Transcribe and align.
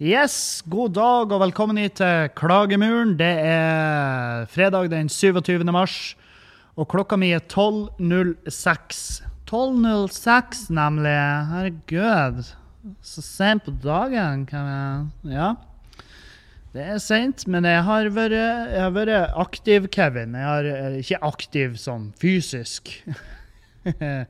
Yes, 0.00 0.62
god 0.64 0.94
dag 0.96 1.32
og 1.34 1.42
velkommen 1.42 1.76
hit 1.76 1.98
til 1.98 2.30
Klagemuren. 2.32 3.18
Det 3.20 3.34
er 3.44 4.46
fredag 4.48 4.88
den 4.88 5.10
27. 5.12 5.60
mars, 5.68 6.14
og 6.72 6.88
klokka 6.88 7.18
mi 7.20 7.28
er 7.36 7.44
12.06. 7.44 9.20
12.06, 9.44 10.64
nemlig. 10.72 11.12
Herregud. 11.52 12.40
Så 13.04 13.20
sent 13.20 13.68
på 13.68 13.76
dagen, 13.84 14.46
kan 14.48 14.72
jeg 14.72 15.36
Ja. 15.36 15.52
Det 16.72 16.80
er 16.94 16.98
seint, 16.98 17.44
men 17.46 17.68
jeg 17.68 17.84
har, 17.84 18.08
vært, 18.08 18.40
jeg 18.72 18.80
har 18.80 18.96
vært 18.96 19.36
aktiv, 19.36 19.92
Kevin. 19.92 20.32
Jeg 20.32 20.48
har 20.48 20.64
eh, 20.64 21.00
ikke 21.04 21.24
aktiv 21.28 21.76
sånn 21.76 22.14
fysisk. 22.16 22.88
jeg 23.84 24.28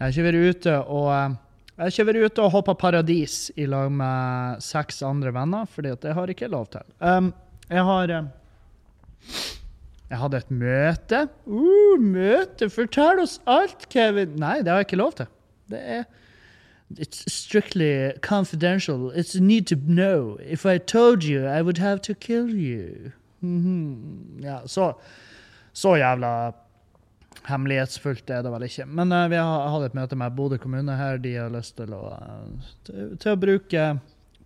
har 0.00 0.10
ikke 0.10 0.26
vært 0.32 0.56
ute 0.56 0.80
og 0.88 1.12
eh, 1.14 1.36
jeg 1.78 1.94
kjører 1.94 2.24
ut 2.26 2.40
og 2.42 2.50
hopper 2.56 2.74
paradis 2.78 3.36
i 3.56 3.66
lag 3.70 3.92
med 3.94 4.64
seks 4.64 5.02
andre 5.06 5.30
venner, 5.34 5.68
fordi 5.70 5.94
det 6.02 6.14
har 6.16 6.26
jeg 6.26 6.38
ikke 6.38 6.50
lov 6.50 6.66
til. 6.74 6.84
Um, 6.98 7.32
jeg 7.70 7.84
har 7.86 8.14
um, 8.18 8.30
Jeg 10.08 10.18
hadde 10.18 10.40
et 10.40 10.50
møte. 10.50 11.24
Uh, 11.46 12.00
møte! 12.00 12.70
Fortell 12.72 13.22
oss 13.22 13.38
alt, 13.46 13.88
Kevin! 13.92 14.34
Nei, 14.40 14.58
det 14.62 14.72
har 14.72 14.82
jeg 14.82 14.88
ikke 14.88 15.02
lov 15.02 15.12
til. 15.20 15.30
Det 15.70 15.82
er 15.98 16.08
It's 16.96 17.30
strictly 17.30 18.12
confidential. 18.22 19.10
It's 19.10 19.34
a 19.34 19.40
need 19.40 19.66
to 19.66 19.76
know. 19.76 20.38
If 20.40 20.64
I 20.64 20.78
told 20.78 21.22
you, 21.22 21.44
I 21.44 21.60
would 21.60 21.76
have 21.76 22.00
to 22.00 22.14
kill 22.14 22.48
you. 22.48 23.12
Mm 23.42 23.60
-hmm. 23.62 24.42
Ja, 24.42 24.60
så, 24.66 24.92
så 25.72 25.96
jævla 25.96 26.52
hemmelighetsfullt 27.48 28.30
er 28.30 28.44
det 28.44 28.52
vel 28.52 28.66
ikke. 28.68 28.86
Men 28.86 29.12
uh, 29.14 29.26
vi 29.32 29.40
har 29.40 29.68
hatt 29.72 29.88
et 29.88 29.98
møte 29.98 30.18
med 30.20 30.36
Bodø 30.36 30.58
kommune 30.60 30.96
her. 30.98 31.20
De 31.22 31.34
har 31.36 31.52
lyst 31.52 31.76
til 31.80 31.94
å, 31.96 32.02
uh, 32.14 32.72
til, 32.88 33.30
å 33.32 33.38
bruke, 33.40 33.86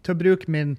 til 0.02 0.15
å 0.15 0.20
bruke 0.24 0.51
min, 0.52 0.77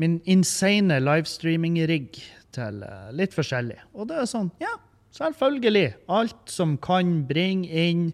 min 0.00 0.20
insane 0.30 1.00
livestreaming-rigg 1.02 2.20
til 2.56 2.84
uh, 2.86 3.08
litt 3.16 3.36
forskjellig. 3.36 3.80
Og 3.94 4.10
det 4.10 4.20
er 4.22 4.30
sånn, 4.30 4.52
ja, 4.62 4.76
selvfølgelig. 5.16 5.88
Alt 6.12 6.54
som 6.54 6.76
kan 6.82 7.18
bringe 7.28 7.68
inn 7.68 8.08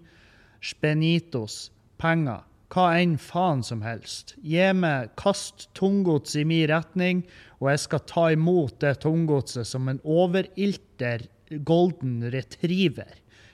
spenitos, 0.62 1.68
penger 2.02 2.42
hva 2.72 2.86
enn 2.96 3.18
faen 3.20 3.60
som 3.64 3.82
helst. 3.84 4.34
Gi 4.40 4.70
meg, 4.76 5.12
kast 5.20 5.68
tunggods 5.76 6.36
i 6.40 6.44
min 6.48 6.64
retning, 6.70 7.22
og 7.60 7.68
jeg 7.72 7.82
skal 7.84 8.04
ta 8.08 8.28
imot 8.32 8.78
det 8.80 8.96
tunggodset 9.04 9.68
som 9.68 9.90
en 9.92 10.00
overilter 10.08 11.26
golden 11.68 12.22
retriever. 12.32 13.12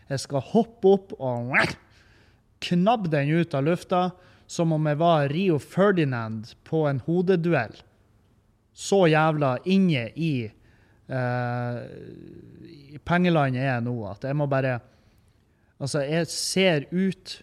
Jeg 0.08 0.24
skal 0.24 0.44
hoppe 0.52 0.94
opp 0.96 1.12
og 1.18 1.54
knabbe 2.64 3.10
den 3.12 3.30
ut 3.38 3.54
av 3.54 3.66
lufta 3.66 4.02
som 4.48 4.72
om 4.72 4.86
jeg 4.88 4.98
var 5.00 5.28
Rio 5.32 5.58
Ferdinand 5.60 6.54
på 6.64 6.86
en 6.88 7.02
hodeduell. 7.04 7.74
Så 8.72 9.04
jævla 9.10 9.58
inne 9.68 10.06
i 10.16 10.32
uh, 11.10 11.80
pengelandet 13.04 13.60
er 13.60 13.72
jeg 13.74 13.84
nå 13.88 13.96
at 14.08 14.24
jeg 14.28 14.38
må 14.38 14.48
bare 14.50 14.78
Altså, 15.78 16.00
jeg 16.02 16.26
ser 16.26 16.88
ut 16.90 17.36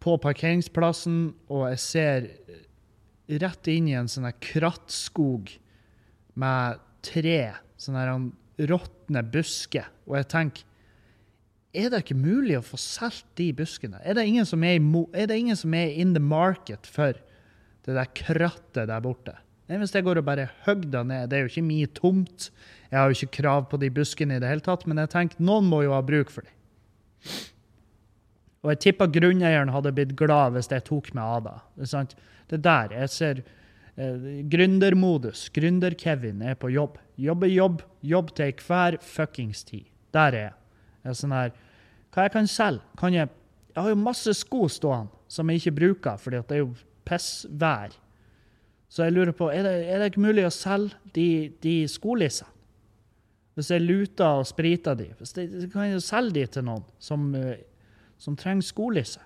på 0.00 0.14
parkeringsplassen, 0.24 1.34
og 1.52 1.66
jeg 1.68 1.80
ser 1.82 2.28
rett 3.42 3.68
inn 3.68 3.90
i 3.90 3.96
en 3.98 4.08
sånn 4.08 4.30
krattskog 4.40 5.52
med 6.40 6.80
tre 7.04 7.52
sånne 7.76 8.06
råtne 8.70 9.22
busker. 9.34 9.90
Og 10.08 10.16
jeg 10.16 10.30
tenker 10.32 10.71
Er 11.72 11.88
det 11.88 12.02
ikke 12.02 12.18
mulig 12.20 12.58
å 12.58 12.64
få 12.64 12.76
solgt 12.80 13.30
de 13.40 13.48
buskene? 13.56 14.00
Er 14.04 14.18
det, 14.18 14.26
ingen 14.28 14.48
som 14.48 14.64
er, 14.64 14.76
er 15.16 15.28
det 15.30 15.38
ingen 15.40 15.56
som 15.56 15.72
er 15.74 15.94
in 15.96 16.12
the 16.12 16.20
market 16.20 16.84
for 16.84 17.16
det 17.86 17.96
der 17.96 18.10
krattet 18.12 18.90
der 18.90 19.04
borte? 19.04 19.38
Nei, 19.70 19.78
Hvis 19.80 19.94
jeg 19.96 20.04
går 20.04 20.20
og 20.20 20.26
bare 20.26 20.50
hogger 20.66 21.06
ned 21.06 21.30
Det 21.30 21.38
er 21.38 21.46
jo 21.46 21.52
ikke 21.52 21.64
min 21.64 21.94
tomt. 21.96 22.50
Jeg 22.90 22.98
har 22.98 23.08
jo 23.08 23.16
ikke 23.16 23.38
krav 23.40 23.70
på 23.70 23.80
de 23.80 23.88
buskene 23.94 24.36
i 24.36 24.42
det 24.42 24.50
hele 24.50 24.64
tatt, 24.64 24.84
men 24.86 25.00
jeg 25.00 25.12
tenker 25.14 25.40
noen 25.40 25.70
må 25.70 25.80
jo 25.86 25.94
ha 25.96 26.02
bruk 26.04 26.30
for 26.34 26.44
dem. 26.44 26.52
Og 28.62 28.74
jeg 28.74 28.82
tipper 28.84 29.10
grunneieren 29.10 29.72
hadde 29.74 29.94
blitt 29.96 30.12
glad 30.18 30.52
hvis 30.54 30.68
jeg 30.70 30.84
tok 30.86 31.08
meg 31.16 31.24
av 31.24 31.42
det. 31.46 31.56
Det 31.78 31.86
er, 31.86 31.92
sant? 31.94 32.14
det 32.50 32.58
er 32.60 32.64
der 32.68 32.96
jeg 33.00 33.14
ser 33.16 33.42
eh, 33.42 34.28
gründermodus. 34.52 35.48
Gründer-Kevin 35.56 36.44
er 36.46 36.60
på 36.60 36.70
jobb. 36.74 37.00
Jobbe 37.16 37.48
jobb, 37.48 37.80
jobb 38.04 38.34
til 38.36 38.52
hver 38.66 39.00
fuckings 39.02 39.64
tid. 39.66 39.88
Der 40.12 40.36
er 40.36 40.44
jeg. 40.50 40.56
jeg 41.02 41.14
er 41.14 41.18
sånn 41.22 41.34
her, 41.38 41.56
Hva 42.12 42.26
jeg 42.26 42.34
kan 42.34 42.48
selge? 42.50 42.84
Kan 43.00 43.16
jeg, 43.16 43.28
jeg 43.72 43.82
har 43.82 43.92
jo 43.92 43.98
masse 43.98 44.34
sko 44.36 44.66
stående 44.68 45.12
som 45.32 45.48
jeg 45.48 45.62
ikke 45.62 45.76
bruker, 45.78 46.16
fordi 46.20 46.42
det 46.48 46.56
er 46.56 46.60
jo 46.60 46.72
pissvær. 47.08 47.94
Så 48.92 49.06
jeg 49.06 49.14
lurer 49.14 49.32
på, 49.32 49.48
er 49.48 49.64
det, 49.64 49.76
er 49.88 49.98
det 50.02 50.10
ikke 50.10 50.26
mulig 50.26 50.44
å 50.44 50.52
selge 50.52 50.98
de, 51.16 51.52
de 51.64 51.76
skolissene? 51.88 52.50
Hvis 53.56 53.68
jeg 53.68 53.84
luter 53.84 54.40
og 54.40 54.46
spriter 54.48 54.96
de, 54.96 55.10
det, 55.12 55.66
kan 55.72 55.84
jeg 55.84 55.98
jo 55.98 56.04
selge 56.04 56.32
de 56.38 56.44
til 56.54 56.64
noen 56.64 56.84
som 57.00 57.26
uh, 57.36 57.56
som 58.22 58.36
trenger 58.38 58.66
skolisse. 58.66 59.20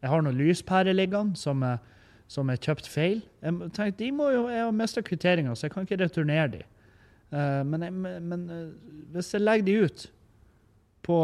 Jeg 0.00 0.10
har 0.12 0.22
noen 0.24 0.38
lyspærer 0.38 0.94
liggende 0.96 1.38
som, 1.38 1.64
som, 2.30 2.50
er 2.50 2.60
kjøpt 2.62 2.88
feil. 2.88 3.20
Jeg 3.42 3.72
tenkte, 3.74 3.98
de 4.04 4.10
må 4.14 4.30
jo, 4.32 4.44
jeg 4.52 4.62
har 4.64 4.76
mista 4.76 5.02
kvitteringa, 5.04 5.54
så 5.54 5.66
jeg 5.66 5.74
kan 5.74 5.86
ikke 5.86 6.00
returnere 6.04 6.46
de. 6.54 6.62
Uh, 7.30 7.60
men, 7.66 7.84
jeg, 7.86 8.22
men 8.26 8.46
uh, 8.50 8.62
hvis 9.14 9.34
jeg 9.34 9.42
legger 9.42 9.66
de 9.66 9.74
ut 9.86 10.06
på 11.06 11.18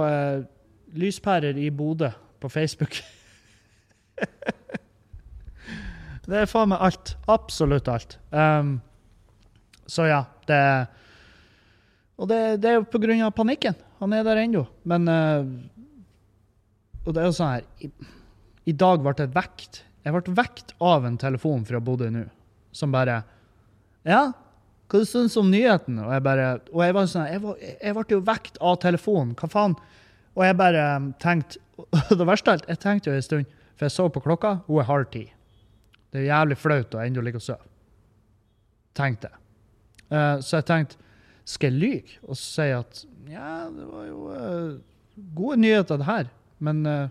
lyspærer 0.94 1.58
i 1.58 1.70
Bodø 1.70 2.10
på 2.40 2.48
Facebook 2.52 3.00
Det 6.26 6.40
er 6.40 6.48
faen 6.50 6.72
meg 6.72 6.80
alt. 6.82 7.12
Absolutt 7.30 7.86
alt. 7.86 8.16
Um, 8.34 8.80
så 9.86 10.08
ja, 10.08 10.24
det 10.48 10.58
Og 12.18 12.26
det, 12.26 12.56
det 12.64 12.70
er 12.70 12.80
jo 12.80 12.88
på 12.90 12.98
grunn 12.98 13.22
av 13.22 13.30
panikken. 13.36 13.76
Han 14.00 14.12
er 14.12 14.24
der 14.26 14.40
ennå. 14.42 14.64
Men 14.82 15.06
og 17.06 17.14
det 17.14 17.22
er 17.22 17.28
jo 17.28 17.36
sånn 17.36 17.52
her 17.54 17.66
i, 17.86 17.90
I, 18.66 18.74
dag 18.74 19.02
ble 19.04 19.14
jeg 19.20 19.30
vekt. 19.34 19.84
Jeg 20.02 20.14
ble 20.14 20.34
vekt 20.34 20.74
av 20.82 21.06
en 21.06 21.18
telefon 21.18 21.62
fra 21.66 21.80
Bodø 21.82 22.10
nå, 22.12 22.26
som 22.74 22.92
bare 22.94 23.20
Ja, 24.06 24.32
hva 24.86 25.02
du 25.02 25.38
om 25.40 25.48
nyheten? 25.50 25.98
Og 26.02 26.12
jeg 26.14 26.22
bare 26.22 26.50
Og 26.70 26.82
jeg 26.84 26.94
var 26.94 27.08
sånn 27.10 27.30
Jeg, 27.30 27.42
var, 27.42 27.62
jeg 27.62 27.94
ble 27.96 28.04
jo 28.10 28.20
vekt 28.26 28.60
av 28.62 28.76
telefonen. 28.82 29.34
Hva 29.38 29.50
faen? 29.50 29.78
Og 30.36 30.44
jeg 30.44 30.56
bare 30.58 30.84
tenkte 31.22 31.62
Det 32.18 32.26
verste 32.26 32.50
av 32.50 32.56
alt, 32.56 32.68
jeg 32.70 32.80
tenkte 32.80 33.10
jo 33.10 33.16
en 33.16 33.24
stund, 33.24 33.56
for 33.76 33.84
jeg 33.84 33.92
så 33.92 34.06
på 34.08 34.22
klokka, 34.24 34.58
hun 34.66 34.80
er 34.80 34.88
halv 34.88 35.10
ti. 35.12 35.26
Det 36.12 36.22
er 36.22 36.30
jævlig 36.30 36.56
flaut 36.56 36.94
å 36.96 37.02
ennå 37.02 37.24
ligge 37.24 37.40
og 37.40 37.44
sove. 37.44 37.66
Tenkte 38.96 39.28
jeg. 39.28 39.42
Uh, 40.06 40.38
så 40.40 40.60
jeg 40.60 40.66
tenkte 40.68 41.00
Skal 41.50 41.72
jeg 41.72 41.80
lyge 41.82 42.18
og 42.22 42.38
si 42.38 42.68
at 42.70 43.00
ja, 43.26 43.66
det 43.74 43.86
var 43.90 44.04
jo 44.06 44.20
uh, 44.30 44.76
gode 45.34 45.56
nyheter, 45.64 45.98
det 45.98 46.06
her? 46.06 46.28
Men, 46.62 46.84
uh, 46.86 47.08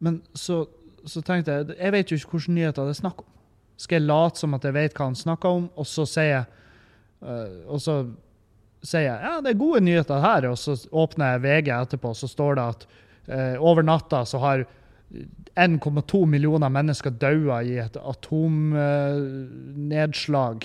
men 0.00 0.22
så, 0.32 0.62
så, 1.04 1.20
tenkte 1.20 1.52
jeg 1.52 1.76
Jeg 1.76 1.92
vet 1.92 2.10
jo 2.10 2.16
ikke 2.16 2.38
hvilke 2.38 2.54
nyheter 2.56 2.88
det 2.88 2.94
er 2.96 3.00
snakk 3.02 3.20
om. 3.22 3.28
Skal 3.76 4.00
jeg 4.00 4.08
late 4.08 4.40
som 4.40 4.56
at 4.56 4.64
jeg 4.64 4.76
vet 4.76 4.96
hva 4.96 5.10
han 5.10 5.18
snakker 5.18 5.60
om, 5.60 5.68
og 5.76 5.86
så 5.88 6.08
sier 6.08 6.32
jeg 6.32 6.48
Og 7.68 7.80
så 7.84 8.00
sier 8.86 9.02
jeg 9.06 9.18
ja, 9.26 9.40
det 9.44 9.50
er 9.52 9.58
gode 9.60 9.80
nyheter 9.84 10.18
her, 10.22 10.42
og 10.50 10.56
så 10.60 10.72
åpner 10.90 11.26
jeg 11.34 11.44
VG 11.44 11.68
etterpå, 11.76 12.08
så 12.16 12.26
står 12.30 12.52
det 12.58 12.64
at 12.74 12.80
eh, 13.28 13.56
over 13.60 13.82
natta 13.86 14.18
så 14.28 14.38
har 14.42 14.58
1,2 15.58 16.26
millioner 16.30 16.70
mennesker 16.72 17.10
daua 17.10 17.62
i 17.66 17.78
et 17.82 17.96
atomnedslag. 17.98 20.56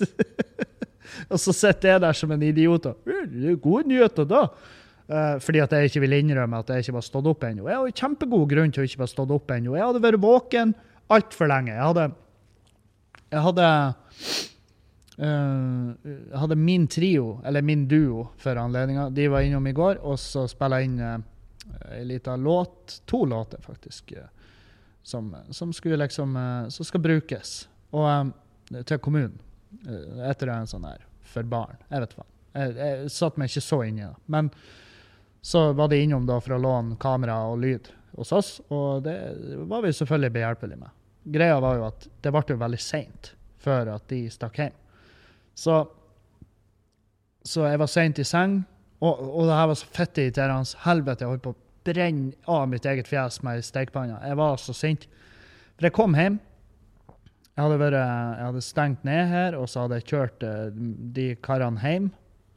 og 1.32 1.38
så 1.42 1.52
sitter 1.56 1.88
jeg 1.94 2.00
der 2.06 2.14
som 2.14 2.30
en 2.30 2.42
idiot 2.46 2.86
og 2.92 2.96
Det 3.04 3.48
er 3.50 3.56
gode 3.60 3.88
nyheter, 3.90 4.24
da. 4.30 4.42
Eh, 5.10 5.36
fordi 5.42 5.58
at 5.64 5.72
jeg 5.74 5.82
ikke 5.90 6.04
vil 6.04 6.18
innrømme 6.20 6.60
at 6.62 6.70
jeg 6.70 6.78
ikke 6.84 6.98
var 7.00 7.06
stått 7.06 7.26
opp 7.26 7.42
ennå. 7.48 7.62
Jeg 7.66 7.78
har 7.80 7.98
kjempegod 8.04 8.46
grunn 8.52 8.72
til 8.74 8.82
å 8.84 8.86
ikke 8.86 9.02
være 9.02 9.14
stått 9.16 9.34
opp 9.34 9.48
ennå. 9.50 9.70
Jeg 9.74 9.86
hadde 9.88 10.06
vært 10.06 10.22
våken 10.22 10.68
altfor 11.10 11.46
lenge. 11.50 11.74
Jeg 11.74 11.86
hadde 11.88 12.04
Jeg 13.30 13.40
hadde 13.46 13.66
uh, 15.22 16.38
hadde 16.38 16.56
min 16.56 16.86
trio, 16.88 17.40
eller 17.44 17.62
min 17.62 17.88
duo, 17.88 18.28
for 18.38 18.56
anledninga. 18.56 19.10
De 19.10 19.28
var 19.28 19.46
innom 19.46 19.66
i 19.66 19.72
går, 19.76 20.00
og 20.02 20.18
så 20.18 20.46
spilla 20.50 20.80
jeg 20.80 20.90
inn 20.90 20.98
uh, 21.00 21.18
ei 21.94 22.04
lita 22.08 22.36
låt, 22.36 23.02
to 23.06 23.24
låter 23.28 23.62
faktisk, 23.62 24.12
uh, 24.16 24.26
som, 25.02 25.32
som, 25.50 25.72
skulle 25.72 25.96
liksom 25.96 26.36
Som 26.68 26.84
skal 26.84 27.00
brukes. 27.00 27.68
Og 27.90 28.32
til 28.86 28.98
kommunen. 28.98 29.40
etter 30.26 30.50
en 30.50 30.66
sånn 30.66 30.84
her 30.84 31.06
for 31.22 31.42
barn. 31.42 31.78
Jeg 31.88 32.02
vet 32.04 32.14
hva. 32.18 32.24
Jeg, 32.52 32.74
jeg 32.76 33.10
satte 33.14 33.40
meg 33.40 33.50
ikke 33.50 33.62
så 33.64 33.82
inn 33.86 33.98
i 33.98 34.04
det. 34.04 34.14
Men 34.26 34.50
så 35.40 35.72
var 35.72 35.88
de 35.88 36.02
innom 36.02 36.26
da 36.26 36.40
for 36.42 36.56
å 36.56 36.60
låne 36.60 36.98
kamera 37.00 37.38
og 37.48 37.60
lyd 37.62 37.90
hos 38.18 38.32
oss, 38.32 38.50
og 38.68 39.04
det 39.06 39.16
var 39.70 39.84
vi 39.84 39.92
selvfølgelig 39.94 40.34
behjelpelige 40.34 40.80
med. 40.80 40.96
Greia 41.22 41.60
var 41.62 41.78
jo 41.78 41.86
at 41.86 42.06
det 42.22 42.32
ble 42.34 42.42
jo 42.48 42.60
veldig 42.60 42.80
seint 42.82 43.34
før 43.60 43.94
at 43.94 44.06
de 44.10 44.24
stakk 44.32 44.58
hjem. 44.60 44.79
Så, 45.60 45.80
så 47.44 47.66
jeg 47.68 47.80
var 47.82 47.90
seint 47.92 48.20
i 48.20 48.24
seng, 48.24 48.62
og, 49.00 49.20
og 49.20 49.48
det 49.48 49.56
her 49.56 49.68
var 49.70 49.80
så 49.80 49.88
fette 49.92 50.24
irriterende. 50.24 50.78
Helvete, 50.84 51.24
jeg 51.24 51.34
holdt 51.34 51.44
på 51.44 51.54
å 51.54 51.60
brenne 51.88 52.32
av 52.50 52.68
mitt 52.68 52.86
eget 52.88 53.08
fjes 53.08 53.40
med 53.44 53.60
ei 53.60 53.64
stekepanne. 53.64 54.20
Jeg 54.24 54.38
var 54.40 54.60
så 54.60 54.76
sint. 54.76 55.06
For 55.76 55.88
jeg 55.88 55.96
kom 55.96 56.16
hjem 56.16 56.38
Jeg 57.56 57.64
hadde, 57.64 57.78
vært, 57.80 57.96
jeg 57.96 58.44
hadde 58.46 58.60
stengt 58.64 59.02
ned 59.04 59.26
her, 59.28 59.56
og 59.58 59.66
så 59.68 59.84
hadde 59.84 59.98
jeg 59.98 60.06
kjørt 60.12 60.44
eh, 60.46 60.76
de 61.16 61.24
karene 61.44 61.82
hjem. 61.82 62.06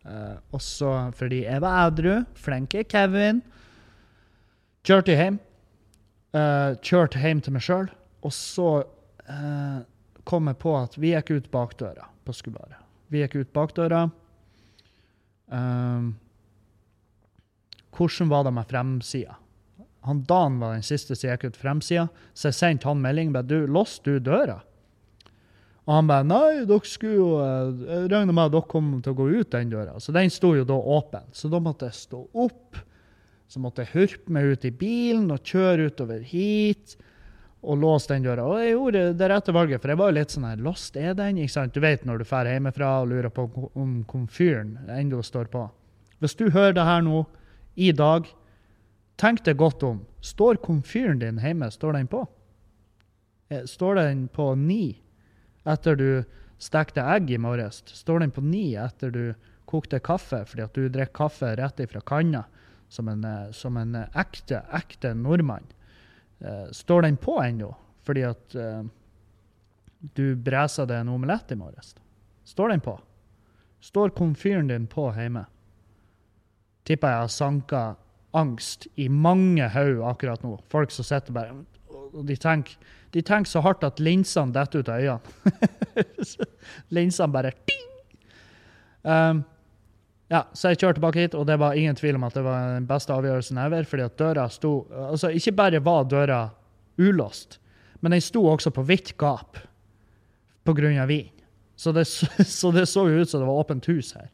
Eh, 0.07 0.35
også 0.55 0.91
fordi 1.17 1.41
jeg 1.43 1.63
var 1.63 1.89
edru. 1.89 2.13
Flinke 2.39 2.85
Kevin. 2.87 3.41
Kjørte 4.87 5.17
hjem. 5.17 5.41
Uh, 6.33 6.73
kjørte 6.81 7.19
hjem 7.21 7.43
til 7.43 7.53
meg 7.55 7.63
sjøl. 7.65 7.91
Og 8.23 8.33
så 8.35 8.69
uh, 8.83 9.79
kom 10.27 10.49
jeg 10.49 10.59
på 10.63 10.77
at 10.79 10.95
vi 10.99 11.13
gikk 11.13 11.35
ut 11.35 11.51
bakdøra 11.53 12.07
på 12.23 12.35
Skubaret. 12.35 12.82
Vi 13.13 13.21
gikk 13.21 13.37
ut 13.37 13.53
bakdøra. 13.53 14.07
Um, 15.53 16.13
hvordan 17.93 18.29
var 18.31 18.47
det 18.47 18.53
med 18.55 18.69
fremsida? 18.71 19.35
Han 20.03 20.23
Dan 20.27 20.59
var 20.59 20.73
den 20.73 20.83
siste 20.83 21.15
som 21.15 21.29
gikk 21.29 21.45
ut 21.51 21.59
fremsida, 21.59 22.07
så 22.33 22.49
jeg 22.49 22.57
sendte 22.57 22.89
han 22.89 23.03
melding 23.03 23.31
bare, 23.35 23.47
du, 23.47 23.67
låste 23.69 24.17
du 24.17 24.23
døra? 24.31 24.57
Og 25.83 25.93
han 25.93 26.09
bare 26.09 26.25
nei, 26.25 26.63
dere 26.67 26.87
skulle 26.87 27.17
jo 27.17 27.29
eh, 27.43 27.81
Jeg 27.83 28.09
regner 28.11 28.31
med 28.31 28.45
at 28.47 28.53
dere 28.55 28.71
kom 28.71 28.91
til 29.03 29.13
å 29.13 29.17
gå 29.19 29.29
ut 29.35 29.49
den 29.51 29.71
døra. 29.71 29.97
Så 29.99 30.15
den 30.15 30.31
sto 30.31 30.53
jo 30.55 30.63
da 30.67 30.77
åpen. 30.79 31.27
Så 31.35 31.51
da 31.51 31.59
måtte 31.63 31.89
jeg 31.89 31.99
stå 31.99 32.21
opp. 32.39 32.79
Så 33.51 33.59
måtte 33.61 33.83
jeg 33.83 33.91
hurpe 33.93 34.33
meg 34.33 34.55
ut 34.55 34.67
i 34.67 34.71
bilen 34.71 35.27
og 35.35 35.43
kjøre 35.43 35.89
utover 35.91 36.23
hit 36.23 36.95
og 37.63 37.79
låse 37.79 38.11
den 38.11 38.25
døra. 38.25 38.43
Og 38.43 38.59
jeg 38.59 38.73
gjorde 38.75 39.03
det 39.17 39.29
rette 39.31 39.55
valget, 39.55 39.81
for 39.81 39.93
jeg 39.93 39.99
var 40.01 40.11
jo 40.11 40.17
litt 40.17 40.33
sånn 40.33 40.47
her 40.49 40.63
Lost 40.63 40.97
er 40.99 41.15
den? 41.15 41.39
ikke 41.39 41.55
sant? 41.55 41.73
Du 41.73 41.83
vet 41.83 42.03
når 42.05 42.19
du 42.19 42.25
drar 42.27 42.49
hjemmefra 42.49 42.91
og 43.01 43.09
lurer 43.13 43.31
på 43.31 43.47
om 43.79 44.01
komfyren 44.09 44.75
ennå 44.91 45.21
står 45.23 45.47
på. 45.53 45.65
Hvis 46.19 46.35
du 46.39 46.49
hører 46.51 46.75
det 46.75 46.87
her 46.87 47.03
nå, 47.05 47.23
i 47.75 47.89
dag, 47.95 48.27
tenk 49.17 49.41
deg 49.47 49.57
godt 49.57 49.83
om. 49.87 50.03
Står 50.23 50.59
komfyren 50.63 51.21
din 51.23 51.39
hjemme? 51.41 51.71
Står 51.73 51.95
den 51.97 52.09
på? 52.11 52.25
Eh, 53.49 53.63
står 53.69 53.97
den 54.01 54.27
på 54.27 54.53
ni 54.59 54.99
etter 55.63 55.95
du 55.97 56.23
stekte 56.61 57.03
egg 57.15 57.31
i 57.31 57.39
morges? 57.41 57.81
Står 57.87 58.23
den 58.23 58.33
på 58.35 58.43
ni 58.45 58.73
etter 58.79 59.13
du 59.13 59.23
kokte 59.69 59.99
kaffe 60.03 60.43
fordi 60.49 60.65
at 60.67 60.75
du 60.75 60.89
drikker 60.91 61.15
kaffe 61.23 61.53
rett 61.57 61.79
ifra 61.81 62.03
kanna, 62.05 62.43
som 62.91 63.07
en, 63.09 63.23
eh, 63.23 63.51
som 63.51 63.77
en 63.77 63.95
ekte, 64.13 64.61
ekte 64.75 65.15
nordmann? 65.17 65.65
Uh, 66.43 66.67
står 66.75 67.07
den 67.07 67.17
på 67.17 67.37
ennå? 67.43 67.71
Fordi 68.03 68.25
at 68.27 68.55
uh, 68.59 68.83
du 70.15 70.35
bresa 70.35 70.85
deg 70.85 71.03
en 71.03 71.13
omelett 71.15 71.51
i 71.51 71.59
morges. 71.59 71.93
Står 72.43 72.73
den 72.73 72.83
på? 72.83 72.97
Står 73.83 74.15
komfyren 74.15 74.67
din 74.67 74.87
på 74.87 75.09
hjemme? 75.15 75.45
Tipper 76.83 77.13
jeg 77.13 77.23
har 77.23 77.31
sanka 77.31 77.83
angst 78.35 78.87
i 78.99 79.07
mange 79.07 79.67
haug 79.71 80.03
akkurat 80.09 80.43
nå. 80.43 80.57
Folk 80.71 80.91
som 80.91 81.07
sitter 81.07 81.35
bare 81.35 81.55
og 82.13 82.25
de 82.27 82.35
tenker, 82.37 82.77
de 83.13 83.21
tenker 83.25 83.49
så 83.49 83.61
hardt 83.65 83.85
at 83.85 84.01
linsene 84.03 84.53
detter 84.53 84.83
ut 84.83 84.91
av 84.91 85.01
øynene. 85.01 86.03
linsene 86.97 87.33
bare 87.33 87.53
ding! 87.55 87.81
Um, 89.03 89.41
ja, 90.33 90.41
så 90.57 90.71
jeg 90.71 90.79
kjørte 90.81 90.97
tilbake 90.97 91.21
hit, 91.21 91.35
og 91.37 91.45
det 91.45 91.59
var 91.61 91.77
ingen 91.77 91.97
tvil 91.97 92.17
om 92.17 92.25
at 92.25 92.33
det 92.33 92.41
var 92.45 92.71
den 92.73 92.87
beste 92.89 93.13
avgjørelsen 93.13 93.59
ever. 93.61 93.85
fordi 93.85 94.07
at 94.07 94.17
døra 94.17 94.47
sto 94.49 94.87
Altså, 94.89 95.29
ikke 95.29 95.53
bare 95.59 95.83
var 95.83 96.07
døra 96.09 96.39
ulåst, 96.97 97.59
men 98.01 98.11
den 98.11 98.21
sto 98.21 98.45
også 98.49 98.71
på 98.73 98.85
vidt 98.87 99.13
gap 99.17 99.57
pga. 100.65 101.05
vin. 101.05 101.29
Så 101.75 101.91
det, 101.91 102.05
så 102.59 102.71
det, 102.71 102.87
så 102.89 103.07
jo 103.09 103.21
ut 103.21 103.29
som 103.29 103.41
det 103.41 103.47
var 103.47 103.61
åpent 103.61 103.85
hus 103.85 104.13
her. 104.13 104.29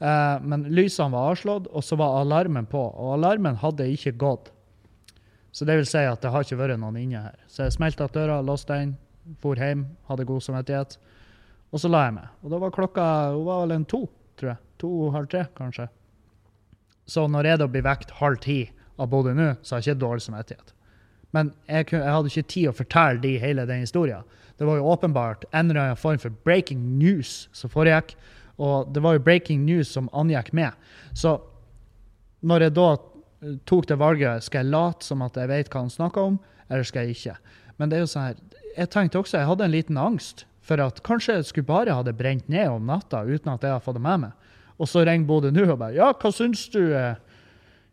Uh, 0.00 0.40
men 0.42 0.64
lysene 0.64 1.12
var 1.12 1.32
avslått, 1.32 1.66
og 1.66 1.84
så 1.84 1.96
var 1.96 2.20
alarmen 2.20 2.66
på. 2.66 2.80
Og 2.80 3.14
alarmen 3.14 3.56
hadde 3.56 3.88
ikke 3.88 4.12
gått. 4.12 4.52
Så 5.52 5.64
det 5.64 5.76
vil 5.76 5.86
si 5.88 6.04
at 6.04 6.22
det 6.22 6.30
har 6.30 6.44
ikke 6.44 6.60
vært 6.60 6.80
noen 6.80 6.96
inne 6.96 7.20
her. 7.20 7.36
Så 7.48 7.64
jeg 7.66 7.76
smelta 7.76 8.08
døra, 8.12 8.40
låste 8.40 8.76
den, 8.76 8.96
for 9.42 9.58
hjem, 9.58 9.86
hadde 10.08 10.28
god 10.28 10.44
samvittighet. 10.44 10.96
Og 11.70 11.82
så 11.82 11.90
la 11.90 12.06
jeg 12.06 12.16
meg. 12.16 12.32
Og 12.42 12.52
da 12.52 12.60
var 12.62 12.72
klokka 12.74 13.04
hun 13.34 13.44
var 13.46 13.64
vel 13.64 13.76
en 13.76 13.88
to 13.88 14.04
tror 14.40 14.54
jeg. 14.54 14.69
To-halv 14.80 15.28
tre, 15.30 15.46
kanskje. 15.56 15.88
Så 17.10 17.26
når 17.28 17.48
jeg 17.50 17.60
da 17.60 17.68
blir 17.70 17.86
vekt 17.86 18.12
halv 18.20 18.40
ti 18.44 18.60
av 19.00 19.10
Bodø 19.12 19.32
nå, 19.34 19.54
så 19.62 19.76
har 19.76 19.82
jeg 19.82 19.94
ikke 19.94 20.04
dårlig 20.04 20.24
samvittighet. 20.26 20.74
Men 21.36 21.52
jeg, 21.68 21.86
jeg, 21.92 22.04
hadde 22.04 22.30
ikke 22.30 22.50
tid 22.50 22.70
å 22.70 22.76
fortelle 22.76 23.22
de 23.22 23.36
hele 23.42 23.66
den 23.68 23.84
historien. 23.84 24.26
Det 24.58 24.66
var 24.68 24.80
jo 24.80 24.90
åpenbart 24.92 25.46
en 25.50 25.70
eller 25.70 25.80
annen 25.84 26.00
form 26.00 26.18
for 26.20 26.34
breaking 26.44 26.82
news 26.98 27.48
som 27.56 27.72
foregikk. 27.72 28.16
Og 28.60 28.90
det 28.92 29.02
var 29.04 29.16
jo 29.16 29.24
breaking 29.24 29.62
news 29.64 29.92
som 29.94 30.10
angikk 30.12 30.50
meg. 30.56 30.74
Så 31.16 31.38
når 32.44 32.66
jeg 32.66 32.76
da 32.76 32.88
tok 33.68 33.88
det 33.88 33.98
valget, 34.00 34.44
skal 34.44 34.64
jeg 34.64 34.74
late 34.74 35.06
som 35.06 35.24
at 35.24 35.38
jeg 35.38 35.48
vet 35.48 35.70
hva 35.72 35.84
han 35.86 35.92
snakker 35.92 36.32
om, 36.32 36.38
eller 36.68 36.86
skal 36.86 37.08
jeg 37.08 37.16
ikke? 37.16 37.36
Men 37.80 37.90
det 37.90 37.96
er 37.96 38.04
jo 38.04 38.10
sånn 38.12 38.28
her, 38.28 38.42
jeg 38.76 38.92
tenkte 38.92 39.22
også, 39.22 39.38
jeg 39.40 39.48
hadde 39.48 39.66
en 39.66 39.74
liten 39.74 40.00
angst 40.00 40.44
for 40.66 40.82
at 40.84 41.00
kanskje 41.06 41.38
jeg 41.38 41.48
skulle 41.48 41.70
bare 41.70 41.94
ha 41.96 42.04
det 42.06 42.18
brent 42.18 42.50
ned 42.52 42.68
om 42.70 42.84
natta 42.86 43.24
uten 43.24 43.54
at 43.54 43.64
jeg 43.64 43.72
har 43.72 43.82
fått 43.82 43.96
det 43.96 44.04
med 44.04 44.26
meg. 44.26 44.39
Og 44.80 44.88
så 44.88 45.04
ringer 45.04 45.28
Bodø 45.28 45.50
nå 45.52 45.66
og 45.68 45.78
bare 45.80 45.98
Ja, 45.98 46.12
hva 46.16 46.32
syns 46.32 46.64
du? 46.72 46.80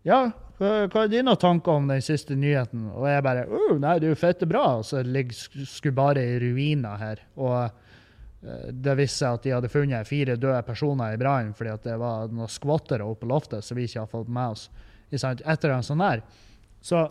Ja, 0.08 0.22
hva, 0.58 1.04
er 1.04 1.12
dine 1.12 1.36
tanker 1.38 1.78
om 1.78 1.90
den 1.90 2.02
siste 2.02 2.36
nyheten? 2.38 2.88
Og 2.96 3.06
jeg 3.10 3.26
bare 3.26 3.44
uh, 3.50 3.76
Nei, 3.82 3.98
det 4.02 4.10
er 4.10 4.16
jo 4.16 4.20
fette 4.20 4.48
bra. 4.50 4.80
Og 4.80 4.88
så 4.88 5.04
ligger 5.06 5.68
Skubare 5.70 6.24
i 6.24 6.40
ruiner 6.42 6.98
her. 7.02 7.22
Og 7.38 7.60
uh, 7.68 8.72
det 8.72 8.98
viste 8.98 9.22
seg 9.22 9.38
at 9.38 9.46
de 9.46 9.54
hadde 9.54 9.72
funnet 9.74 10.10
fire 10.10 10.38
døde 10.40 10.64
personer 10.66 11.14
i 11.14 11.22
brannen 11.22 11.54
fordi 11.58 11.74
at 11.74 11.86
det 11.86 11.98
var 12.02 12.32
noen 12.34 12.50
skvottere 12.52 13.06
oppe 13.06 13.26
på 13.26 13.32
loftet 13.34 13.66
som 13.66 13.78
vi 13.78 13.86
ikke 13.90 14.06
har 14.06 14.12
fått 14.12 14.32
med 14.34 14.56
oss. 14.56 14.68
Etter 15.12 15.74
en 15.76 15.86
sånn 15.86 16.04
her. 16.04 16.24
Så 16.82 17.06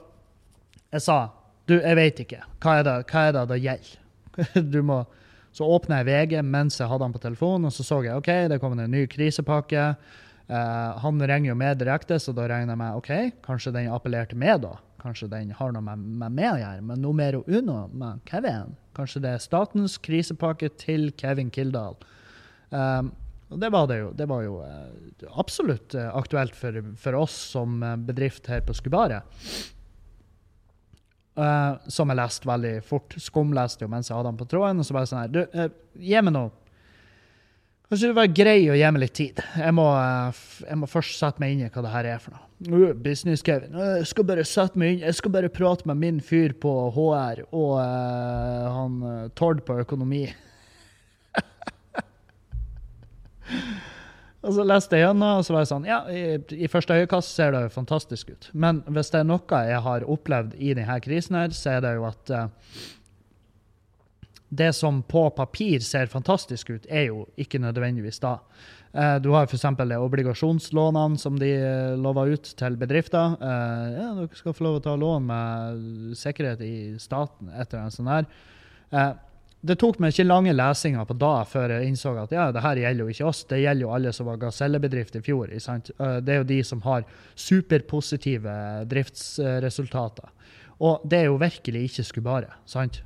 jeg 0.91 1.05
sa 1.05 1.21
du, 1.67 1.79
jeg 1.81 1.99
vet 1.99 2.21
ikke. 2.23 2.43
Hva 2.63 2.77
er 2.79 2.85
det 2.87 2.99
hva 3.11 3.23
er 3.27 3.33
det, 3.35 3.47
det 3.51 3.63
gjelder? 3.63 3.95
du 4.75 4.83
må 4.87 5.01
så 5.57 5.65
åpna 5.65 6.03
jeg 6.03 6.09
VG 6.11 6.41
mens 6.45 6.77
jeg 6.77 6.89
hadde 6.91 7.07
han 7.07 7.15
på 7.15 7.23
telefonen, 7.23 7.71
og 7.71 7.73
så 7.73 7.85
så 7.87 8.03
jeg 8.05 8.19
OK, 8.19 8.29
det 8.53 8.59
kom 8.61 8.77
en 8.77 8.91
ny 8.93 9.07
krisepakke. 9.09 9.89
Uh, 10.47 10.93
han 11.03 11.23
ringer 11.23 11.51
jo 11.51 11.57
med 11.59 11.81
direkte, 11.81 12.19
så 12.21 12.35
da 12.37 12.45
regner 12.51 12.75
jeg 12.75 12.81
med 12.83 12.99
OK, 12.99 13.13
kanskje 13.47 13.73
den 13.75 13.89
appellerte 13.91 14.37
med, 14.39 14.67
da. 14.67 14.77
Kanskje 15.01 15.31
den 15.33 15.55
har 15.57 15.73
noe 15.73 15.85
med, 15.85 16.27
meg 16.27 16.51
å 16.51 16.59
gjøre. 16.61 16.83
Men 16.91 17.01
noe 17.01 17.17
mer 17.17 17.39
uno 17.41 17.79
med 17.89 18.21
Kevin. 18.29 18.75
Kanskje 18.97 19.23
det 19.25 19.33
er 19.33 19.45
statens 19.45 19.97
krisepakke 20.03 20.71
til 20.81 21.09
Kevin 21.17 21.53
Kildahl. 21.55 21.97
Um, 22.69 23.13
og 23.53 23.61
det 23.63 23.71
var 23.71 23.87
det 23.89 24.01
jo. 24.01 24.11
Det 24.19 24.27
var 24.29 24.43
jo 24.45 24.59
uh, 24.61 25.33
absolutt 25.41 25.97
uh, 25.97 26.11
aktuelt 26.19 26.57
for, 26.59 26.83
for, 27.01 27.17
oss 27.17 27.37
som 27.55 27.79
bedrift 28.09 28.51
her 28.51 28.65
på 28.67 28.77
Skubaret. 28.77 29.25
Uh, 31.37 31.77
som 31.93 32.09
jeg 32.09 32.17
leste 32.17 32.49
veldig 32.49 32.77
fort. 32.87 33.13
Skumleste 33.21 33.85
jo 33.85 33.91
mens 33.93 34.09
jeg 34.09 34.17
hadde 34.17 34.31
den 34.31 34.39
på 34.41 34.47
tråden. 34.49 34.79
Og 34.81 34.89
så 34.89 34.97
bare 34.97 35.09
sånn 35.11 35.21
her 35.21 35.35
Du, 35.35 35.43
uh, 35.53 35.69
gi 36.01 36.23
meg 36.25 36.33
noe 36.33 36.55
Kanskje 37.87 38.09
det 38.11 38.17
var 38.17 38.31
grei 38.35 38.63
å 38.67 38.75
gi 38.75 38.87
meg 38.91 38.99
litt 39.05 39.13
tid. 39.15 39.41
Jeg 39.61 39.75
må, 39.77 39.85
uh, 39.95 40.39
jeg 40.65 40.79
må, 40.81 40.89
først 40.91 41.21
sette 41.21 41.39
meg 41.39 41.53
inn 41.55 41.61
i 41.63 41.69
hva 41.71 41.85
det 41.85 41.93
her 41.93 42.09
er 42.17 42.25
for 42.25 42.35
noe. 42.35 42.89
Business, 43.05 43.45
Kevin. 43.47 43.77
Jeg 43.79 44.09
skal 44.11 44.27
bare 44.27 44.47
sette 44.49 44.81
meg 44.81 44.97
inn. 44.97 45.05
Jeg 45.05 45.19
skal 45.21 45.35
bare 45.37 45.53
prate 45.55 45.87
med 45.87 46.01
min 46.01 46.19
fyr 46.25 46.57
på 46.59 46.73
HR 46.97 47.45
og 47.53 47.77
han 47.79 48.99
Tord 49.39 49.63
på 49.69 49.79
økonomi. 49.85 50.25
Og 54.47 54.55
så 54.55 54.65
leste 54.67 54.99
jeg 54.99 55.09
gjennom, 55.09 55.41
og 55.41 55.47
så 55.47 55.55
var 55.55 55.65
jeg 55.65 55.71
sånn 55.73 55.89
Ja, 55.89 56.01
i, 56.07 56.23
i 56.55 56.71
første 56.71 56.99
øyekast 57.01 57.35
ser 57.35 57.55
det 57.55 57.65
jo 57.65 57.73
fantastisk 57.75 58.31
ut. 58.31 58.51
Men 58.55 58.83
hvis 58.87 59.11
det 59.13 59.23
er 59.23 59.29
noe 59.29 59.63
jeg 59.71 59.83
har 59.87 60.07
opplevd 60.07 60.55
i 60.63 60.73
denne 60.77 60.99
krisen, 61.03 61.39
her, 61.41 61.55
så 61.57 61.77
er 61.77 61.83
det 61.85 61.97
jo 61.97 62.07
at 62.07 62.33
uh, 62.33 62.47
det 64.57 64.71
som 64.79 65.03
på 65.03 65.27
papir 65.35 65.83
ser 65.83 66.11
fantastisk 66.13 66.71
ut, 66.71 66.87
er 66.87 67.09
jo 67.09 67.27
ikke 67.41 67.61
nødvendigvis 67.63 68.23
da. 68.23 68.37
Uh, 68.95 69.17
du 69.21 69.33
har 69.35 69.51
f.eks. 69.51 69.67
obligasjonslånene 69.99 71.21
som 71.21 71.41
de 71.43 71.51
lover 71.99 72.37
ut 72.37 72.53
til 72.63 72.79
bedrifter. 72.79 73.35
Ja, 73.43 74.13
dere 74.21 74.39
skal 74.39 74.55
få 74.57 74.69
lov 74.69 74.79
å 74.79 74.85
ta 74.87 74.95
lån 75.01 75.27
med 75.27 76.17
sikkerhet 76.23 76.63
i 76.63 76.77
staten, 77.03 77.51
etter 77.51 77.83
en 77.83 77.95
sånn 77.95 78.15
her. 78.15 78.31
Uh, 78.95 79.11
det 79.61 79.79
tok 79.81 79.99
meg 80.03 80.13
ikke 80.13 80.27
lange 80.27 80.53
lesinger 80.55 81.07
på 81.09 81.17
da 81.19 81.33
før 81.49 81.73
jeg 81.77 81.89
innså 81.91 82.13
at 82.21 82.35
ja, 82.35 82.51
det 82.55 82.63
her 82.63 82.81
gjelder 82.83 83.07
jo 83.07 83.15
ikke 83.15 83.29
oss, 83.31 83.43
det 83.49 83.63
gjelder 83.63 83.87
jo 83.87 83.93
alle 83.97 84.13
som 84.15 84.29
var 84.29 84.41
gasellebedrift 84.43 85.17
i 85.19 85.23
fjor. 85.25 85.51
Eh, 85.51 86.17
det 86.23 86.35
er 86.35 86.41
jo 86.43 86.49
de 86.53 86.61
som 86.67 86.83
har 86.85 87.07
superpositive 87.35 88.55
driftsresultater. 88.91 90.31
Og 90.85 91.05
det 91.09 91.23
er 91.23 91.31
jo 91.31 91.41
virkelig 91.41 91.87
ikke 91.89 92.05
Skubare. 92.05 92.53
sant? 92.69 93.03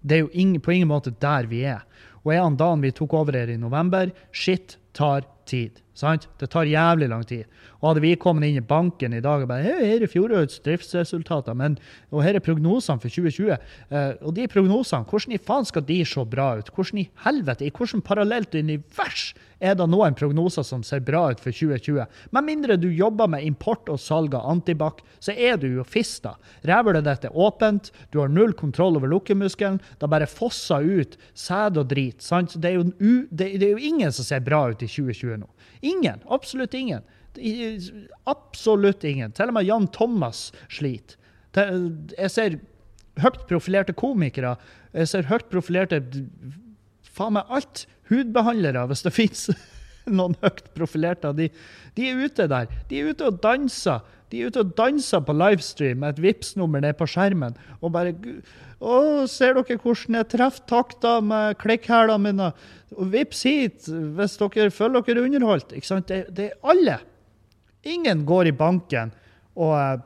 Det 0.00 0.16
er 0.16 0.24
jo 0.24 0.32
ingen, 0.32 0.60
på 0.60 0.72
ingen 0.72 0.88
måte 0.88 1.12
der 1.20 1.46
vi 1.46 1.62
er. 1.68 1.84
Og 2.24 2.32
er 2.34 2.42
han 2.42 2.56
dagen 2.56 2.82
vi 2.84 2.92
tok 2.96 3.14
over 3.14 3.36
her 3.36 3.52
i 3.52 3.60
november. 3.60 4.10
Shit 4.32 4.78
tar 4.96 5.28
tid. 5.44 5.82
Sant? 5.98 6.28
Det 6.38 6.48
tar 6.52 6.68
jævlig 6.70 7.08
lang 7.10 7.24
tid. 7.26 7.44
Og 7.80 7.90
hadde 7.90 8.02
vi 8.04 8.12
kommet 8.20 8.46
inn 8.46 8.60
i 8.60 8.64
banken 8.64 9.14
i 9.16 9.22
dag 9.24 9.42
og 9.42 9.50
bare 9.50 9.64
hey, 9.64 9.86
her 9.88 10.04
er 10.04 10.10
fjorårets 10.10 10.60
driftsresultater, 10.64 11.56
men, 11.56 11.76
og 12.12 12.22
her 12.24 12.38
er 12.38 12.44
prognosene 12.44 13.02
for 13.02 13.12
2020. 13.12 13.56
Uh, 13.90 14.12
og 14.20 14.34
de 14.36 14.48
prognosene, 14.50 15.08
hvordan 15.10 15.36
i 15.36 15.42
faen 15.42 15.68
skal 15.68 15.86
de 15.88 16.00
se 16.06 16.24
bra 16.30 16.52
ut? 16.60 16.72
Hvordan 16.74 17.02
i 17.02 17.08
helvete, 17.24 17.66
i 17.66 17.74
hvordan 17.74 18.04
parallelt 18.06 18.54
univers 18.54 19.30
er 19.60 19.74
det 19.76 19.86
noen 19.92 20.16
prognoser 20.16 20.64
som 20.64 20.82
ser 20.86 21.02
bra 21.04 21.26
ut 21.34 21.40
for 21.42 21.52
2020? 21.52 22.06
Med 22.32 22.46
mindre 22.46 22.78
du 22.80 22.88
jobber 22.88 23.28
med 23.28 23.44
import 23.44 23.90
og 23.92 24.00
salg 24.00 24.34
av 24.36 24.48
antibac, 24.48 25.02
så 25.20 25.34
er 25.36 25.60
du 25.60 25.68
jo 25.68 25.84
fista. 25.84 26.36
Rævhølet 26.68 27.04
ditt 27.04 27.26
er 27.28 27.36
åpent, 27.36 27.90
du 28.12 28.22
har 28.22 28.32
null 28.32 28.54
kontroll 28.56 28.96
over 28.96 29.10
lukkemuskelen, 29.12 29.80
det 30.00 30.10
bare 30.10 30.28
fosser 30.30 30.86
ut 30.86 31.18
sæd 31.36 31.80
og 31.80 31.90
drit. 31.92 32.22
sant? 32.24 32.56
Det 32.56 32.72
er, 32.72 32.80
jo, 32.80 33.20
det 33.28 33.52
er 33.60 33.74
jo 33.74 33.90
ingen 33.90 34.12
som 34.12 34.24
ser 34.24 34.44
bra 34.44 34.66
ut 34.70 34.80
i 34.80 34.88
2020 34.88 35.42
nå. 35.42 35.50
Ingen. 35.80 36.22
Absolutt 36.28 36.74
ingen. 36.74 37.06
Absolutt 38.28 39.04
ingen. 39.04 39.32
Til 39.32 39.52
og 39.52 39.56
med 39.56 39.68
Jan 39.68 39.88
Thomas 39.94 40.48
sliter. 40.68 41.16
Jeg 41.56 42.30
ser 42.30 42.58
høyt 43.20 43.42
profilerte 43.50 43.94
komikere. 43.96 44.54
Jeg 44.94 45.10
ser 45.10 45.28
høyt 45.30 45.48
profilerte 45.50 46.02
faen 47.10 47.36
meg 47.38 47.50
alt. 47.50 47.86
Hudbehandlere, 48.10 48.88
hvis 48.90 49.04
det 49.06 49.14
fins 49.20 49.48
noen 50.10 50.36
høyt 50.42 50.64
profilerte. 50.76 51.32
De, 51.36 51.50
de, 51.98 52.08
er 52.08 52.24
ute 52.24 52.48
der. 52.50 52.70
De 52.90 53.00
er 53.00 53.12
ute 53.12 53.28
og 53.28 53.38
danser. 53.44 54.02
De 54.30 54.40
er 54.40 54.50
ute 54.50 54.62
og 54.62 54.74
danser 54.78 55.22
på 55.26 55.34
livestream 55.34 56.02
med 56.02 56.14
et 56.14 56.24
Vipps-nummer 56.24 56.82
nede 56.82 56.98
på 56.98 57.08
skjermen. 57.10 57.56
Og 57.80 57.94
bare 57.94 58.14
Å, 58.80 59.26
ser 59.28 59.58
dere 59.58 59.76
hvordan 59.76 60.16
jeg 60.16 60.28
treffer 60.32 60.64
takta 60.70 61.18
med 61.20 61.58
klikkhælene 61.60 62.20
mine? 62.24 62.50
Vips 63.12 63.42
hit 63.44 63.88
hvis 63.88 64.38
dere 64.40 64.72
føler 64.72 65.04
dere 65.04 65.24
underholdt. 65.26 65.74
Ikke 65.76 65.90
sant? 65.90 66.08
Det, 66.08 66.30
det, 66.36 66.46
er 66.48 66.72
alle. 66.72 66.96
Ingen 67.84 68.24
går 68.28 68.48
i 68.48 68.56
banken 68.56 69.12
og, 69.52 69.74
eh, 69.76 70.00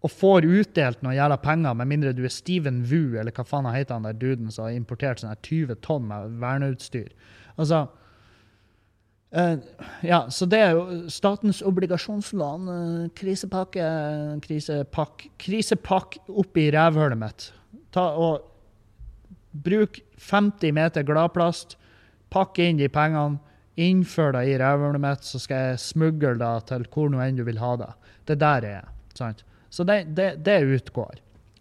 og 0.00 0.14
får 0.14 0.46
utdelt 0.46 1.02
noen 1.02 1.18
jævla 1.18 1.38
penger, 1.42 1.74
med 1.76 1.90
mindre 1.90 2.14
du 2.16 2.22
er 2.24 2.32
Steven 2.32 2.84
Wu, 2.88 3.18
eller 3.18 3.34
hva 3.34 3.44
faen 3.46 3.68
heter 3.74 3.98
han 3.98 4.06
der 4.06 4.16
duden 4.16 4.54
som 4.54 4.68
har 4.68 4.76
importert 4.78 5.20
sånne 5.22 5.36
20 5.42 5.82
tonn 5.84 6.06
med 6.10 6.38
verneutstyr. 6.42 7.10
Altså, 7.56 7.88
Uh, 9.30 9.60
ja, 10.02 10.24
så 10.26 10.42
det 10.50 10.58
er 10.58 10.72
jo 10.74 11.04
statens 11.06 11.60
obligasjonslån, 11.62 12.64
uh, 12.66 13.04
krisepakke, 13.14 13.84
krisepakk, 14.42 15.28
krisepakk 15.38 16.16
oppi 16.42 16.64
rævhølet 16.74 17.20
mitt. 17.20 17.46
Ta 17.94 18.10
og 18.16 18.46
Bruk 19.50 19.98
50 20.30 20.74
meter 20.76 21.06
gladplast, 21.06 21.76
Pakk 22.30 22.60
inn 22.62 22.78
de 22.78 22.86
pengene, 22.92 23.40
innfør 23.80 24.36
det 24.36 24.44
i 24.50 24.58
rævhølet 24.60 25.02
mitt, 25.02 25.24
så 25.26 25.40
skal 25.42 25.70
jeg 25.70 25.80
smugle 25.82 26.36
det 26.38 26.52
til 26.68 26.84
hvor 26.92 27.10
nå 27.10 27.22
enn 27.24 27.38
du 27.38 27.42
vil 27.46 27.58
ha 27.58 27.72
det. 27.80 27.90
Det 28.28 28.36
der 28.38 28.66
er 28.68 28.88
sant? 29.18 29.42
Så 29.70 29.86
det, 29.86 30.14
det, 30.14 30.44
det 30.46 30.60
utgår. 30.66 31.18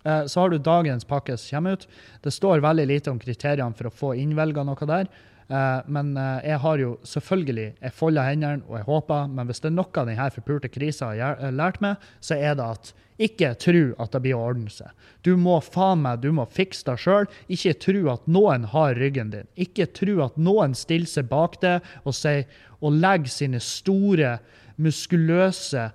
Eh, 0.09 0.25
så 0.25 0.43
har 0.43 0.49
du 0.53 0.57
dagens 0.57 1.05
pakke 1.05 1.37
som 1.37 1.57
kommer 1.57 1.77
ut. 1.77 1.87
Det 2.23 2.33
står 2.33 2.63
veldig 2.65 2.87
lite 2.89 3.11
om 3.13 3.19
kriteriene 3.21 3.77
for 3.77 3.89
å 3.89 3.95
få 4.01 4.13
innvelga 4.17 4.65
noe 4.65 4.89
der. 4.89 5.11
Eh, 5.49 5.81
men 5.89 6.15
eh, 6.17 6.47
jeg 6.51 6.61
har 6.61 6.77
jo 6.77 6.89
selvfølgelig 7.09 7.67
Jeg 7.81 7.93
folder 7.97 8.27
hendene 8.27 8.65
og 8.67 8.75
jeg 8.77 8.85
håper, 8.85 9.29
men 9.33 9.49
hvis 9.49 9.61
det 9.63 9.71
er 9.71 9.77
noe 9.79 10.05
denne 10.05 10.31
forpulte 10.35 10.71
krisa 10.71 11.13
har 11.13 11.53
lært 11.55 11.81
meg, 11.81 12.09
så 12.21 12.37
er 12.37 12.57
det 12.57 12.67
at 12.77 12.91
ikke 13.19 13.49
tro 13.59 13.81
at 13.99 14.13
det 14.13 14.21
blir 14.23 14.37
å 14.37 14.45
ordne 14.53 14.71
seg. 14.71 14.91
Du 15.27 15.33
må 15.35 15.57
faen 15.59 16.05
meg, 16.05 16.21
du 16.23 16.31
må 16.31 16.45
fikse 16.47 16.85
det 16.87 16.95
sjøl. 17.03 17.27
Ikke 17.51 17.73
tro 17.75 18.05
at 18.13 18.29
noen 18.31 18.69
har 18.71 18.95
ryggen 18.95 19.33
din. 19.33 19.49
Ikke 19.59 19.89
tro 19.91 20.21
at 20.23 20.37
noen 20.39 20.75
stiller 20.77 21.09
seg 21.09 21.27
bak 21.27 21.57
deg 21.59 21.83
og, 22.05 22.13
sier, 22.15 22.45
og 22.79 22.95
legger 22.95 23.33
sine 23.33 23.59
store, 23.59 24.37
muskuløse, 24.79 25.89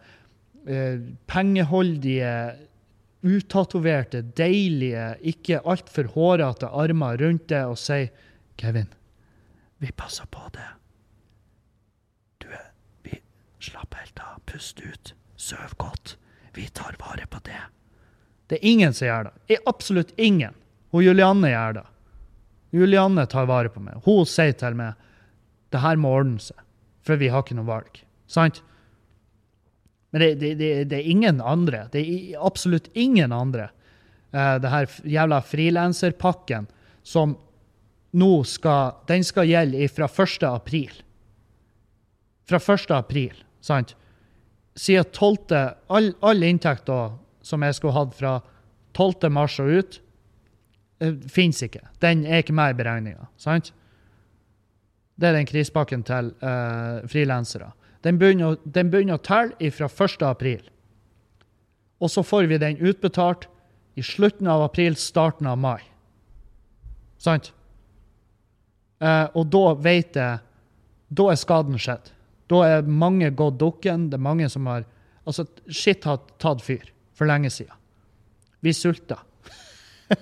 eh, 0.68 1.00
pengeholdige 1.30 2.34
utatoverte, 3.24 4.20
deilige, 4.36 5.14
ikke 5.24 5.62
altfor 5.64 6.10
hårete 6.14 6.68
armer 6.68 7.18
rundt 7.22 7.48
deg 7.50 7.72
og 7.72 7.80
sier 7.80 8.12
Kevin, 8.60 8.90
vi 9.82 9.90
passer 9.96 10.28
på 10.30 10.44
det. 10.54 10.66
Du, 12.44 12.50
vi 13.04 13.18
Slapp 13.64 13.96
helt 13.96 14.20
av. 14.20 14.42
Pust 14.46 14.80
ut. 14.84 15.14
Søv 15.36 15.72
godt. 15.80 16.16
Vi 16.54 16.68
tar 16.68 16.96
vare 17.00 17.26
på 17.26 17.40
det. 17.44 17.62
Det 18.46 18.60
er 18.60 18.68
ingen 18.68 18.94
som 18.94 19.08
gjør 19.08 19.26
det. 19.28 19.34
Det 19.48 19.58
absolutt 19.66 20.12
ingen. 20.20 20.54
Og 20.94 21.02
Julianne 21.02 21.50
gjør 21.50 21.78
det. 21.80 21.84
Julianne 22.74 23.24
tar 23.30 23.48
vare 23.48 23.72
på 23.72 23.82
meg. 23.82 24.02
Hun 24.04 24.26
sier 24.28 24.54
til 24.58 24.76
meg 24.78 25.00
det 25.74 25.80
her 25.82 25.98
må 25.98 26.12
ordne 26.14 26.38
seg, 26.38 26.60
for 27.02 27.18
vi 27.18 27.32
har 27.32 27.42
ikke 27.42 27.56
noe 27.58 27.66
valg. 27.66 27.98
Sant? 28.30 28.60
Men 30.14 30.20
det, 30.20 30.34
det, 30.34 30.54
det, 30.54 30.84
det, 30.84 30.96
er 30.96 31.10
ingen 31.10 31.40
andre. 31.40 31.88
Det 31.90 31.98
er 31.98 32.36
absolutt 32.46 32.86
ingen 32.94 33.32
andre. 33.34 33.64
Uh, 34.30 34.60
det 34.62 34.70
her 34.70 34.86
jævla 35.10 35.40
frilanserpakken 35.42 36.68
som 37.02 37.32
nå 38.14 38.28
skal 38.46 38.92
Den 39.10 39.26
skal 39.26 39.50
gjelde 39.50 39.88
fra 39.90 40.06
1. 40.06 40.46
april. 40.46 40.92
Fra 42.46 42.62
1. 42.62 42.86
april, 42.94 43.42
sant? 43.58 43.96
Siden 44.78 45.10
12. 45.10 45.50
All, 45.90 46.12
all 46.22 46.46
inntekt 46.46 46.86
da, 46.86 47.16
som 47.42 47.66
jeg 47.66 47.74
skulle 47.74 47.98
hatt 47.98 48.14
fra 48.14 48.36
12. 48.94 49.32
mars 49.34 49.58
og 49.58 49.72
ut, 49.80 50.00
uh, 51.02 51.16
fins 51.26 51.58
ikke. 51.66 51.82
Den 51.98 52.22
er 52.22 52.46
ikke 52.46 52.54
med 52.54 52.76
i 52.76 52.78
beregninga, 52.84 53.26
sant? 53.34 53.74
Det 55.18 55.26
er 55.26 55.40
den 55.40 55.50
krisepakken 55.50 56.06
til 56.06 56.30
uh, 56.38 57.02
frilansere. 57.10 57.74
Den 58.04 58.20
begynner, 58.20 58.58
den 58.64 59.14
å 59.14 59.20
telle 59.24 59.70
fra 59.72 59.88
1. 59.88 60.22
april. 60.28 60.62
Og 62.00 62.10
så 62.12 62.22
får 62.22 62.48
vi 62.50 62.60
den 62.60 62.80
utbetalt 62.84 63.48
i 63.96 64.02
slutten 64.02 64.48
av 64.50 64.64
april, 64.66 64.96
starten 64.96 65.48
av 65.48 65.58
mai. 65.58 65.80
Sant? 67.18 67.52
Eh, 69.00 69.26
og 69.34 69.46
da 69.52 69.74
vet 69.74 70.16
jeg 70.16 70.42
Da 71.14 71.28
er 71.30 71.38
skaden 71.38 71.78
skjedd. 71.78 72.08
Da 72.50 72.64
er 72.66 72.82
mange 72.82 73.28
gått 73.30 73.58
dukken. 73.60 74.08
Det 74.10 74.16
er 74.16 74.24
mange 74.24 74.48
som 74.50 74.66
har 74.66 74.84
Altså, 75.24 75.46
shit 75.72 76.04
har 76.04 76.18
tatt 76.36 76.60
fyr 76.60 76.90
for 77.16 77.24
lenge 77.24 77.48
siden. 77.48 77.72
Vi 78.60 78.74
sulter. 78.76 79.22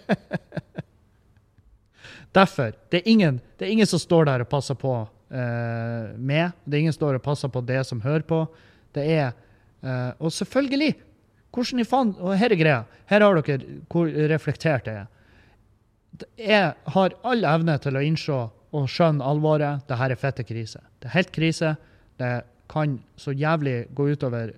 Derfor. 2.38 2.76
Det 2.90 3.00
er, 3.00 3.08
ingen, 3.10 3.40
det 3.58 3.66
er 3.66 3.72
ingen 3.74 3.88
som 3.90 3.98
står 3.98 4.28
der 4.28 4.44
og 4.44 4.50
passer 4.52 4.78
på 4.78 4.92
uh, 5.32 6.12
med. 6.16 6.52
Det 6.64 6.76
er 6.76 6.84
ingen 6.84 6.94
som 6.94 7.02
står 7.02 7.18
og 7.18 7.24
passer 7.24 7.52
på 7.52 7.64
det 7.66 7.80
som 7.88 8.02
hører 8.04 8.26
på. 8.28 8.44
Det 8.94 9.06
er 9.16 9.32
uh, 9.84 10.12
Og 10.20 10.32
selvfølgelig! 10.32 10.94
Hvordan 11.52 11.82
i 11.82 11.84
faen 11.84 12.14
Og 12.16 12.36
her 12.38 12.52
er 12.52 12.56
greia. 12.56 12.84
Her 13.10 13.20
har 13.20 13.36
dere 13.36 13.80
hvor 13.92 14.08
reflektert 14.08 14.86
jeg 14.88 15.02
er. 15.02 15.08
Jeg 16.38 16.72
har 16.94 17.16
all 17.28 17.44
evne 17.44 17.76
til 17.82 17.96
å 17.96 18.04
innse 18.04 18.38
og 18.72 18.88
skjønne 18.88 19.24
alvoret. 19.24 19.84
her 19.88 20.10
er 20.10 20.16
fette 20.16 20.44
krise. 20.48 20.80
Det 21.00 21.10
er 21.10 21.16
helt 21.18 21.32
krise. 21.32 21.74
Det 22.16 22.32
kan 22.72 23.00
så 23.20 23.34
jævlig 23.36 23.88
gå 23.92 24.08
utover 24.14 24.54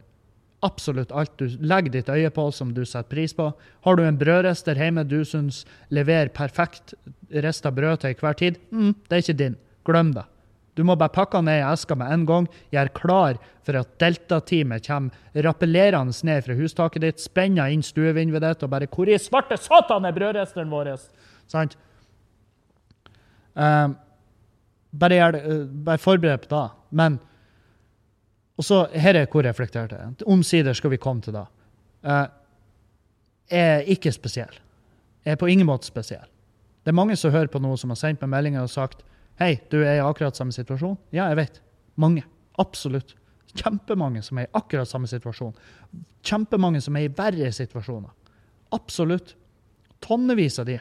absolutt 0.64 1.12
alt 1.12 1.34
du 1.38 1.48
legger 1.60 1.92
ditt 1.92 2.08
øye 2.08 2.30
på 2.32 2.46
som 2.54 2.72
du 2.74 2.84
setter 2.84 3.10
pris 3.10 3.34
på. 3.36 3.50
Har 3.84 3.96
du 3.96 4.04
en 4.04 4.18
brødrester 4.18 4.78
hjemme 4.80 5.04
du 5.04 5.20
syns 5.28 5.64
leverer 5.92 6.32
perfekt 6.34 6.94
rista 7.44 7.72
brød 7.74 8.00
til 8.02 8.14
enhver 8.14 8.38
tid, 8.40 8.60
mm, 8.70 8.94
det 9.08 9.16
er 9.16 9.24
ikke 9.24 9.40
din. 9.42 9.58
Glem 9.84 10.14
det. 10.16 10.24
Du 10.74 10.82
må 10.82 10.96
bare 10.98 11.12
pakke 11.14 11.38
ned 11.42 11.60
i 11.60 11.66
eska 11.66 11.94
med 11.94 12.12
en 12.12 12.24
gang. 12.26 12.46
gjøre 12.74 12.94
klar 12.94 13.38
for 13.64 13.78
at 13.78 13.92
Delta-teamet 14.02 14.86
kommer 14.86 15.42
rappellerende 15.46 16.14
ned 16.26 16.44
fra 16.44 16.56
hustaket 16.58 17.02
ditt, 17.02 17.22
spenner 17.22 17.70
inn 17.70 17.82
stuevinduet 17.82 18.42
ditt 18.42 18.62
og 18.62 18.70
bare 18.70 18.86
'Hvor 18.86 19.08
i 19.08 19.18
svarte 19.18 19.56
satan 19.56 20.04
er 20.04 20.12
brødresteren 20.12 20.70
vår?' 20.70 20.98
Sant? 21.46 21.76
Uh, 23.54 23.94
bare, 24.90 25.14
gjør 25.14 25.34
uh, 25.34 25.66
bare 25.84 25.98
forbered 25.98 26.38
på 26.38 26.48
det. 26.48 26.70
Men 26.90 27.20
Og 28.56 28.64
så, 28.64 28.86
her 28.94 29.14
er 29.14 29.26
hvor 29.26 29.42
reflektert 29.42 29.90
jeg 29.90 29.98
er. 29.98 30.26
Omsider 30.26 30.72
skal 30.72 30.90
vi 30.90 30.96
komme 30.96 31.20
til 31.22 31.32
det. 31.32 31.46
Uh, 32.06 32.26
er 33.50 33.80
ikke 33.80 34.12
spesiell. 34.12 34.60
Jeg 35.24 35.32
er 35.32 35.36
på 35.36 35.46
ingen 35.46 35.66
måte 35.66 35.86
spesiell. 35.86 36.28
Det 36.84 36.92
er 36.92 36.94
mange 36.94 37.16
som 37.16 37.32
hører 37.32 37.46
på 37.46 37.58
noe 37.58 37.76
som 37.76 37.90
har 37.90 37.96
sendt 37.96 38.20
meg 38.20 38.30
meldinger 38.30 38.62
og 38.62 38.70
sagt 38.70 39.02
Hei, 39.40 39.56
du 39.70 39.80
er 39.82 39.98
i 39.98 40.02
akkurat 40.02 40.36
samme 40.38 40.54
situasjon. 40.54 40.96
Ja, 41.14 41.26
jeg 41.32 41.40
vet. 41.40 41.60
Mange. 41.98 42.22
Absolutt. 42.62 43.16
Kjempemange 43.54 44.22
som 44.22 44.38
er 44.38 44.46
i 44.46 44.52
akkurat 44.54 44.90
samme 44.90 45.10
situasjon. 45.10 45.54
Kjempemange 46.26 46.82
som 46.84 46.96
er 46.98 47.08
i 47.08 47.12
verre 47.14 47.50
situasjoner. 47.54 48.12
Absolutt. 48.74 49.34
Tonnevis 50.04 50.60
av 50.62 50.68
de. 50.70 50.78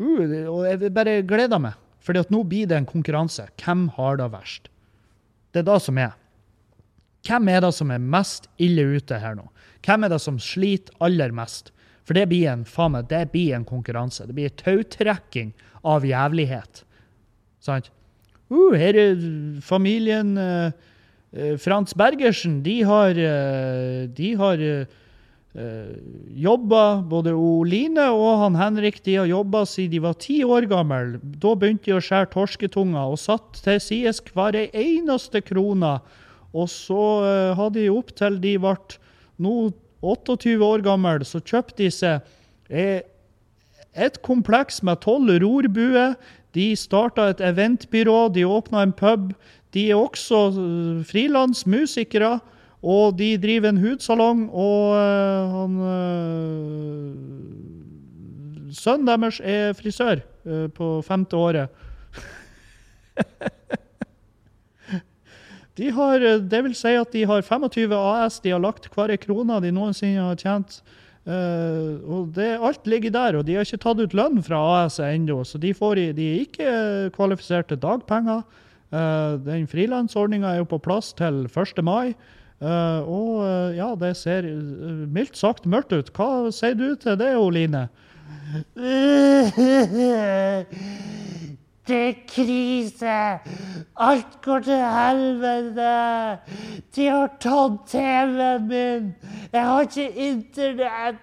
Uh, 0.00 0.50
og 0.50 0.64
jeg 0.66 0.90
bare 0.94 1.20
gleder 1.26 1.62
meg. 1.62 1.78
Fordi 2.04 2.20
at 2.20 2.32
nå 2.34 2.42
blir 2.48 2.68
det 2.68 2.76
en 2.80 2.88
konkurranse. 2.90 3.46
Hvem 3.62 3.86
har 3.96 4.18
det 4.20 4.28
verst? 4.34 4.68
Det 5.54 5.62
er 5.62 5.68
det 5.70 5.80
som 5.82 5.98
er. 6.02 6.12
Hvem 7.24 7.48
er 7.48 7.62
det 7.64 7.70
som 7.72 7.92
er 7.94 8.02
mest 8.02 8.50
ille 8.60 8.84
ute 8.98 9.18
her 9.22 9.38
nå? 9.38 9.46
Hvem 9.86 10.04
er 10.04 10.12
det 10.12 10.20
som 10.20 10.40
sliter 10.42 10.92
aller 11.04 11.32
mest? 11.32 11.70
For 12.04 12.18
det 12.18 12.26
blir 12.28 12.50
en, 12.50 12.66
faen 12.68 12.92
meg, 12.92 13.06
det 13.08 13.30
blir 13.32 13.54
en 13.56 13.64
konkurranse. 13.64 14.26
Det 14.28 14.36
blir 14.36 14.52
tautrekking 14.60 15.54
av 15.88 16.04
jævlighet. 16.04 16.82
Sant? 17.64 17.88
uh, 18.52 18.74
her 18.76 18.96
er 18.98 19.22
familien 19.64 20.36
uh, 20.36 20.74
Frans 21.60 21.96
Bergersen. 21.96 22.60
De 22.64 22.82
har, 22.84 23.16
uh, 23.16 24.04
de 24.12 24.34
har 24.40 24.68
jobba, 26.34 26.98
både 27.06 27.30
Line 27.70 28.08
og 28.10 28.40
han 28.40 28.56
Henrik 28.58 28.96
de 29.06 29.12
har 29.20 29.28
jobba 29.30 29.60
siden 29.70 29.92
de 29.92 30.00
var 30.02 30.16
ti 30.18 30.40
år 30.42 30.66
gamle. 30.66 31.20
Da 31.22 31.52
begynte 31.54 31.86
de 31.86 31.94
å 31.94 32.02
skjære 32.02 32.32
torsketunga 32.32 33.04
og 33.06 33.20
satt 33.22 33.60
til 33.62 33.78
side 33.78 34.16
hver 34.34 34.58
eneste 34.66 35.38
krone. 35.46 35.92
Og 36.50 36.66
så 36.70 37.04
hadde 37.54 37.84
de 37.84 37.86
opp 37.94 38.10
til 38.18 38.40
de 38.42 38.56
ble 38.58 38.74
nå 39.38 39.70
28 40.02 40.58
år 40.58 40.82
gamle, 40.82 41.22
så 41.22 41.38
kjøpte 41.38 41.84
de 41.84 41.90
seg 41.94 42.26
et 43.94 44.18
kompleks 44.26 44.82
med 44.82 45.04
tolv 45.06 45.38
rorbuer. 45.38 46.18
De 46.54 46.76
starta 46.78 47.28
et 47.32 47.40
eventbyrå, 47.42 48.28
de 48.34 48.44
åpna 48.46 48.82
en 48.86 48.92
pub. 48.94 49.32
De 49.74 49.90
er 49.90 49.98
også 49.98 50.48
uh, 50.54 51.04
frilansmusikere. 51.06 52.38
Og 52.84 53.16
de 53.16 53.38
driver 53.40 53.68
en 53.72 53.80
hudsalong, 53.80 54.50
og 54.52 54.92
uh, 54.92 55.52
han 55.54 55.76
uh, 55.80 55.88
Sønnen 58.74 59.06
deres 59.08 59.40
er 59.40 59.72
frisør 59.78 60.20
uh, 60.44 60.66
på 60.74 61.02
femte 61.06 61.36
året. 61.36 61.68
de 65.78 65.90
har, 65.96 66.18
det 66.44 66.64
vil 66.66 66.74
si 66.76 66.92
at 66.98 67.12
de 67.14 67.24
har 67.30 67.42
25 67.46 67.94
AS 67.96 68.40
de 68.44 68.50
har 68.52 68.60
lagt 68.60 68.90
hver 68.92 69.16
krone 69.22 69.60
de 69.64 69.72
noensinne 69.72 70.28
har 70.28 70.36
tjent. 70.36 70.82
Uh, 71.24 72.04
og 72.04 72.34
det, 72.36 72.50
Alt 72.60 72.86
ligger 72.86 73.10
der, 73.10 73.38
og 73.38 73.46
de 73.48 73.56
har 73.56 73.64
ikke 73.64 73.80
tatt 73.80 74.00
ut 74.02 74.16
lønn 74.16 74.42
fra 74.44 74.60
AS 74.84 74.98
ennå. 75.00 75.40
Så 75.48 75.58
de, 75.60 75.72
får, 75.76 76.00
de, 76.16 76.28
er 76.34 76.44
ikke 76.44 77.10
kvalifisert 77.16 77.70
til 77.72 77.80
dagpenger. 77.80 78.44
Uh, 78.92 79.40
den 79.44 79.66
frilansordninga 79.70 80.52
er 80.52 80.62
jo 80.62 80.70
på 80.74 80.82
plass 80.84 81.14
til 81.16 81.46
1. 81.48 81.84
mai. 81.84 82.14
Uh, 82.60 83.00
og 83.08 83.76
ja, 83.76 83.90
det 83.98 84.14
ser 84.20 84.46
mildt 85.12 85.40
sagt 85.40 85.66
mørkt 85.66 85.96
ut. 85.96 86.12
Hva 86.16 86.52
sier 86.54 86.76
du 86.78 86.90
til 87.00 87.18
det, 87.20 87.34
Oline? 87.40 87.88
Det 91.84 91.96
er 92.00 92.20
krise. 92.28 93.16
Alt 94.00 94.38
går 94.44 94.64
til 94.64 94.80
helvete. 94.80 95.90
De 96.96 97.08
har 97.10 97.32
tatt 97.42 97.78
TV-en 97.92 98.68
min. 98.70 99.10
Jeg 99.52 99.66
har 99.68 99.88
ikke 99.88 100.28
internett. 100.28 101.22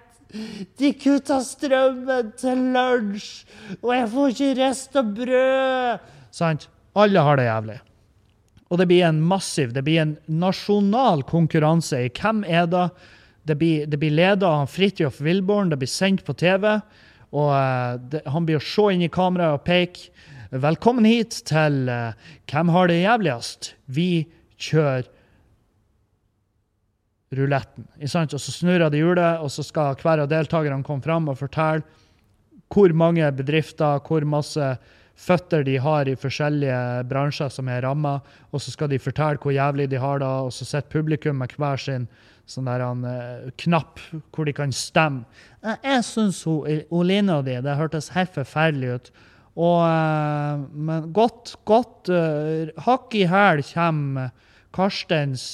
De 0.80 0.92
kutta 0.96 1.42
strømmen 1.44 2.30
til 2.40 2.60
lunsj, 2.72 3.42
og 3.82 3.90
jeg 3.92 4.06
får 4.14 4.30
ikke 4.32 4.52
rista 4.62 5.02
brød. 5.04 6.06
Sant? 6.32 6.70
Alle 6.96 7.20
har 7.20 7.36
det 7.36 7.44
jævlig. 7.50 7.78
Og 8.72 8.78
det 8.80 8.86
blir 8.88 9.04
en 9.04 9.20
massiv, 9.20 9.74
det 9.76 9.84
blir 9.84 10.00
en 10.00 10.14
nasjonal 10.32 11.26
konkurranse 11.28 12.06
i 12.06 12.08
hvem 12.08 12.40
er 12.48 12.70
det. 12.72 12.86
Det 13.44 13.58
blir, 13.58 13.86
det 13.90 13.98
blir 14.00 14.14
leda 14.14 14.48
av 14.62 14.70
Fridtjof 14.72 15.20
Wilborn, 15.20 15.68
det 15.68 15.82
blir 15.82 15.90
sendt 15.90 16.24
på 16.24 16.32
TV. 16.32 16.78
Og 17.32 17.50
uh, 17.52 17.98
det, 18.12 18.22
han 18.28 18.46
blir 18.48 18.60
å 18.60 18.64
se 18.64 18.86
inn 18.94 19.04
i 19.04 19.12
kameraet 19.12 19.58
og 19.58 19.66
peke. 19.66 20.08
Velkommen 20.52 21.06
hit 21.08 21.38
til 21.48 21.86
uh, 21.88 22.12
Hvem 22.44 22.68
har 22.74 22.90
det 22.90 22.98
jævligst? 22.98 23.70
Vi 23.88 24.26
kjører 24.60 25.06
ruletten. 27.32 27.86
Og 27.96 28.34
så 28.36 28.52
snurrer 28.52 28.92
de 28.92 29.00
hjulet, 29.00 29.40
og 29.40 29.48
så 29.48 29.64
skal 29.64 29.96
hver 29.96 30.20
av 30.20 30.28
deltakerne 30.28 30.84
komme 30.84 31.00
fram 31.00 31.30
og 31.32 31.38
fortelle 31.40 31.80
hvor 32.68 32.92
mange 32.92 33.24
bedrifter, 33.32 34.04
hvor 34.04 34.28
masse 34.28 34.68
føtter 35.16 35.64
de 35.64 35.78
har 35.80 36.12
i 36.12 36.18
forskjellige 36.20 37.08
bransjer 37.08 37.48
som 37.48 37.72
er 37.72 37.80
ramma, 37.86 38.18
og 38.52 38.60
så 38.60 38.76
skal 38.76 38.92
de 38.92 39.00
fortelle 39.00 39.40
hvor 39.40 39.56
jævlig 39.56 39.88
de 39.88 40.04
har 40.04 40.20
det, 40.20 40.28
og 40.28 40.52
så 40.52 40.68
sitter 40.68 40.92
publikum 40.92 41.40
med 41.40 41.56
hver 41.56 41.80
sin 41.80 42.08
sånn 42.44 42.68
der 42.68 42.84
han, 42.84 43.08
uh, 43.08 43.48
knapp 43.56 44.04
hvor 44.36 44.44
de 44.44 44.52
kan 44.52 44.76
stemme. 44.76 45.24
Jeg, 45.64 46.04
syns 46.04 46.44
Oline 46.44 47.40
og 47.40 47.48
de, 47.48 47.56
det 47.64 47.80
hørtes 47.80 48.12
helt 48.12 48.36
forferdelig 48.36 48.98
ut. 48.98 49.14
Og, 49.52 49.82
uh, 49.84 50.62
men 50.72 51.10
godt, 51.12 51.54
godt 51.68 52.08
uh, 52.08 52.72
Hakk 52.86 53.16
i 53.18 53.26
hæl 53.28 53.60
kommer 53.72 54.32
Karstens, 54.72 55.50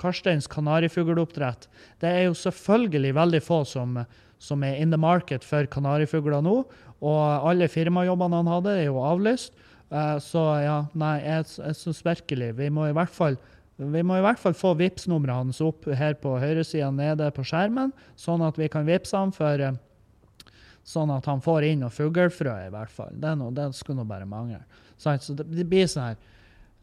Karstens 0.00 0.46
kanarifugloppdrett. 0.48 1.66
Det 2.00 2.08
er 2.08 2.22
jo 2.24 2.38
selvfølgelig 2.40 3.10
veldig 3.18 3.40
få 3.44 3.58
som, 3.68 3.98
som 4.40 4.64
er 4.64 4.78
in 4.80 4.94
the 4.94 4.96
market 4.96 5.44
for 5.44 5.68
kanarifugler 5.68 6.40
nå. 6.40 6.54
Og 7.04 7.50
alle 7.50 7.68
firmajobbene 7.68 8.40
han 8.40 8.48
hadde, 8.48 8.78
er 8.78 8.86
jo 8.86 9.02
avlyst. 9.04 9.52
Så 10.24 10.46
ja, 10.64 10.78
nei, 10.96 11.18
jeg, 11.20 11.50
jeg 11.60 11.76
syns 11.82 12.00
virkelig 12.08 12.54
vi 12.56 12.70
må 12.72 12.88
i 12.88 12.96
hvert 12.96 13.12
fall 13.12 13.36
vi 13.76 14.00
må 14.00 14.16
i 14.16 14.24
hvert 14.24 14.40
fall 14.40 14.54
få 14.56 14.72
Vipps-nummeret 14.78 15.36
hans 15.36 15.60
opp 15.64 15.84
her 15.98 16.16
på 16.16 16.38
høyresida 16.40 16.88
nede 16.94 17.28
på 17.36 17.44
skjermen, 17.44 17.92
sånn 18.16 18.44
at 18.46 18.56
vi 18.56 18.70
kan 18.72 18.88
vippse 18.88 19.16
ham 19.16 19.34
for 19.36 19.60
Sånn 20.86 21.10
at 21.10 21.26
han 21.26 21.42
får 21.42 21.66
inn 21.66 21.80
noe 21.82 21.90
fuglefrø, 21.90 22.54
i 22.68 22.70
hvert 22.70 22.92
fall. 22.94 23.10
Det, 23.18 23.34
noe, 23.38 23.50
det 23.54 23.72
skulle 23.74 23.98
nå 23.98 24.06
bare 24.06 24.28
mangle. 24.28 24.62
Så 24.96 25.34
det, 25.34 25.66
blir 25.68 25.88
sånn 25.90 26.06
her 26.06 26.14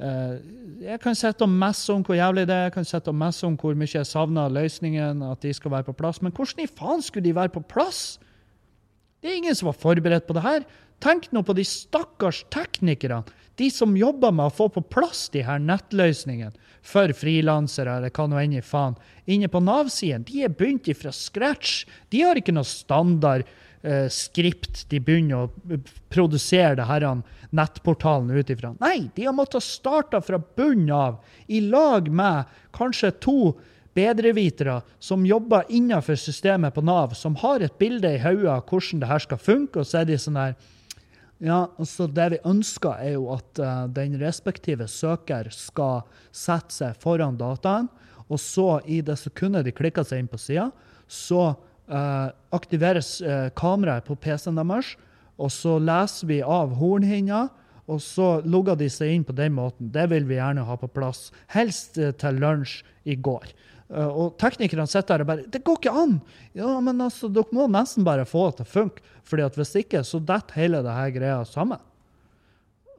uh, 0.04 0.36
Jeg 0.84 1.00
kan 1.02 1.16
sitte 1.18 1.48
og 1.48 1.50
messe 1.50 1.90
om 1.90 2.04
hvor 2.06 2.18
jævlig 2.18 2.44
det 2.46 2.54
er, 2.54 2.68
jeg 2.68 2.76
kan 2.76 2.86
sitte 2.86 3.10
og 3.10 3.18
messe 3.18 3.48
om 3.48 3.56
hvor 3.58 3.78
mye 3.80 3.90
jeg 3.90 4.10
savner 4.10 4.54
løsningen, 4.54 5.24
at 5.26 5.42
de 5.46 5.54
skal 5.56 5.74
være 5.78 5.88
på 5.88 5.96
plass. 6.04 6.20
Men 6.22 6.36
hvordan 6.36 6.66
i 6.66 6.70
faen 6.70 7.06
skulle 7.06 7.26
de 7.30 7.36
være 7.38 7.56
på 7.56 7.64
plass? 7.72 8.04
Det 9.24 9.32
er 9.32 9.40
ingen 9.40 9.56
som 9.56 9.72
var 9.72 9.80
forberedt 9.80 10.28
på 10.28 10.36
det 10.36 10.44
her. 10.44 10.68
Tenk 11.04 11.32
nå 11.32 11.42
på 11.48 11.56
de 11.56 11.64
stakkars 11.68 12.44
teknikerne. 12.52 13.24
De 13.56 13.70
som 13.72 13.96
jobber 13.96 14.34
med 14.34 14.50
å 14.50 14.54
få 14.54 14.68
på 14.74 14.82
plass 14.92 15.28
de 15.32 15.44
her 15.46 15.62
nettløsningene 15.62 16.52
for 16.84 17.12
frilansere, 17.16 18.00
eller 18.00 18.12
hva 18.12 18.26
nå 18.28 18.40
enn 18.42 18.56
i 18.58 18.64
faen. 18.66 18.98
Inne 19.32 19.48
på 19.48 19.62
Nav-siden. 19.64 20.26
De 20.28 20.44
er 20.44 20.52
begynt 20.52 20.90
fra 21.00 21.14
scratch. 21.16 21.84
De 22.12 22.24
har 22.26 22.40
ikke 22.40 22.56
noe 22.56 22.68
standard 22.68 23.48
eh, 23.84 24.08
skript 24.12 24.86
de 24.90 25.00
begynner 25.04 25.46
å 25.46 25.78
produsere 26.12 26.78
det 26.80 26.88
her 26.90 27.06
nettportalen 27.54 28.32
ut 28.34 28.50
ifra. 28.50 28.74
Nei, 28.82 29.10
de 29.16 29.28
har 29.28 29.36
måttet 29.38 29.66
starte 29.66 30.22
fra 30.26 30.40
bunnen 30.40 30.92
av, 30.96 31.22
i 31.48 31.62
lag 31.62 32.10
med 32.10 32.50
kanskje 32.76 33.14
to 33.24 33.38
bedrevitere 33.94 34.80
som 35.00 35.26
jobber 35.26 35.68
innenfor 35.70 36.18
systemet 36.18 36.74
på 36.74 36.82
Nav, 36.82 37.14
som 37.14 37.36
har 37.44 37.62
et 37.62 37.76
bilde 37.78 38.10
i 38.10 38.22
hodet 38.22 38.50
av 38.50 38.64
hvordan 38.70 39.04
det 39.04 39.10
her 39.12 39.26
skal 39.26 39.42
funke, 39.42 39.84
og 39.84 39.90
så 39.90 40.02
er 40.02 40.10
de 40.10 40.18
sånn 40.20 40.40
her 40.40 40.56
ja, 41.44 41.66
altså 41.76 42.06
Det 42.08 42.30
vi 42.32 42.38
ønsker, 42.48 43.02
er 43.04 43.18
jo 43.18 43.26
at 43.34 43.60
uh, 43.60 43.84
den 43.92 44.14
respektive 44.22 44.86
søker 44.88 45.50
skal 45.52 46.06
sette 46.32 46.72
seg 46.72 47.02
foran 47.04 47.36
dataen, 47.36 47.90
og 48.32 48.40
så, 48.40 48.78
i 48.88 49.02
det 49.04 49.18
sekundet 49.20 49.68
de 49.68 49.74
klikker 49.76 50.08
seg 50.08 50.24
inn 50.24 50.30
på 50.32 50.40
sida, 50.40 50.70
så 51.04 51.52
uh, 51.92 52.30
aktiveres 52.56 53.18
uh, 53.22 53.50
kameraet 53.58 54.08
på 54.08 54.18
PC-en 54.20 54.60
deres, 54.60 54.94
og 55.42 55.52
så 55.52 55.80
leser 55.82 56.30
vi 56.30 56.40
av 56.46 56.76
hornhinna, 56.80 57.48
og 57.90 58.00
så 58.00 58.38
logger 58.48 58.78
de 58.80 58.88
seg 58.92 59.12
inn 59.12 59.26
på 59.28 59.36
den 59.36 59.56
måten. 59.58 59.90
Det 59.92 60.06
vil 60.14 60.28
vi 60.30 60.38
gjerne 60.38 60.64
ha 60.64 60.76
på 60.80 60.88
plass. 60.88 61.32
Helst 61.52 61.98
til 61.98 62.40
lunsj 62.40 62.80
i 63.10 63.18
går. 63.20 63.50
Uh, 63.94 64.08
og 64.08 64.38
teknikerne 64.42 64.88
sitter 64.90 65.20
der 65.20 65.26
og 65.26 65.28
bare 65.28 65.44
'Det 65.46 65.64
går 65.64 65.78
ikke 65.78 65.92
an!' 66.04 66.22
Ja, 66.56 66.80
men 66.80 67.02
altså, 67.02 67.28
dere 67.28 67.52
må 67.52 67.68
nesten 67.68 68.06
bare 68.06 68.26
få 68.26 68.50
det 68.50 68.58
til 68.58 68.66
å 68.66 68.74
funke. 68.74 69.02
fordi 69.24 69.44
at 69.44 69.56
hvis 69.56 69.76
ikke, 69.76 70.04
så 70.04 70.20
detter 70.20 70.56
hele 70.56 70.84
det 70.84 70.92
her 70.92 71.10
greia 71.12 71.44
sammen. 71.46 71.80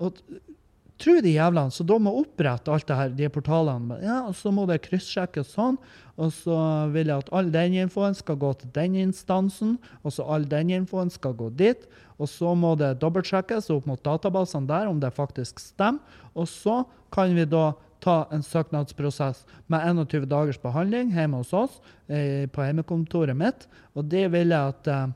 Og 0.00 0.16
tro 1.02 1.16
de 1.24 1.34
jævlene 1.34 1.74
så 1.74 1.84
da 1.86 1.98
må 2.02 2.12
opprette 2.20 2.70
alt 2.72 2.86
det 2.88 2.96
her, 2.98 3.12
de 3.18 3.28
portalene. 3.32 3.98
Ja, 4.04 4.20
og 4.28 4.36
så 4.38 4.52
må 4.54 4.66
det 4.70 4.82
kryssjekkes 4.86 5.54
sånn. 5.56 5.78
Og 6.14 6.30
så 6.36 6.56
vil 6.94 7.10
jeg 7.10 7.24
at 7.24 7.30
all 7.34 7.50
den 7.54 7.74
infoen 7.82 8.14
skal 8.14 8.38
gå 8.38 8.52
til 8.60 8.70
den 8.76 8.94
instansen, 9.02 9.76
og 10.06 10.14
så 10.14 10.26
all 10.30 10.46
den 10.46 10.70
infoen 10.76 11.10
skal 11.10 11.34
gå 11.38 11.50
dit. 11.58 11.88
Og 12.22 12.30
så 12.30 12.52
må 12.54 12.76
det 12.78 12.94
dobbeltsjekkes 13.02 13.72
opp 13.74 13.88
mot 13.90 14.02
databasene 14.06 14.70
der 14.70 14.90
om 14.90 15.00
det 15.02 15.10
faktisk 15.16 15.62
stemmer. 15.62 16.02
Og 16.34 16.46
så 16.50 16.82
kan 17.14 17.34
vi 17.34 17.46
da 17.46 17.72
ta 18.04 18.24
en 18.34 18.42
søknadsprosess 18.44 19.44
med 19.72 19.80
21 19.88 20.28
dagers 20.28 20.60
behandling 20.60 21.12
hjemme 21.14 21.40
hos 21.40 21.52
oss 21.56 21.78
eh, 22.06 22.44
på 22.52 22.66
hjemmekontoret 22.66 23.36
mitt. 23.38 23.66
Og 23.96 24.06
det 24.12 24.26
vil 24.34 24.52
jeg 24.52 24.74
at 24.74 24.90
eh, 24.92 25.14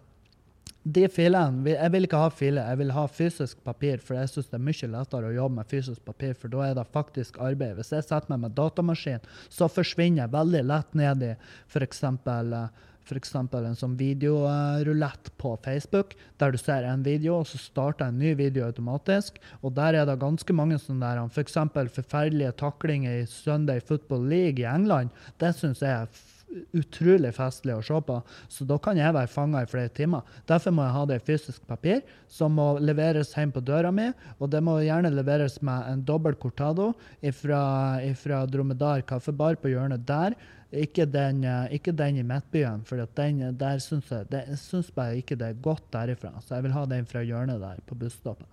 de 0.88 1.04
filene 1.12 1.74
Jeg 1.74 1.92
vil 1.92 2.06
ikke 2.06 2.20
ha 2.22 2.28
filer, 2.32 2.68
jeg 2.70 2.80
vil 2.80 2.92
ha 2.96 3.04
fysisk 3.10 3.62
papir. 3.66 4.00
For 4.04 4.16
jeg 4.18 4.32
syns 4.32 4.50
det 4.50 4.58
er 4.58 4.66
mye 4.68 4.90
lettere 4.94 5.30
å 5.30 5.36
jobbe 5.36 5.60
med 5.60 5.70
fysisk 5.70 6.04
papir, 6.06 6.36
for 6.38 6.52
da 6.52 6.68
er 6.68 6.76
det 6.78 6.88
faktisk 6.94 7.40
arbeid. 7.44 7.76
Hvis 7.78 7.92
jeg 7.94 8.06
setter 8.06 8.32
meg 8.32 8.44
med 8.46 8.56
datamaskin, 8.58 9.24
så 9.52 9.68
forsvinner 9.72 10.24
jeg 10.24 10.36
veldig 10.36 10.62
lett 10.68 10.94
ned 10.98 11.24
i 11.26 11.32
f.eks. 11.68 12.04
Eh, 12.04 12.86
f.eks. 13.08 13.34
en 13.40 13.78
sånn 13.80 13.96
videorulett 13.96 15.30
på 15.40 15.54
Facebook, 15.64 16.14
der 16.40 16.52
du 16.52 16.58
ser 16.60 16.84
en 16.84 17.04
video, 17.06 17.38
og 17.40 17.48
så 17.48 17.60
starter 17.60 18.08
en 18.08 18.20
ny 18.20 18.34
video 18.36 18.66
automatisk. 18.68 19.40
Og 19.62 19.72
der 19.76 19.96
er 19.96 20.08
det 20.08 20.18
ganske 20.20 20.56
mange 20.56 20.80
sånne 20.82 21.04
der, 21.04 21.22
f.eks. 21.28 21.60
For 21.74 21.94
forferdelige 22.00 22.56
taklinger 22.60 23.22
i 23.22 23.28
Sunday 23.28 23.80
Football 23.84 24.28
League 24.28 24.64
i 24.64 24.68
England. 24.68 25.14
Det 25.40 25.54
syns 25.56 25.84
jeg 25.84 26.04
er 26.04 26.26
utrolig 26.76 27.30
festlig 27.36 27.74
å 27.76 27.84
se 27.84 28.00
på. 28.04 28.18
Så 28.52 28.66
da 28.68 28.78
kan 28.82 28.98
jeg 28.98 29.14
være 29.14 29.30
fanga 29.30 29.62
i 29.62 29.70
flere 29.70 29.92
timer. 29.94 30.26
Derfor 30.48 30.74
må 30.74 30.86
jeg 30.86 30.96
ha 30.96 31.06
det 31.08 31.18
i 31.20 31.24
fysisk 31.30 31.64
papir, 31.68 32.02
som 32.30 32.54
må 32.58 32.70
leveres 32.82 33.34
hjem 33.36 33.52
på 33.54 33.62
døra 33.64 33.92
mi. 33.94 34.08
Og 34.38 34.50
det 34.52 34.62
må 34.64 34.78
gjerne 34.84 35.12
leveres 35.14 35.60
med 35.66 35.90
en 35.92 36.04
dobbel 36.08 36.38
cortado 36.40 36.92
fra 37.40 38.44
Dromedar 38.48 39.04
kaffebar 39.08 39.60
på 39.60 39.72
hjørnet 39.74 40.06
der. 40.08 40.36
Ikke 40.68 41.06
den, 41.08 41.44
eh, 41.48 41.72
ikke 41.78 41.94
den 41.96 42.18
i 42.20 42.22
Midtbyen, 42.22 42.82
for 42.84 43.00
den, 43.16 43.40
der 43.56 43.78
syns 43.80 44.10
jeg, 44.12 44.26
det, 44.28 44.42
jeg 44.50 44.58
synes 44.60 44.90
bare 44.92 45.16
ikke 45.16 45.36
det 45.40 45.46
er 45.48 45.62
godt 45.64 45.86
derifra. 45.94 46.34
Så 46.44 46.58
jeg 46.58 46.66
vil 46.66 46.74
ha 46.76 46.84
den 46.84 47.06
fra 47.08 47.22
hjørnet 47.24 47.62
der, 47.62 47.80
på 47.86 47.96
busstoppet. 47.96 48.46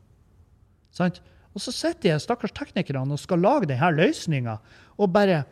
Sant? 0.95 1.19
Og 1.55 1.63
så 1.63 1.73
sitter 1.75 2.13
de 2.13 2.19
stakkars 2.23 2.55
teknikerne 2.55 3.15
og 3.15 3.19
skal 3.19 3.43
lage 3.43 3.67
denne 3.67 3.91
løsninga, 3.95 4.57
og 4.95 5.11
bare 5.11 5.43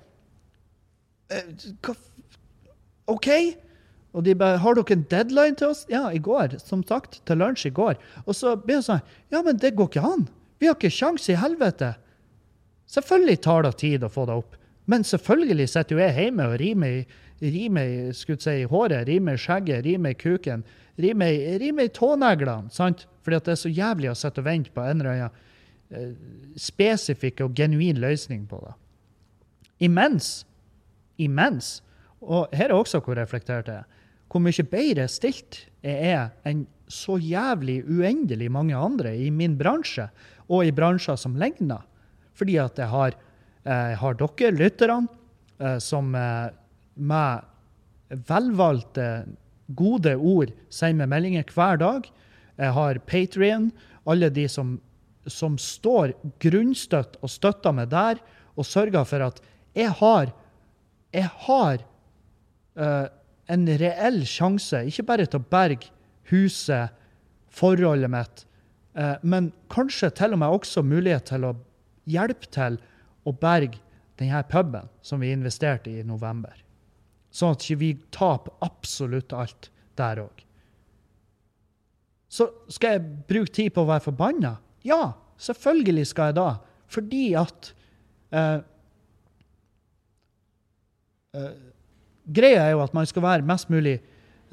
eh, 1.31 1.51
OK? 3.07 3.29
Og 4.13 4.23
de 4.25 4.35
bare 4.35 4.57
'Har 4.57 4.73
dere 4.75 4.91
en 4.91 5.07
deadline 5.09 5.55
til 5.55 5.67
oss?' 5.67 5.85
Ja, 5.89 6.09
i 6.09 6.19
går. 6.19 6.59
Som 6.59 6.83
sagt, 6.83 7.21
til 7.25 7.37
lunsj 7.37 7.65
i 7.65 7.69
går. 7.69 7.95
Og 8.25 8.35
så 8.35 8.55
blir 8.55 8.75
det 8.75 8.85
sånn 8.85 9.01
'Ja, 9.31 9.41
men 9.41 9.57
det 9.57 9.75
går 9.75 9.89
ikke 9.89 10.13
an. 10.13 10.29
Vi 10.59 10.67
har 10.67 10.75
ikke 10.75 10.89
sjans 10.89 11.29
i 11.29 11.35
helvete.' 11.35 11.95
Selvfølgelig 12.87 13.41
tar 13.41 13.63
det 13.63 13.77
tid 13.77 14.03
å 14.03 14.09
få 14.09 14.25
det 14.25 14.35
opp. 14.35 14.55
Men 14.85 15.03
selvfølgelig 15.03 15.69
sitter 15.69 15.95
jo 15.95 16.01
jeg 16.01 16.15
hjemme 16.15 16.45
og 16.47 16.59
rimer 16.59 17.05
i 17.41 18.13
si, 18.13 18.63
håret, 18.63 19.07
rimer 19.07 19.33
i 19.33 19.37
skjegget, 19.37 19.85
rimer 19.85 20.09
i 20.09 20.13
kuken, 20.13 20.63
rimer 20.97 21.83
i 21.83 21.87
tåneglene. 21.87 22.71
sant? 22.71 23.07
Fordi 23.23 23.35
at 23.35 23.45
det 23.45 23.51
er 23.51 23.55
så 23.55 23.69
jævlig 23.69 24.11
å 24.11 24.15
sitte 24.15 24.41
og 24.41 24.45
vente 24.45 24.71
på 24.71 24.81
en 24.81 25.01
eller 25.01 25.11
annen 25.11 25.29
eh, 25.91 26.13
spesifikk 26.59 27.41
og 27.41 27.55
genuin 27.55 27.97
løsning 28.03 28.45
på 28.47 28.59
det. 28.65 28.73
Imens, 29.79 30.45
imens, 31.17 31.81
og 32.23 32.55
her 32.55 32.71
er 32.71 32.77
også 32.77 33.01
hvor 33.03 33.17
reflektert 33.19 33.67
jeg 33.67 33.83
er, 33.83 33.99
hvor 34.31 34.41
mye 34.41 34.65
bedre 34.65 35.07
stilt 35.11 35.65
jeg 35.83 36.13
er 36.15 36.31
enn 36.49 36.65
så 36.93 37.15
jævlig 37.17 37.79
uendelig 37.87 38.49
mange 38.51 38.75
andre 38.77 39.13
i 39.17 39.29
min 39.33 39.55
bransje, 39.57 40.09
og 40.51 40.65
i 40.67 40.73
bransjer 40.75 41.17
som 41.17 41.37
ligner. 41.39 41.81
Fordi 42.37 42.57
at 42.61 42.77
jeg 42.77 42.89
har 42.91 43.15
jeg 43.63 43.97
har 44.01 44.17
dere 44.19 44.51
lytterne, 44.51 45.07
eh, 45.59 45.77
som 45.79 46.13
eh, 46.15 46.51
med 46.95 48.19
velvalgte, 48.27 49.25
gode 49.73 50.11
ord 50.19 50.51
sender 50.69 51.05
meg 51.05 51.13
meldinger 51.13 51.53
hver 51.55 51.79
dag. 51.79 52.09
Jeg 52.59 52.75
har 52.75 52.99
Patrion, 53.07 53.69
alle 54.05 54.27
de 54.29 54.43
som, 54.51 54.75
som 55.25 55.55
står 55.57 56.11
grunnstøtt 56.43 57.15
og 57.23 57.31
støtter 57.31 57.73
meg 57.73 57.87
der, 57.93 58.19
og 58.59 58.67
sørger 58.67 59.07
for 59.07 59.23
at 59.23 59.39
jeg 59.73 59.95
har, 59.97 60.33
jeg 61.15 61.31
har 61.47 61.85
uh, 62.79 63.05
en 63.51 63.67
reell 63.79 64.23
sjanse, 64.29 64.83
ikke 64.87 65.05
bare 65.07 65.27
til 65.27 65.41
å 65.41 65.49
berge 65.51 65.91
huset, 66.31 66.93
forholdet 67.53 68.09
mitt, 68.09 68.45
uh, 68.97 69.15
men 69.21 69.51
kanskje 69.73 70.09
til 70.17 70.33
og 70.33 70.41
med 70.41 70.57
også 70.57 70.83
mulighet 70.85 71.27
til 71.29 71.49
å 71.49 71.55
hjelpe 72.09 72.49
til 72.53 72.79
å 73.23 73.33
berge 73.37 73.79
denne 74.19 74.41
puben 74.49 74.89
som 75.05 75.21
vi 75.21 75.31
investerte 75.33 75.91
i 75.91 76.01
i 76.01 76.07
november. 76.07 76.55
Sånn 77.33 77.55
at 77.55 77.63
ikke 77.65 77.81
vi 77.81 77.91
taper 78.13 78.53
absolutt 78.65 79.33
alt 79.33 79.69
der 79.97 80.21
òg. 80.25 80.43
Så 82.33 82.49
skal 82.73 82.95
jeg 82.95 83.09
bruke 83.29 83.53
tid 83.53 83.73
på 83.73 83.83
å 83.83 83.89
være 83.89 84.07
forbanna? 84.07 84.55
Ja, 84.85 85.13
selvfølgelig 85.41 86.07
skal 86.09 86.31
jeg 86.31 86.37
da. 86.39 86.47
Fordi 86.93 87.25
at 87.37 87.69
uh, 88.33 88.59
uh, 91.37 91.53
Greia 92.25 92.67
er 92.67 92.75
jo 92.75 92.83
at 92.83 92.93
man 92.95 93.07
skal 93.09 93.25
være 93.25 93.47
mest 93.47 93.67
mulig 93.73 93.97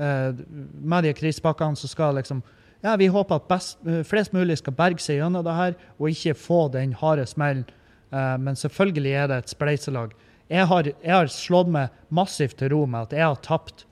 uh, 0.00 0.34
Med 0.82 1.04
de 1.06 1.12
krisepakkene 1.14 1.78
som 1.78 1.90
skal 1.90 2.16
liksom 2.18 2.40
ja, 2.82 2.96
Vi 2.98 3.06
håper 3.06 3.38
at 3.38 3.46
best, 3.50 3.78
flest 4.08 4.32
mulig 4.34 4.56
skal 4.58 4.74
berge 4.74 5.04
seg 5.04 5.20
gjennom 5.20 5.44
det 5.46 5.54
her 5.54 5.76
og 5.98 6.08
ikke 6.10 6.34
få 6.34 6.64
den 6.74 6.96
harde 6.98 7.26
smellen 7.30 7.68
Uh, 8.10 8.34
men 8.42 8.58
selvfølgelig 8.58 9.12
er 9.14 9.26
det 9.30 9.38
et 9.38 9.52
spleiselag. 9.52 10.14
Jeg 10.50 10.66
har, 10.66 10.88
jeg 10.90 11.14
har, 11.14 11.28
slått 11.30 11.70
meg 11.70 11.94
massivt 12.10 12.58
til 12.58 12.72
ro 12.72 12.82
med 12.90 13.06
at 13.06 13.14
jeg 13.14 13.22
har 13.22 13.42
tapt, 13.44 13.84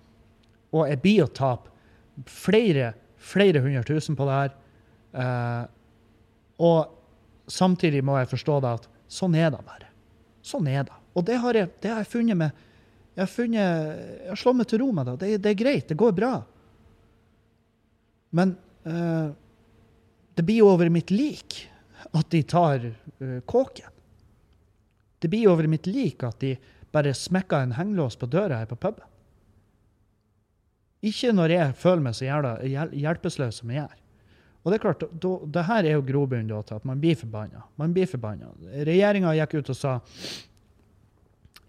og 0.74 0.88
jeg 0.90 1.00
blir 1.04 1.24
å 1.24 1.30
tape, 1.30 1.70
flere, 2.26 2.92
flere 3.14 3.62
hundre 3.62 3.84
tusen 3.86 4.18
på 4.18 4.26
det 4.26 4.38
her. 4.40 4.56
Uh, 5.14 5.64
og 6.58 7.50
samtidig 7.50 8.02
må 8.04 8.18
jeg 8.18 8.32
forstå 8.32 8.58
det 8.64 8.72
at 8.80 8.88
sånn 9.08 9.36
er 9.38 9.52
det 9.54 9.62
bare. 9.62 9.92
Sånn 10.42 10.66
er 10.66 10.88
det. 10.88 10.98
Og 11.14 11.26
det 11.28 11.38
har 11.44 11.54
jeg, 11.54 11.70
det 11.82 11.92
har 11.92 12.02
jeg 12.02 12.10
funnet 12.10 12.40
med 12.42 12.66
jeg 13.18 13.24
har, 13.24 13.30
funnet, 13.32 13.96
jeg 14.22 14.30
har 14.30 14.38
slått 14.38 14.56
meg 14.60 14.66
til 14.70 14.78
ro 14.78 14.92
med 14.94 15.08
det. 15.08 15.16
det. 15.18 15.28
Det, 15.42 15.50
er 15.50 15.58
greit. 15.58 15.88
Det 15.90 15.96
går 15.98 16.12
bra. 16.14 16.32
Men 18.30 18.52
uh, 18.86 19.32
det 20.38 20.44
blir 20.46 20.60
jo 20.60 20.68
over 20.70 20.86
mitt 20.94 21.10
lik 21.10 21.64
at 22.14 22.28
de 22.30 22.44
tar 22.46 22.86
uh, 22.86 23.40
kåken. 23.42 23.90
Det 25.18 25.26
blir 25.32 25.50
over 25.50 25.66
mitt 25.66 25.88
lik 25.90 26.22
at 26.22 26.38
de 26.44 26.52
bare 26.94 27.10
smekker 27.10 27.66
en 27.66 27.74
hengelås 27.74 28.14
på 28.20 28.28
døra 28.30 28.60
her 28.60 28.70
på 28.70 28.78
puben. 28.78 29.02
Ikke 31.02 31.34
når 31.34 31.56
jeg 31.56 31.74
føler 31.82 32.04
meg 32.06 32.14
så 32.14 32.28
jævla 32.28 32.54
hjelpeløs 32.94 33.58
som 33.58 33.74
jeg 33.74 33.82
er. 33.82 33.98
Og 34.62 34.70
det 34.70 34.78
er 34.78 34.84
klart, 34.84 35.02
da, 35.10 35.32
det 35.58 35.66
her 35.66 35.86
er 35.86 35.98
jo 35.98 36.06
grobunnen 36.06 36.54
til 36.70 36.78
at 36.78 36.86
man 36.86 37.02
blir 37.02 37.18
forbanna. 37.18 37.66
Man 37.78 37.90
blir 37.94 38.06
forbanna. 38.10 38.54
Regjeringa 38.86 39.34
gikk 39.40 39.58
ut 39.58 39.74
og 39.74 39.78
sa 39.78 39.98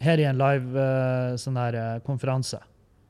her 0.03 0.21
i 0.21 0.27
en 0.29 0.39
live 0.39 0.73
uh, 0.73 1.37
sånn 1.39 1.59
her, 1.59 1.77
uh, 1.77 2.01
konferanse, 2.05 2.59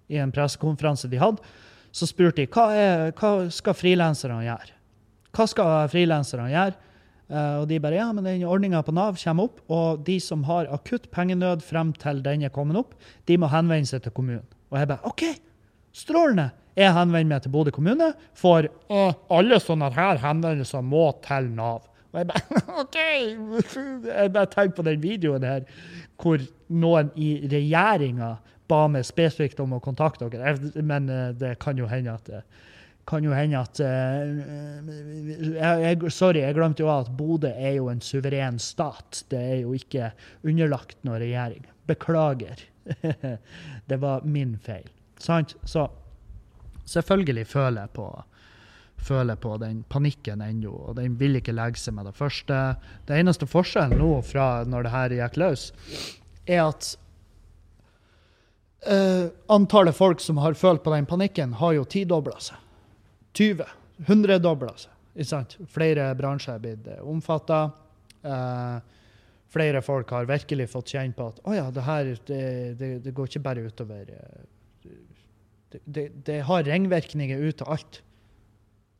i 0.10 0.20
en 0.22 0.34
pressekonferanse 0.34 1.10
de 1.10 1.22
hadde, 1.22 1.56
så 1.94 2.08
spurte 2.10 2.44
de 2.44 2.50
hva, 2.50 2.68
er, 2.74 3.10
hva 3.18 3.50
skal 3.54 3.78
frilanserne 3.78 4.44
gjøre. 4.46 4.78
Hva 5.36 5.46
skal 5.50 5.90
frilanserne 5.92 6.50
gjøre? 6.54 6.78
Uh, 7.30 7.62
og 7.62 7.68
de 7.70 7.78
bare 7.82 8.00
ja, 8.00 8.08
men 8.14 8.26
den 8.26 8.46
ordninga 8.50 8.82
på 8.86 8.94
Nav 8.96 9.20
kommer 9.22 9.50
opp, 9.50 9.60
og 9.70 10.02
de 10.06 10.18
som 10.24 10.46
har 10.48 10.70
akutt 10.74 11.12
pengenød 11.14 11.62
frem 11.66 11.94
til 12.02 12.24
den 12.26 12.48
er 12.48 12.54
kommet 12.54 12.80
opp, 12.80 12.96
de 13.30 13.38
må 13.38 13.52
henvende 13.54 13.90
seg 13.90 14.02
til 14.06 14.16
kommunen. 14.16 14.48
Og 14.74 14.82
jeg 14.82 14.90
bare 14.90 15.10
OK, 15.10 15.28
strålende. 15.94 16.50
Jeg 16.80 16.94
henvender 16.96 17.28
meg 17.28 17.44
til 17.44 17.52
Bodø 17.54 17.74
kommune, 17.76 18.14
for 18.38 18.66
alle 18.90 19.58
sånne 19.62 19.90
her 19.94 20.22
henvendelser 20.22 20.86
må 20.86 21.10
til 21.26 21.50
Nav. 21.58 21.84
Og 22.12 22.22
jeg 22.22 22.30
bare 22.30 22.62
OK! 22.84 23.00
Jeg 24.08 24.34
bare 24.34 24.52
tenker 24.54 24.78
på 24.80 24.88
den 24.88 25.04
videoen 25.04 25.46
her 25.46 25.68
hvor 26.20 26.42
noen 26.68 27.12
i 27.16 27.36
regjeringa 27.48 28.34
ba 28.70 28.80
meg 28.92 29.06
spesifikt 29.08 29.62
om 29.64 29.78
å 29.78 29.84
kontakte 29.84 30.28
dere. 30.30 30.58
Men 30.84 31.10
uh, 31.10 31.30
det 31.38 31.56
kan 31.64 31.80
jo 31.80 31.88
hende 31.90 32.18
at 32.18 32.30
kan 33.10 33.26
jo 33.26 33.34
hende 33.34 33.58
at 33.58 33.80
uh, 33.82 34.90
jeg, 35.56 36.12
Sorry, 36.14 36.44
jeg 36.44 36.58
glemte 36.58 36.84
jo 36.84 36.92
at 36.94 37.10
Bodø 37.18 37.50
er 37.50 37.80
jo 37.80 37.88
en 37.90 38.04
suveren 38.06 38.60
stat. 38.62 39.24
Det 39.32 39.40
er 39.40 39.58
jo 39.64 39.74
ikke 39.78 40.12
underlagt 40.46 41.00
noen 41.08 41.24
regjering. 41.24 41.66
Beklager. 41.90 42.62
det 43.90 44.02
var 44.02 44.26
min 44.26 44.58
feil. 44.62 44.86
Sant? 45.22 45.56
Så 45.66 45.88
selvfølgelig 46.90 47.48
føler 47.50 47.88
jeg 47.88 47.96
på 47.98 48.10
føler 49.04 49.40
på 49.40 49.56
den 49.62 49.84
panikken 49.90 50.42
ennå, 50.46 50.72
og 50.90 50.98
den 51.00 51.18
vil 51.20 51.40
ikke 51.40 51.56
legge 51.56 51.82
seg 51.82 51.96
med 51.98 52.10
det 52.10 52.16
første. 52.18 52.60
Det 53.08 53.18
eneste 53.20 53.48
forskjellen 53.50 54.00
nå 54.02 54.12
fra 54.28 54.64
når 54.68 54.88
det 54.88 54.94
her 54.96 55.16
gikk 55.22 55.40
løs, 55.42 55.70
er 56.50 56.64
at 56.66 56.92
uh, 58.88 59.28
antallet 59.52 59.96
folk 59.98 60.24
som 60.24 60.40
har 60.44 60.58
følt 60.60 60.84
på 60.84 60.94
den 60.96 61.10
panikken, 61.10 61.58
har 61.60 61.76
jo 61.78 61.88
tidobla 61.90 62.40
seg. 62.44 62.62
20. 63.40 63.68
100-dobla 64.08 64.74
seg. 64.80 64.96
Ikke 65.16 65.32
sant? 65.32 65.58
Flere 65.72 66.12
bransjer 66.18 66.56
er 66.56 66.64
blitt 66.64 66.88
eh, 66.88 67.04
omfatta. 67.04 67.66
Uh, 68.24 68.80
flere 69.50 69.82
folk 69.84 70.12
har 70.14 70.30
virkelig 70.30 70.70
fått 70.72 70.94
kjenne 70.94 71.16
på 71.18 71.30
at 71.32 71.40
oh 71.48 71.56
ja, 71.56 71.66
det 71.74 71.86
her 71.88 72.12
det, 72.28 72.44
det, 72.80 72.90
det, 73.06 73.14
går 73.16 73.32
ikke 73.32 73.42
bare 73.48 73.64
utover 73.66 74.04
det, 74.06 75.80
det, 75.86 76.06
det, 76.28 76.38
har 76.46 76.68
ringvirkninger 76.68 77.42
ut 77.42 77.60
til 77.62 77.72
alt. 77.74 78.02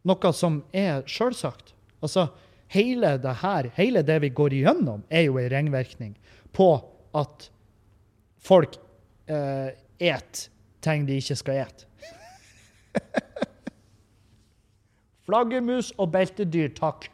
Noe 0.08 0.32
som 0.34 0.62
er 0.72 1.04
sjølsagt. 1.10 1.74
Altså, 2.00 2.30
hele 2.72 3.18
det 3.20 3.36
her, 3.42 3.72
hele 3.76 4.04
det 4.06 4.20
vi 4.24 4.32
går 4.36 4.56
igjennom, 4.56 5.04
er 5.10 5.28
jo 5.28 5.40
en 5.42 5.50
ringvirkning 5.52 6.16
på 6.56 6.70
at 7.18 7.50
folk 8.40 8.78
uh, 9.30 9.70
et 10.00 10.50
ting 10.82 11.06
de 11.08 11.20
ikke 11.20 11.36
skal 11.40 11.66
et. 11.66 11.86
Flaggermus 15.28 15.92
og 16.00 16.14
beltedyr, 16.14 16.72
takk. 16.78 17.10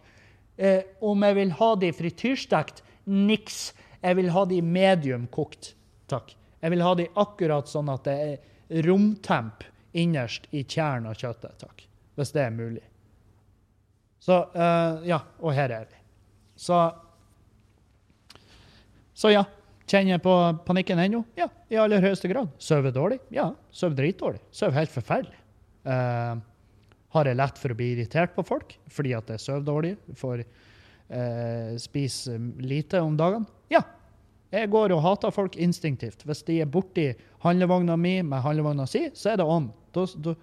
Eh, 0.56 0.86
om 1.04 1.24
jeg 1.26 1.36
vil 1.36 1.52
ha 1.58 1.72
de 1.80 1.92
frityrstekt? 1.92 2.84
Niks. 3.12 3.74
Jeg 4.00 4.16
vil 4.20 4.30
ha 4.32 4.46
de 4.48 4.62
medium 4.62 5.26
kokt. 5.34 5.74
Takk. 6.08 6.36
Jeg 6.62 6.72
vil 6.72 6.84
ha 6.86 6.94
de 6.96 7.10
akkurat 7.20 7.68
sånn 7.70 7.92
at 7.92 8.06
det 8.08 8.16
er 8.24 8.86
romtemp 8.86 9.66
innerst 9.96 10.48
i 10.56 10.64
kjernen 10.64 11.10
av 11.12 11.20
kjøttet. 11.20 11.58
Takk. 11.66 11.84
Hvis 12.16 12.32
det 12.36 12.46
er 12.46 12.56
mulig. 12.56 12.84
Så 14.24 14.40
uh, 14.56 15.04
Ja, 15.06 15.22
og 15.40 15.54
her 15.56 15.74
er 15.76 15.86
vi. 15.90 16.02
Så 16.56 16.80
Så 19.16 19.32
ja. 19.34 19.46
Kjenner 19.86 20.16
jeg 20.16 20.22
på 20.26 20.34
panikken 20.66 20.98
ennå? 20.98 21.20
Ja, 21.38 21.46
i 21.70 21.78
aller 21.78 22.02
høyeste 22.02 22.26
grad. 22.32 22.50
Sover 22.58 22.90
dårlig? 22.90 23.20
Ja, 23.30 23.52
sover 23.70 24.00
dritdårlig. 24.00 24.40
Sover 24.50 24.80
helt 24.80 24.90
forferdelig. 24.90 25.38
Uh, 25.86 26.42
har 27.14 27.30
jeg 27.30 27.38
lett 27.38 27.60
for 27.62 27.72
å 27.72 27.78
bli 27.78 27.92
irritert 27.94 28.34
på 28.34 28.44
folk 28.48 28.74
fordi 28.90 29.14
at 29.14 29.30
jeg 29.30 29.44
sover 29.44 29.68
dårlig? 29.68 29.92
For 30.18 30.42
uh, 30.42 31.76
spise 31.78 32.40
lite 32.66 33.04
om 33.06 33.14
dagene? 33.20 33.46
Ja. 33.70 33.84
Jeg 34.56 34.72
går 34.74 34.96
og 34.96 35.04
hater 35.06 35.34
folk 35.36 35.56
instinktivt. 35.62 36.26
Hvis 36.26 36.42
de 36.48 36.60
er 36.64 36.72
borti 36.72 37.12
handlevogna 37.46 37.98
mi 38.00 38.18
med 38.26 38.42
handlevogna 38.42 38.88
si, 38.90 39.06
så 39.14 39.34
er 39.34 39.42
det 39.42 39.46
on. 39.46 39.70
Da, 39.94 40.06
da, 40.26 40.34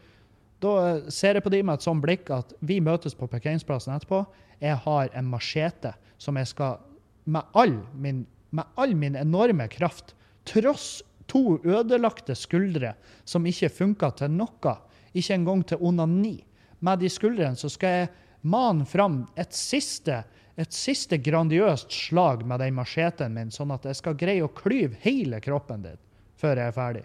da 0.63 1.11
ser 1.11 1.37
jeg 1.37 1.45
på 1.45 1.53
de 1.53 1.63
med 1.67 1.81
et 1.81 1.87
sånt 1.87 2.03
blikk 2.05 2.31
at 2.35 2.55
vi 2.63 2.79
møtes 2.85 3.17
på 3.19 3.29
parkeringsplassen 3.31 3.97
etterpå. 3.97 4.23
Jeg 4.63 4.79
har 4.85 5.11
en 5.19 5.31
machete 5.31 5.95
som 6.23 6.39
jeg 6.39 6.53
skal 6.53 6.79
med 7.25 7.43
all 7.59 7.75
min, 7.99 8.25
med 8.51 8.79
all 8.79 8.95
min 8.99 9.17
enorme 9.19 9.67
kraft, 9.73 10.15
tross 10.47 11.03
to 11.31 11.59
ødelagte 11.65 12.35
skuldre 12.39 12.95
som 13.25 13.47
ikke 13.47 13.71
funka 13.73 14.11
til 14.19 14.35
noe, 14.35 14.77
ikke 15.15 15.37
engang 15.37 15.63
til 15.67 15.83
onani, 15.83 16.39
med 16.83 17.03
de 17.03 17.11
skuldrene 17.13 17.59
så 17.59 17.71
skal 17.71 17.99
jeg 18.01 18.11
mane 18.43 18.87
fram 18.89 19.23
et 19.39 19.55
siste, 19.55 20.23
et 20.59 20.75
siste 20.75 21.19
grandiøst 21.23 21.95
slag 21.95 22.43
med 22.47 22.63
den 22.63 22.75
macheten 22.75 23.35
min, 23.37 23.53
sånn 23.55 23.75
at 23.75 23.87
jeg 23.87 24.01
skal 24.01 24.19
greie 24.19 24.43
å 24.43 24.51
klyve 24.51 24.99
hele 25.05 25.41
kroppen 25.43 25.87
din 25.87 26.01
før 26.43 26.59
jeg 26.59 26.73
er 26.73 26.75
ferdig. 26.75 27.05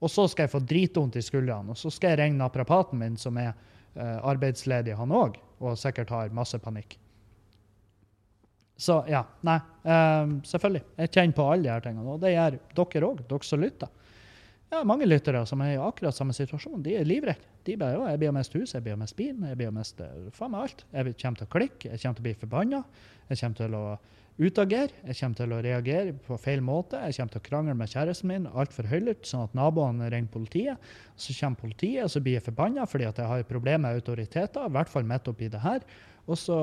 Og 0.00 0.12
så 0.12 0.26
skal 0.28 0.44
jeg 0.44 0.52
få 0.52 0.60
dritvondt 0.60 1.16
i 1.16 1.24
skuldrene, 1.24 1.72
og 1.72 1.80
så 1.80 1.90
skal 1.92 2.12
jeg 2.12 2.20
ringe 2.20 2.40
naprapaten 2.40 3.00
min, 3.00 3.16
som 3.20 3.38
er 3.40 3.54
uh, 3.96 4.18
arbeidsledig, 4.28 4.96
han 4.98 5.14
òg, 5.14 5.38
og 5.64 5.78
sikkert 5.80 6.12
har 6.12 6.34
masse 6.36 6.60
panikk. 6.60 6.98
Så 8.76 8.98
ja, 9.08 9.22
nei. 9.46 9.56
Um, 9.88 10.40
selvfølgelig. 10.44 10.82
Jeg 11.00 11.12
kjenner 11.14 11.36
på 11.36 11.46
alle 11.48 11.64
de 11.64 11.72
her 11.72 11.84
tingene. 11.84 12.10
Og 12.12 12.20
det 12.20 12.34
gjør 12.34 12.58
dere 12.76 13.08
òg, 13.08 13.22
dere 13.30 13.48
som 13.48 13.62
lytter. 13.62 13.92
Ja, 14.72 14.82
mange 14.84 15.06
lyttere 15.06 15.44
som 15.46 15.62
er 15.62 15.76
i 15.76 15.80
akkurat 15.80 16.16
samme 16.16 16.34
situasjon. 16.36 16.82
De 16.84 16.96
er 16.98 17.06
livredde. 17.06 17.54
De 17.66 17.74
bare, 17.78 17.96
ja, 17.96 18.10
jeg 18.12 18.20
blir 18.20 18.30
å 18.30 18.34
miste 18.36 18.60
hus, 18.60 18.74
jeg 18.76 18.84
blir 18.84 18.94
å 18.94 19.00
miste 19.00 19.18
bil, 19.18 19.32
jeg 19.48 19.58
blir 19.58 19.70
å 19.70 19.74
miste 19.74 20.06
faen 20.36 20.52
meg 20.52 20.66
alt. 20.66 20.84
Jeg 20.92 21.16
kommer 21.22 21.40
til 21.40 21.46
å 21.46 21.52
klikke, 21.54 21.88
jeg 21.88 22.02
kommer 22.02 22.18
til 22.18 22.22
å 22.22 22.26
bli 22.26 22.34
forbanna. 22.42 22.82
Jeg 23.30 23.40
kommer 23.40 23.60
til 23.62 23.78
å 23.78 23.84
utagere, 24.36 24.92
jeg 25.06 25.16
kommer 25.18 25.38
til 25.38 25.52
å 25.54 25.60
reagere 25.64 26.12
på 26.26 26.36
feil 26.40 26.60
måte. 26.64 26.98
Jeg 27.08 27.16
kommer 27.16 27.34
til 27.34 27.40
å 27.40 27.46
krangle 27.46 27.76
med 27.78 27.92
kjæresten 27.92 28.30
min 28.30 28.48
altfor 28.52 28.88
høylytt, 28.90 29.24
sånn 29.28 29.46
at 29.46 29.56
naboene 29.56 30.10
ringer 30.12 30.32
politiet. 30.32 30.90
Så 31.16 31.36
kommer 31.38 31.62
politiet, 31.62 32.04
og 32.04 32.12
så 32.12 32.22
blir 32.24 32.38
jeg 32.38 32.46
forbanna 32.48 32.84
fordi 32.90 33.08
at 33.08 33.20
jeg 33.22 33.30
har 33.30 33.48
problemer 33.48 33.86
med 33.86 34.02
autoriteter, 34.02 34.68
i 34.68 34.76
hvert 34.76 34.92
fall 34.92 35.08
midt 35.08 35.30
oppi 35.32 35.48
det 35.52 35.62
her. 35.64 35.86
Og 36.26 36.38
så 36.40 36.58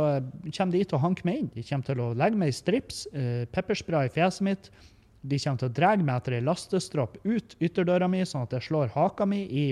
kommer 0.49 0.75
de 0.75 0.83
til 0.83 0.97
å 0.99 1.03
hanke 1.03 1.25
meg 1.27 1.39
inn. 1.39 1.51
De 1.53 1.63
kommer 1.65 1.87
til 1.87 2.03
å 2.03 2.11
legge 2.19 2.39
meg 2.39 2.51
i 2.51 2.57
strips, 2.57 3.05
eh, 3.13 3.45
pepperspray 3.51 4.09
i 4.09 4.13
fjeset 4.13 4.45
mitt. 4.45 4.69
De 5.23 5.39
kommer 5.39 5.63
til 5.63 5.71
å 5.71 5.73
dra 5.73 5.95
meg 5.95 6.15
etter 6.17 6.37
ei 6.37 6.43
lastestropp 6.43 7.17
ut 7.23 7.55
ytterdøra 7.63 8.09
mi, 8.11 8.25
sånn 8.27 8.43
at 8.43 8.57
jeg 8.57 8.67
slår 8.69 8.91
haka 8.93 9.25
mi 9.25 9.45
i 9.47 9.67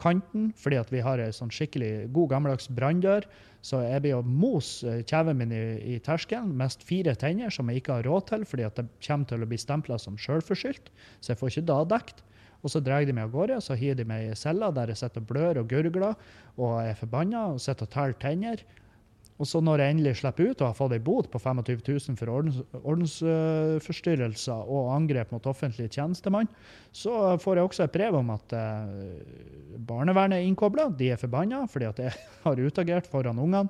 kanten, 0.00 0.50
fordi 0.58 0.78
at 0.80 0.92
vi 0.92 1.02
har 1.04 1.22
ei 1.22 1.32
sånn 1.34 1.52
skikkelig 1.54 2.08
god, 2.14 2.30
gammeldags 2.32 2.68
branndør. 2.74 3.26
Så 3.64 3.80
jeg 3.80 4.02
blir 4.04 4.18
å 4.18 4.26
mose 4.26 4.98
kjeven 5.08 5.38
min 5.40 5.54
i, 5.54 5.62
i 5.94 5.98
terskelen, 6.04 6.52
mest 6.58 6.84
fire 6.84 7.14
tenner 7.16 7.52
som 7.54 7.70
jeg 7.70 7.80
ikke 7.80 7.98
har 8.00 8.08
råd 8.08 8.28
til, 8.28 8.44
fordi 8.48 8.66
at 8.66 8.76
det 8.80 8.88
kommer 9.06 9.30
til 9.30 9.44
å 9.44 9.48
bli 9.48 9.58
stempla 9.60 9.98
som 10.00 10.18
sjølforskyldt, 10.20 10.90
så 11.20 11.32
jeg 11.32 11.40
får 11.40 11.54
ikke 11.54 11.68
da 11.72 11.80
dekt. 11.94 12.24
Og 12.64 12.72
så 12.72 12.80
drar 12.80 13.04
de 13.04 13.12
meg 13.12 13.28
av 13.28 13.34
gårde, 13.34 13.58
så 13.60 13.76
hiver 13.76 13.98
de 14.00 14.06
meg 14.08 14.30
i 14.30 14.36
cella 14.40 14.70
der 14.72 14.92
jeg 14.92 15.02
sitter 15.02 15.20
og 15.20 15.28
blør 15.28 15.60
og 15.60 15.68
gurgler 15.68 16.14
og 16.56 16.78
er 16.80 16.96
forbanna 16.96 17.50
og 17.52 17.60
sitter 17.60 17.84
og 17.84 17.92
teller 17.92 18.16
tenner. 18.22 18.62
Og 19.34 19.48
så 19.50 19.58
når 19.64 19.82
jeg 19.82 19.94
endelig 19.94 20.12
slipper 20.20 20.52
ut 20.52 20.60
og 20.60 20.68
har 20.68 20.76
fått 20.78 20.92
ei 20.94 21.02
bot 21.02 21.26
på 21.30 21.40
25 21.42 21.80
000 21.82 22.18
for 22.20 22.30
ordens, 22.30 22.60
ordensforstyrrelser 22.80 24.70
og 24.70 24.92
angrep 24.94 25.32
mot 25.34 25.48
offentlig 25.50 25.88
tjenestemann, 25.90 26.46
så 26.94 27.34
får 27.42 27.58
jeg 27.58 27.68
også 27.68 27.86
et 27.88 27.96
brev 27.96 28.20
om 28.20 28.30
at 28.36 28.54
eh, 28.54 29.74
barnevernet 29.90 30.38
er 30.38 30.46
innkobla. 30.46 30.86
De 30.94 31.10
er 31.10 31.18
forbanna 31.18 31.64
fordi 31.70 31.90
at 31.90 32.04
jeg 32.06 32.14
har 32.46 32.62
utagert 32.62 33.10
foran 33.10 33.42
ungene. 33.42 33.66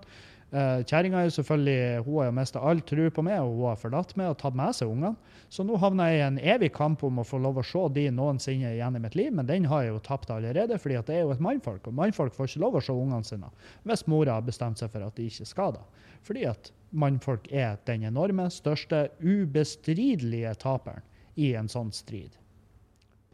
Uh, 0.55 0.85
Kjerringa 0.87 1.25
er 1.25 1.33
selvfølgelig, 1.35 2.03
hun 2.07 2.19
har 2.21 2.29
jo 2.29 2.35
mista 2.37 2.61
all 2.63 2.79
tro 2.87 3.09
på 3.11 3.23
meg, 3.27 3.41
og 3.43 3.57
hun 3.57 3.65
har 3.73 3.79
forlatt 3.81 4.13
meg 4.15 4.29
og 4.31 4.37
tatt 4.39 4.55
med 4.55 4.77
seg 4.79 4.93
ungene. 4.93 5.33
Så 5.51 5.65
nå 5.67 5.75
havner 5.83 6.13
jeg 6.13 6.21
i 6.21 6.27
en 6.29 6.39
evig 6.55 6.69
kamp 6.77 7.03
om 7.03 7.19
å 7.19 7.25
få 7.27 7.41
lov 7.43 7.59
å 7.59 7.65
se 7.67 7.83
de 7.97 8.05
noensinne 8.15 8.71
igjen 8.77 8.95
i 8.95 9.03
mitt 9.03 9.17
liv, 9.19 9.33
men 9.35 9.49
den 9.51 9.67
har 9.67 9.83
jeg 9.83 9.97
jo 9.97 10.05
tapt 10.07 10.31
allerede, 10.31 10.79
fordi 10.79 11.01
det 11.09 11.17
er 11.17 11.25
jo 11.25 11.35
et 11.35 11.43
mannfolk, 11.43 11.91
og 11.91 11.99
mannfolk 11.99 12.37
får 12.37 12.53
ikke 12.53 12.63
lov 12.63 12.79
å 12.79 12.85
se 12.87 12.95
ungene 12.95 13.27
sine 13.27 13.51
hvis 13.83 14.07
mora 14.11 14.39
har 14.39 14.47
bestemt 14.47 14.79
seg 14.79 14.95
for 14.95 15.03
at 15.03 15.19
de 15.19 15.27
ikke 15.27 15.49
skal 15.51 15.75
det. 15.75 15.83
Fordi 16.25 16.47
at 16.53 16.71
mannfolk 16.95 17.51
er 17.51 17.75
den 17.91 18.07
enorme, 18.07 18.47
største, 18.55 19.09
ubestridelige 19.27 20.55
taperen 20.63 21.03
i 21.35 21.51
en 21.59 21.67
sånn 21.69 21.91
strid. 21.93 22.39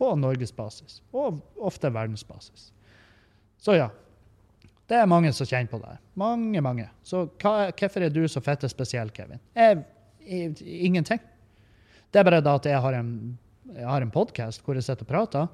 På 0.01 0.15
norgesbasis, 0.17 1.03
og 1.13 1.45
ofte 1.61 1.93
verdensbasis. 1.93 2.71
Så 3.61 3.77
ja, 3.77 3.91
det 4.91 4.99
er 4.99 5.07
mange 5.07 5.31
som 5.35 5.47
kjenner 5.47 5.71
på 5.71 5.79
det. 5.79 5.95
Mange, 6.19 6.61
mange. 6.65 6.89
Så 7.07 7.23
hva, 7.39 7.71
hvorfor 7.71 8.03
er 8.03 8.11
du 8.11 8.25
så 8.29 8.43
fette 8.43 8.69
spesiell, 8.71 9.13
Kevin? 9.15 9.39
Jeg, 9.55 9.85
jeg, 10.27 10.57
ingenting. 10.91 11.23
Det 12.11 12.19
er 12.19 12.27
bare 12.27 12.43
da 12.43 12.57
at 12.59 12.67
jeg 12.67 12.83
har 12.83 12.97
en, 12.99 13.13
jeg 13.71 14.03
en 14.03 14.11
podkast 14.15 14.65
hvor 14.67 14.75
jeg 14.75 14.87
sitter 14.87 15.07
og 15.07 15.13
prater 15.13 15.49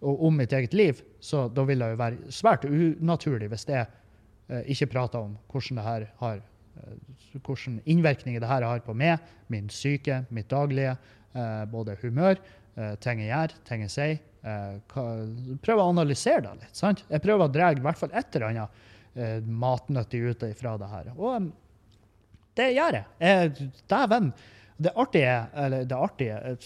og 0.00 0.22
om 0.26 0.38
mitt 0.40 0.52
eget 0.56 0.74
liv, 0.74 1.00
så 1.20 1.44
da 1.52 1.64
vil 1.68 1.82
det 1.82 1.90
jo 1.92 2.00
være 2.00 2.32
svært 2.32 2.64
unaturlig 2.64 3.50
hvis 3.52 3.66
jeg 3.68 3.84
eh, 4.48 4.62
ikke 4.72 4.88
prater 4.94 5.20
om 5.20 5.34
hvordan 5.52 5.76
det 5.76 5.84
her 5.84 6.06
har 6.22 6.38
eh, 6.40 6.94
hvilken 7.36 7.80
innvirkning 7.84 8.38
det 8.40 8.48
her 8.48 8.64
har 8.64 8.80
på 8.86 8.96
meg, 8.96 9.20
min 9.52 9.68
syke, 9.70 10.22
mitt 10.32 10.48
daglige, 10.50 10.96
både 11.70 11.94
humør, 12.02 12.40
eh, 12.76 12.94
ting 13.02 13.22
jeg 13.22 13.30
gjør, 13.30 13.50
ting 13.68 13.80
jeg 13.86 13.94
sier, 13.94 14.18
eh, 14.44 14.76
prøve 14.90 15.80
å 15.80 15.90
analysere 15.90 16.42
det 16.46 16.54
litt. 16.64 16.76
sant? 16.76 17.04
Jeg 17.08 17.22
prøver 17.24 17.44
å 17.46 17.52
dra 17.52 17.72
i 17.72 17.80
hvert 17.80 17.98
fall 17.98 18.12
et 18.12 18.36
eller 18.36 18.48
annet 18.48 18.68
eh, 19.16 19.40
matnyttig 19.40 20.22
ut 20.22 20.44
fra 20.58 20.76
det 20.80 20.88
her. 20.90 21.06
Og 21.16 21.50
det 22.58 22.72
gjør 22.74 22.92
jeg. 23.00 23.70
Dæven. 23.88 24.32
Det 24.80 24.92
artige, 24.96 25.46
eller 25.54 25.84
det 25.84 25.96
artige 25.96 26.56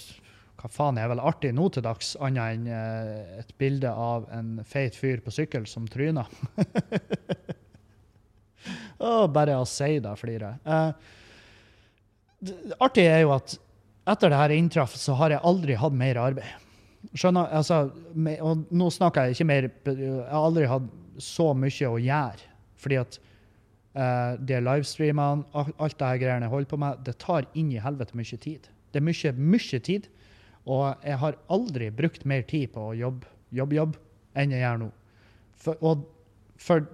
Hva 0.61 0.69
faen 0.71 0.99
er 1.03 1.09
vel 1.11 1.21
artig 1.21 1.51
nå 1.53 1.69
til 1.75 1.83
dags, 1.83 2.17
annet 2.23 2.55
enn 2.55 2.67
eh, 2.71 3.41
et 3.43 3.51
bilde 3.59 3.91
av 3.91 4.29
en 4.33 4.63
feit 4.65 4.95
fyr 4.97 5.21
på 5.21 5.31
sykkel 5.35 5.67
som 5.69 5.89
tryner? 5.91 6.25
oh, 9.05 9.27
bare 9.27 9.59
å 9.59 9.67
si 9.69 9.99
det 10.01 10.15
flirer 10.21 10.55
jeg. 10.55 10.61
Eh, 10.65 10.93
det 12.45 12.77
artige 12.85 13.13
er 13.13 13.23
jo 13.25 13.33
at 13.35 13.57
etter 14.09 14.33
det 14.33 14.39
her 14.41 14.55
inntraff, 14.55 14.97
så 15.01 15.17
har 15.21 15.35
jeg 15.35 15.45
aldri 15.49 15.77
hatt 15.81 15.97
mer 15.97 16.21
arbeid. 16.21 16.65
Skjønner, 17.15 17.51
altså, 17.53 17.91
og 18.41 18.65
nå 18.73 18.89
snakker 18.93 19.29
jeg 19.29 19.37
ikke 19.37 19.47
mer 19.49 19.67
Jeg 19.69 20.13
har 20.25 20.41
aldri 20.41 20.69
hatt 20.69 20.87
så 21.21 21.51
mye 21.57 21.91
å 21.91 22.01
gjøre. 22.01 22.51
Fordi 22.81 22.99
at 23.01 23.19
uh, 23.97 24.41
de 24.41 24.61
livestreamene, 24.61 25.45
alt 25.55 25.99
det 26.01 26.09
her 26.09 26.21
greiene 26.23 26.49
jeg 26.49 26.55
holder 26.55 26.73
på 26.73 26.81
med, 26.81 27.05
det 27.07 27.19
tar 27.23 27.49
inn 27.53 27.73
i 27.73 27.81
helvete 27.81 28.17
mye 28.17 28.41
tid. 28.41 28.69
Det 28.93 29.01
er 29.01 29.07
mye, 29.09 29.35
mye 29.55 29.81
tid. 29.85 30.09
Og 30.65 31.05
jeg 31.05 31.21
har 31.21 31.41
aldri 31.53 31.91
brukt 31.93 32.25
mer 32.29 32.45
tid 32.49 32.73
på 32.73 32.89
å 32.89 32.97
jobbe 32.97 33.29
jobbe, 33.55 33.79
jobbe 33.79 34.01
enn 34.39 34.55
jeg 34.55 34.65
gjør 34.65 34.81
nå. 34.83 34.91
For, 35.65 35.81
og 35.87 36.07
for 36.61 36.87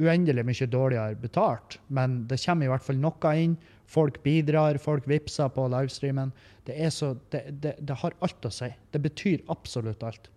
uendelig 0.00 0.44
mye 0.46 0.68
dårligere 0.70 1.18
betalt, 1.20 1.78
men 1.88 2.22
det 2.30 2.40
kommer 2.44 2.66
i 2.66 2.72
hvert 2.72 2.86
fall 2.86 3.00
noe 3.00 3.34
inn. 3.36 3.56
Folk 3.90 4.20
bidrar, 4.22 4.78
folk 4.78 5.08
vippser 5.10 5.50
på 5.50 5.66
livestreamen. 5.72 6.30
Det, 6.66 6.76
så, 6.94 7.14
det, 7.32 7.42
det, 7.62 7.74
det, 7.82 7.96
har 8.02 8.14
alt 8.22 8.46
å 8.46 8.52
si. 8.54 8.68
Det 8.92 9.00
betyr 9.02 9.42
absolutt 9.50 10.04
alt. 10.06 10.30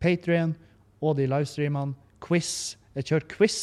Patrion 0.00 0.54
og 1.04 1.18
de 1.18 1.26
livestreamene, 1.28 1.96
quiz. 2.24 2.78
Jeg 2.96 3.10
kjører 3.10 3.28
quiz. 3.30 3.58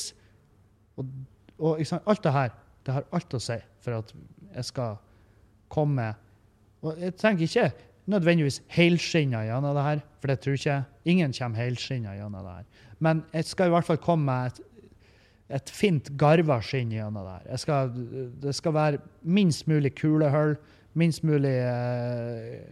Og, 0.99 1.09
og 1.57 1.81
alt 1.81 2.23
det 2.23 2.35
her 2.35 2.53
det 2.85 2.93
har 2.93 3.07
alt 3.17 3.33
å 3.33 3.41
si 3.41 3.57
for 3.81 3.97
at 3.97 4.13
jeg 4.53 4.67
skal 4.67 4.99
komme 5.73 6.11
Og 6.85 6.99
jeg 7.01 7.15
tenker 7.17 7.47
ikke 7.47 7.69
nødvendigvis 8.11 8.59
helskinna 8.69 9.39
gjennom 9.47 9.73
det 9.73 9.83
her, 9.87 10.01
for 10.21 10.29
det 10.29 10.35
tror 10.43 10.57
ikke. 10.59 10.75
Ingen 11.09 11.31
kommer 11.33 11.63
helskinna 11.63 12.13
gjennom 12.13 12.45
det 12.45 12.51
her. 12.59 12.67
Men 13.01 13.23
jeg 13.33 13.47
skal 13.49 13.71
i 13.71 13.73
hvert 13.73 13.87
fall 13.87 13.97
komme 14.03 14.27
med 14.29 14.51
et 14.51 14.59
et 15.53 15.69
fint 15.69 16.09
garva 16.17 16.57
skinn 16.63 16.93
gjennom 16.93 17.27
der. 17.27 17.45
Skal, 17.61 17.91
det 18.41 18.55
skal 18.57 18.73
være 18.75 19.01
minst 19.21 19.67
mulig 19.69 19.93
kulehull, 19.99 20.55
minst 20.97 21.25
mulig 21.27 21.53
eh, 21.61 22.63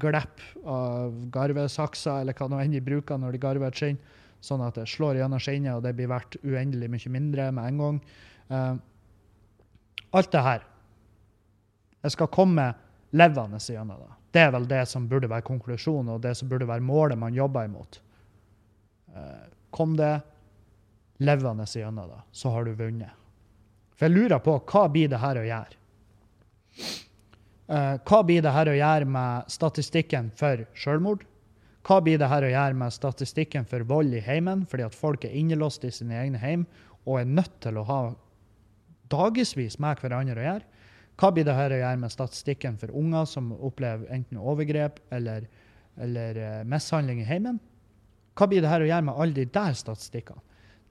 glepp 0.00 0.42
av 0.68 1.16
garvesakser, 1.34 2.22
eller 2.22 2.36
hva 2.36 2.50
nå 2.50 2.60
enn 2.62 2.76
de 2.76 2.84
bruker 2.84 3.18
når 3.18 3.34
de 3.34 3.42
garver 3.42 3.72
et 3.72 3.82
skinn, 3.82 3.98
sånn 4.44 4.62
at 4.64 4.78
det 4.78 4.86
slår 4.88 5.18
gjennom 5.18 5.42
skinnet, 5.42 5.74
og 5.74 5.82
det 5.84 5.96
blir 5.98 6.10
verdt 6.12 6.38
uendelig 6.44 6.92
mye 6.92 7.14
mindre 7.16 7.50
med 7.56 7.72
en 7.72 7.82
gang. 7.84 8.00
Eh, 8.50 8.72
alt 10.20 10.32
det 10.32 10.46
her. 10.46 10.64
Jeg 12.00 12.16
skal 12.16 12.32
komme 12.32 12.70
levende 13.10 13.58
gjennom 13.60 13.98
det. 13.98 14.14
Det 14.30 14.42
er 14.46 14.52
vel 14.54 14.66
det 14.70 14.84
som 14.86 15.08
burde 15.10 15.28
være 15.30 15.46
konklusjonen, 15.46 16.14
og 16.14 16.22
det 16.22 16.36
som 16.38 16.48
burde 16.48 16.68
være 16.70 16.86
målet 16.86 17.18
man 17.18 17.34
jobber 17.34 17.66
imot. 17.66 17.98
Eh, 19.10 19.48
kom 19.74 19.96
det 19.98 20.20
levende 21.20 21.66
gjennom 21.68 22.08
det, 22.08 22.20
så 22.32 22.50
har 22.54 22.64
du 22.64 22.74
vunnet. 22.74 23.16
For 23.96 24.08
jeg 24.08 24.16
lurer 24.16 24.40
på 24.40 24.56
hva 24.64 24.86
blir 24.88 25.10
det 25.12 25.20
her 25.20 25.36
å 25.36 25.44
gjøre? 25.44 25.76
Eh, 27.70 27.96
hva 28.08 28.20
blir 28.26 28.42
det 28.42 28.54
her 28.54 28.70
å 28.70 28.78
gjøre 28.78 29.06
med 29.06 29.52
statistikken 29.52 30.30
for 30.38 30.64
selvmord? 30.74 31.26
Hva 31.86 32.00
blir 32.04 32.18
det 32.20 32.28
her 32.28 32.44
å 32.44 32.50
gjøre 32.50 32.78
med 32.80 32.96
statistikken 32.96 33.68
for 33.68 33.84
vold 33.88 34.16
i 34.16 34.24
heimen, 34.24 34.64
fordi 34.68 34.88
at 34.88 34.96
folk 34.96 35.24
er 35.24 35.36
innelåst 35.36 35.84
i 35.84 35.92
sine 35.94 36.18
egne 36.18 36.40
heim 36.40 36.66
og 37.04 37.20
er 37.20 37.30
nødt 37.30 37.60
til 37.64 37.78
å 37.80 37.86
ha 37.88 38.00
dagevis 39.12 39.78
med 39.80 40.00
hverandre 40.00 40.40
å 40.40 40.48
gjøre? 40.48 40.68
Hva 41.20 41.30
blir 41.36 41.44
det 41.44 41.56
her 41.56 41.72
å 41.72 41.80
gjøre 41.82 42.00
med 42.00 42.12
statistikken 42.14 42.76
for 42.80 42.96
unger 42.96 43.26
som 43.28 43.52
opplever 43.52 44.08
enten 44.12 44.40
overgrep 44.40 45.02
eller, 45.12 45.44
eller 46.00 46.40
eh, 46.40 46.60
mishandling 46.64 47.20
i 47.20 47.28
heimen? 47.28 47.60
Hva 48.32 48.48
blir 48.48 48.64
det 48.64 48.72
her 48.72 48.80
å 48.80 48.88
gjøre 48.88 49.06
med 49.10 49.20
alle 49.20 49.36
de 49.36 49.44
der 49.52 49.76
statistikkene? 49.76 50.40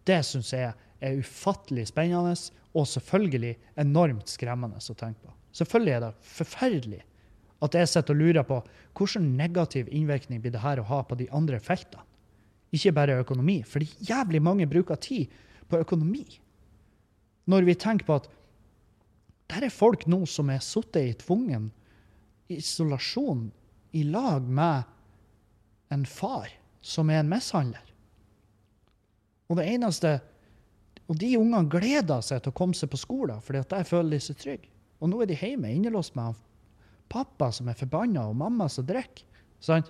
Det 0.08 0.22
syns 0.26 0.54
jeg 0.54 0.72
er 1.00 1.20
ufattelig 1.20 1.88
spennende 1.90 2.36
og 2.78 2.88
selvfølgelig 2.88 3.56
enormt 3.82 4.30
skremmende 4.30 4.80
å 4.80 4.98
tenke 4.98 5.26
på. 5.26 5.34
Selvfølgelig 5.56 5.96
er 5.96 6.04
det 6.06 6.12
forferdelig 6.36 7.02
at 7.66 7.76
jeg 7.76 7.90
sitter 7.92 8.16
og 8.16 8.22
lurer 8.22 8.46
på 8.48 8.60
hvilken 8.96 9.32
negativ 9.40 9.90
innvirkning 9.92 10.42
blir 10.44 10.54
det 10.54 10.64
her 10.64 10.80
å 10.80 10.88
ha 10.88 11.02
på 11.04 11.18
de 11.20 11.28
andre 11.36 11.60
feltene. 11.64 12.06
Ikke 12.70 12.94
bare 12.94 13.18
økonomi, 13.24 13.64
for 13.66 13.82
jævlig 13.82 14.42
mange 14.46 14.68
bruker 14.70 15.00
tid 15.02 15.32
på 15.70 15.80
økonomi. 15.82 16.22
Når 17.50 17.66
vi 17.66 17.76
tenker 17.82 18.06
på 18.06 18.20
at 18.20 18.30
der 19.50 19.66
er 19.66 19.74
folk 19.74 20.06
nå 20.06 20.22
som 20.30 20.52
er 20.54 20.62
sittet 20.62 21.02
i 21.02 21.18
tvungen 21.18 21.72
isolasjon 22.54 23.48
i 23.98 24.04
lag 24.06 24.46
med 24.46 24.86
en 25.90 26.06
far 26.06 26.52
som 26.86 27.10
er 27.10 27.24
en 27.24 27.32
mishandler. 27.32 27.89
Og 29.50 29.58
det 29.58 29.66
eneste 29.74 30.20
Og 31.10 31.18
de 31.18 31.32
ungene 31.40 31.66
gleder 31.74 32.22
seg 32.22 32.44
til 32.44 32.54
å 32.54 32.58
komme 32.58 32.78
seg 32.78 32.92
på 32.94 33.00
skolen, 33.02 33.40
at 33.42 33.72
der 33.72 33.88
føler 33.88 34.14
de 34.14 34.20
seg 34.22 34.38
trygge. 34.38 34.70
Og 35.02 35.10
nå 35.10 35.24
er 35.24 35.32
de 35.32 35.38
hjemme 35.40 35.72
innelåst 35.74 36.14
med 36.14 36.38
pappa 37.10 37.48
som 37.56 37.72
er 37.72 37.78
forbanna, 37.80 38.28
og 38.30 38.38
mamma 38.38 38.68
som 38.70 38.86
drikker. 38.86 39.26
Sant? 39.58 39.90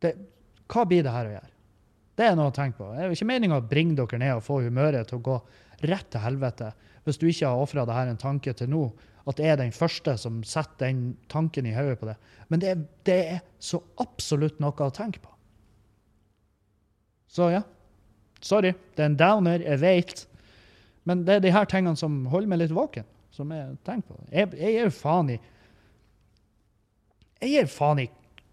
Det, 0.00 0.14
hva 0.70 0.86
blir 0.88 1.04
det 1.04 1.12
her 1.12 1.28
å 1.28 1.34
gjøre? 1.34 1.52
Det 2.18 2.26
er 2.26 2.38
noe 2.38 2.50
å 2.50 2.54
tenke 2.54 2.80
på. 2.80 2.88
Det 2.94 3.02
er 3.02 3.10
jo 3.10 3.18
ikke 3.18 3.28
meninga 3.28 3.60
å 3.60 3.68
bringe 3.68 3.98
dere 3.98 4.22
ned 4.22 4.38
og 4.38 4.46
få 4.46 4.62
humøret 4.64 5.10
til 5.10 5.20
å 5.20 5.26
gå 5.28 5.36
rett 5.86 6.08
til 6.10 6.24
helvete 6.24 6.72
hvis 7.06 7.20
du 7.20 7.28
ikke 7.28 7.52
har 7.52 7.62
ofra 7.62 7.84
det 7.88 7.94
her 7.94 8.10
en 8.10 8.20
tanke 8.20 8.52
til 8.56 8.68
nå, 8.72 8.82
at 9.28 9.38
det 9.38 9.46
er 9.48 9.60
den 9.60 9.70
første 9.72 10.16
som 10.20 10.40
setter 10.44 10.88
den 10.88 11.02
tanken 11.30 11.68
i 11.68 11.76
hodet 11.76 12.00
på 12.00 12.08
det. 12.08 12.16
Men 12.48 12.64
det 12.64 12.74
det 13.06 13.18
er 13.36 13.40
så 13.60 13.80
absolutt 14.02 14.58
noe 14.60 14.72
å 14.72 14.94
tenke 14.94 15.22
på. 15.22 15.30
Så 17.28 17.50
ja. 17.52 17.62
Sorry. 18.40 18.74
Det 18.94 19.04
er 19.04 19.12
en 19.12 19.18
downer, 19.18 19.62
jeg 19.64 19.80
vet. 19.82 20.26
Men 21.08 21.24
det 21.26 21.38
er 21.38 21.44
de 21.44 21.54
her 21.54 21.68
tingene 21.68 21.98
som 21.98 22.20
holder 22.32 22.50
meg 22.50 22.62
litt 22.62 22.74
våken. 22.74 23.06
som 23.30 23.50
Jeg 23.54 23.76
tenker 23.86 24.14
på. 24.14 24.20
Jeg, 24.32 24.52
jeg 24.58 24.76
gir 24.76 24.94
faen 24.94 25.32
i 25.34 25.40
Jeg 27.38 27.50
gir 27.52 27.68
faen 27.70 28.00
i 28.02 28.08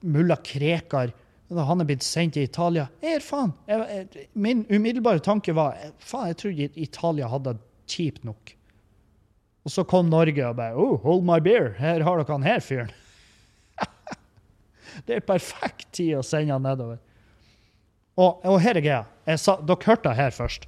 mulla 0.05 0.37
Krekar 0.45 1.13
han 1.49 1.81
er 1.81 1.85
blitt 1.85 2.03
sendt 2.03 2.33
til 2.33 2.47
Italia. 2.47 2.87
Jeg 3.03 3.19
gir 3.19 3.25
faen. 3.25 3.51
Jeg, 3.69 3.85
jeg, 3.93 4.27
min 4.33 4.63
umiddelbare 4.65 5.21
tanke 5.21 5.53
var 5.53 5.77
faen, 6.01 6.31
jeg 6.31 6.39
trodde 6.41 6.69
Italia 6.81 7.29
hadde 7.29 7.53
det 7.53 7.91
kjipt 7.91 8.23
nok. 8.25 8.55
Og 9.65 9.73
så 9.73 9.85
kom 9.85 10.09
Norge 10.09 10.41
og 10.45 10.57
bare 10.57 10.77
oh, 10.77 10.97
hold 11.01 11.25
my 11.25 11.37
beer. 11.41 11.73
Her 11.77 12.01
har 12.05 12.21
dere 12.21 12.33
han 12.33 12.45
her 12.45 12.61
fyren. 12.65 12.91
det 15.05 15.19
er 15.19 15.25
perfekt 15.25 15.87
tid 15.93 16.15
å 16.17 16.25
sende 16.25 16.53
han 16.53 16.65
nedover. 16.65 16.97
Og, 18.15 18.45
og 18.47 18.59
her 18.63 18.79
er 18.79 18.85
greia. 18.85 19.03
Dere 19.27 19.85
hørte 19.85 20.09
det 20.09 20.17
her 20.19 20.35
først. 20.35 20.67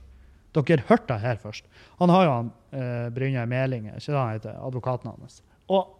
Dere 0.55 0.83
hørte 0.87 1.13
det 1.13 1.21
her 1.23 1.37
først. 1.41 1.67
Han 2.01 2.11
har 2.11 2.25
jo 2.25 2.33
han 2.33 2.49
eh, 2.71 3.05
Brynjar 3.15 3.47
Meling, 3.49 3.87
ikke 3.93 4.11
det 4.11 4.17
han 4.17 4.33
heter, 4.35 4.57
advokaten 4.67 5.11
hans. 5.13 5.41
Og 5.71 5.93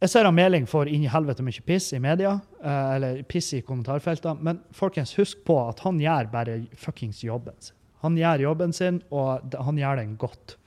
jeg 0.00 0.12
ser 0.12 0.28
han 0.28 0.36
Meling 0.36 0.66
får 0.68 0.90
inn 0.92 1.06
i 1.06 1.10
helvete 1.10 1.44
mye 1.44 1.64
piss 1.64 1.88
i 1.96 2.00
media, 2.02 2.34
eh, 2.60 2.90
eller 2.96 3.22
piss 3.28 3.54
i 3.56 3.62
kommentarfeltene, 3.64 4.44
men 4.44 4.60
folkens, 4.76 5.14
husk 5.16 5.40
på 5.48 5.56
at 5.64 5.80
han 5.86 6.00
gjør 6.00 6.28
bare 6.32 6.60
fuckings 6.76 7.22
jobben 7.24 7.56
sin. 7.60 7.76
Han 8.04 8.18
gjør 8.20 8.44
jobben 8.44 8.74
sin, 8.76 9.00
og 9.10 9.56
han 9.56 9.80
gjør 9.80 10.02
den 10.02 10.16
godt. 10.20 10.58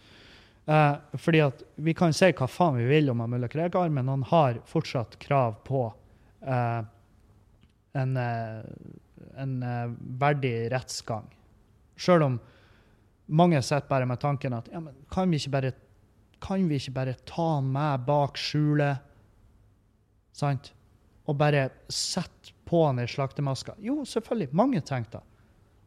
Eh, 0.70 0.96
fordi 1.18 1.42
at 1.46 1.64
Vi 1.76 1.94
kan 1.94 2.14
si 2.14 2.32
hva 2.34 2.48
faen 2.50 2.78
vi 2.78 2.88
vil 2.90 3.10
om 3.10 3.22
mulla 3.22 3.48
Krekar, 3.48 3.90
men 3.90 4.10
han 4.10 4.24
har 4.24 4.60
fortsatt 4.66 5.18
krav 5.22 5.62
på 5.66 5.86
eh, 6.42 6.82
en, 8.00 8.16
eh, 8.18 8.64
en 9.42 9.60
eh, 9.64 9.92
verdig 10.22 10.54
rettsgang. 10.74 11.28
Sjøl 12.00 12.26
om 12.26 12.40
mange 13.30 13.62
sitter 13.62 13.90
bare 13.90 14.08
med 14.10 14.22
tanken 14.22 14.56
at 14.58 14.70
ja, 14.74 14.82
kan 15.14 15.30
vi 15.30 15.38
ikke 15.38 15.54
bare, 15.54 15.74
kan 16.42 16.66
vi 16.70 16.80
ikke 16.80 16.96
bare 16.96 17.18
ta 17.30 17.60
meg 17.62 18.06
bak 18.08 18.40
skjulet? 18.40 19.06
Sant? 20.34 20.72
Og 21.30 21.38
bare 21.38 21.68
sette 21.94 22.56
på 22.70 22.86
han 22.86 23.02
ei 23.02 23.10
slaktemaske? 23.10 23.76
Jo, 23.84 24.02
selvfølgelig. 24.08 24.50
Mange 24.58 24.82
tenkte 24.86 25.20
det. 25.20 25.26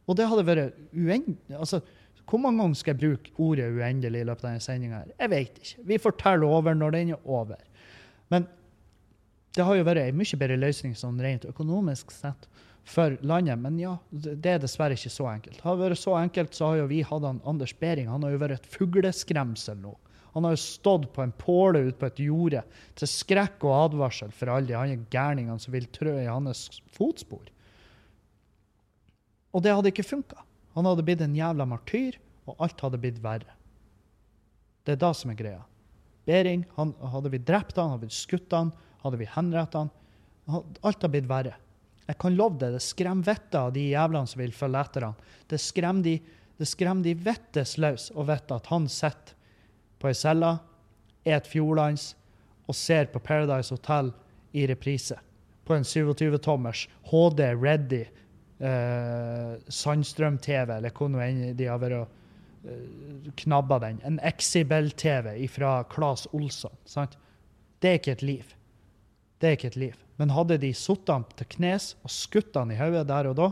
Og 0.07 0.17
det 0.19 0.27
hadde 0.27 0.43
vært 0.43 0.79
uendelig 0.91 1.55
altså, 1.55 1.79
Hvor 2.27 2.41
mange 2.43 2.59
ganger 2.59 2.75
skal 2.79 2.93
jeg 2.93 2.99
bruke 3.03 3.31
ordet 3.39 3.69
uendelig 3.71 4.19
i 4.19 4.25
løpet 4.27 4.43
av 4.43 4.49
denne 4.49 4.63
sendinga? 4.63 5.03
Jeg 5.19 5.31
vet 5.31 5.59
ikke. 5.59 5.85
Vi 5.89 5.99
forteller 5.99 6.47
over 6.47 6.75
når 6.75 6.95
den 6.95 7.13
er 7.15 7.27
over. 7.27 7.59
Men 8.31 8.47
det 9.53 9.65
har 9.65 9.77
jo 9.77 9.85
vært 9.85 10.01
en 10.07 10.17
mye 10.17 10.39
bedre 10.41 10.57
løsning 10.57 10.95
sånn 10.97 11.19
rent 11.21 11.45
økonomisk 11.45 12.13
sett 12.13 12.47
for 12.89 13.17
landet. 13.21 13.59
Men 13.61 13.77
ja, 13.79 13.97
det 14.09 14.55
er 14.55 14.63
dessverre 14.63 14.97
ikke 14.97 15.13
så 15.13 15.27
enkelt. 15.29 15.61
Har 15.63 15.77
det 15.77 15.87
vært 15.87 16.01
så 16.01 16.15
enkelt, 16.19 16.55
så 16.57 16.71
har 16.71 16.81
jo 16.81 16.89
vi 16.89 17.03
hatt 17.05 17.27
Anders 17.29 17.75
Behring. 17.79 18.09
Han 18.11 18.25
har 18.25 18.33
jo 18.33 18.41
vært 18.41 18.57
et 18.57 18.71
fugleskremsel 18.73 19.77
nå. 19.83 19.93
Han 20.33 20.47
har 20.47 20.55
jo 20.55 20.63
stått 20.63 21.11
på 21.13 21.21
en 21.21 21.33
påle 21.37 21.83
ute 21.85 21.99
på 21.99 22.09
et 22.09 22.21
jorde 22.25 22.63
til 22.97 23.09
skrekk 23.09 23.61
og 23.67 23.75
advarsel 23.77 24.31
for 24.33 24.49
alle 24.49 24.71
de 24.71 24.77
andre 24.77 24.97
gærningene 25.13 25.61
som 25.61 25.75
vil 25.75 25.85
trø 25.93 26.15
i 26.23 26.29
hans 26.29 26.65
fotspor. 26.95 27.51
Og 29.53 29.61
det 29.61 29.75
hadde 29.75 29.91
ikke 29.93 30.07
funka. 30.07 30.41
Han 30.73 30.89
hadde 30.89 31.05
blitt 31.05 31.21
en 31.21 31.37
jævla 31.37 31.67
martyr, 31.69 32.17
og 32.49 32.57
alt 32.65 32.81
hadde 32.81 32.99
blitt 33.03 33.21
verre. 33.21 33.53
Det 34.83 34.95
er 34.95 35.03
det 35.05 35.13
som 35.15 35.29
er 35.31 35.37
greia. 35.37 35.61
Behring, 36.25 36.63
han, 36.79 36.95
hadde 37.13 37.29
vi 37.29 37.39
drept 37.39 37.77
han, 37.77 37.93
hadde 37.93 38.09
vi 38.09 38.17
skutt 38.17 38.51
han, 38.55 38.73
hadde 39.03 39.19
vi 39.19 39.29
henrettet 39.29 39.79
han, 39.83 39.91
alt 40.81 41.05
har 41.05 41.11
blitt 41.11 41.29
verre. 41.29 41.55
Jeg 42.07 42.19
kan 42.19 42.35
love 42.35 42.59
deg, 42.59 42.75
det 42.75 42.83
skremmer 42.83 43.27
vettet 43.29 43.59
av 43.59 43.71
de 43.75 43.85
jævlene 43.93 44.27
som 44.27 44.41
vil 44.41 44.55
følge 44.55 44.81
etter 44.83 45.05
han. 45.07 45.19
Det 45.47 45.59
skremmer 45.61 46.03
de, 46.03 46.17
det 46.59 46.67
skremmer 46.67 47.05
de 47.05 47.13
vettes 47.15 47.77
løs 47.79 48.09
å 48.11 48.25
vite 48.27 48.57
at 48.57 48.67
han 48.71 48.89
sitter 48.91 49.37
på 50.01 50.09
ei 50.11 50.17
celle, 50.17 50.57
et 51.23 51.47
fjordlands 51.47 52.09
og 52.67 52.75
ser 52.75 53.07
på 53.13 53.21
Paradise 53.23 53.71
Hotel 53.71 54.11
i 54.51 54.65
reprise. 54.67 55.15
På 55.63 55.77
en 55.77 55.85
27-tommers 55.87 56.89
HD 57.07 57.45
Ready 57.55 58.01
eh, 58.03 59.53
Sandstrøm-TV, 59.71 60.75
eller 60.75 60.91
hvor 60.91 61.11
nå 61.11 61.21
enn 61.23 61.45
de 61.55 61.69
har 61.69 61.79
vært 61.79 62.01
og 62.01 62.67
eh, 62.67 63.31
knabba 63.45 63.79
den. 63.85 64.01
En 64.03 64.19
Exibel-TV 64.19 65.37
fra 65.51 65.77
Claes 65.91 66.27
Olsson. 66.35 66.75
Sant? 66.83 67.15
Det 67.79 67.93
er 67.93 68.01
ikke 68.01 68.17
et 68.17 68.27
liv. 68.27 68.53
Det 69.39 69.49
er 69.49 69.57
ikke 69.57 69.71
et 69.73 69.79
liv. 69.79 69.99
Men 70.21 70.33
hadde 70.33 70.59
de 70.61 70.71
satt 70.77 71.09
ham 71.09 71.25
til 71.37 71.49
knes 71.57 71.93
og 72.05 72.13
skutt 72.13 72.55
ham 72.57 72.71
i 72.71 72.79
hodet 72.79 73.07
der 73.09 73.29
og 73.31 73.37
da, 73.39 73.49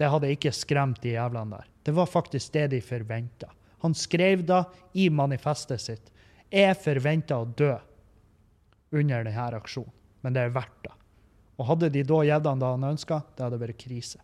det 0.00 0.08
hadde 0.08 0.30
ikke 0.32 0.52
skremt 0.56 1.02
de 1.04 1.14
jævlene 1.14 1.58
der. 1.58 1.66
Det 1.84 1.94
var 1.96 2.08
faktisk 2.08 2.54
det 2.56 2.70
de 2.72 2.80
forventa. 2.84 3.50
Han 3.84 3.94
skrev 3.96 4.44
da 4.48 4.64
i 4.96 5.08
manifestet 5.12 5.82
sitt 5.82 6.10
jeg 6.50 6.74
forventa 6.82 7.38
å 7.38 7.46
dø 7.46 7.76
under 8.90 9.22
denne 9.22 9.44
aksjonen, 9.60 9.92
men 10.24 10.34
det 10.34 10.42
er 10.42 10.56
verdt 10.56 10.80
det. 10.88 10.96
Og 11.60 11.68
hadde 11.68 11.92
de 11.94 12.02
da 12.08 12.18
gitt 12.26 12.48
han 12.48 12.62
det 12.62 12.72
han 12.72 12.88
ønska, 12.90 13.20
det 13.36 13.44
hadde 13.44 13.60
vært 13.60 13.78
krise. 13.78 14.18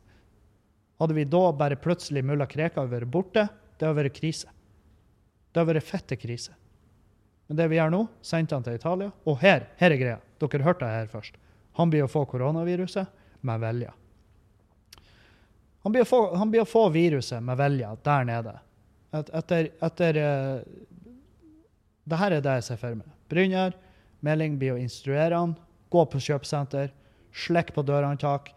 Hadde 0.99 1.15
vi 1.15 1.27
da 1.29 1.43
bare 1.53 1.79
plutselig 1.79 2.25
mulla 2.25 2.49
Krekar 2.49 2.89
vært 2.91 3.13
borte, 3.13 3.47
det 3.77 3.87
hadde 3.87 4.01
vært 4.01 4.17
krise. 4.17 4.49
Det 5.53 5.61
hadde 5.61 5.75
vært 5.75 5.87
fette 5.87 6.19
krise. 6.19 6.57
Men 7.47 7.61
det 7.61 7.69
vi 7.71 7.79
gjør 7.79 7.93
nå, 7.95 8.03
sendte 8.27 8.57
han 8.57 8.65
til 8.67 8.79
Italia. 8.79 9.13
Og 9.27 9.39
her, 9.43 9.69
her 9.79 9.95
er 9.95 10.01
greia. 10.01 10.19
Dere 10.43 10.67
hørte 10.67 10.85
det 10.85 10.95
her 10.95 11.13
først. 11.13 11.39
Han 11.79 11.93
blir 11.93 12.07
å 12.07 12.11
få 12.11 12.25
koronaviruset 12.29 13.13
med 13.47 13.63
vilje. 13.63 13.93
Han 15.87 15.95
blir, 15.95 16.03
å 16.03 16.67
få, 16.67 16.89
viruset 16.91 17.43
med 17.47 17.61
vilje 17.61 17.93
der 18.03 18.25
nede. 18.27 18.55
Et, 19.15 19.29
etter, 19.39 19.69
etter 19.87 20.19
uh, 20.19 21.13
det 22.11 22.19
her 22.19 22.35
er 22.35 22.43
det 22.43 22.57
jeg 22.59 22.67
ser 22.67 22.81
for 22.81 22.99
meg. 22.99 23.13
Brynjar 23.31 23.77
Meling 24.25 24.57
blir 24.59 24.75
å 24.75 24.81
instruere 24.81 25.37
han. 25.37 25.55
Gå 25.93 26.03
på 26.11 26.21
kjøpesenter. 26.23 26.91
Slekk 27.37 27.73
på 27.77 27.85
dørhåndtak. 27.87 28.51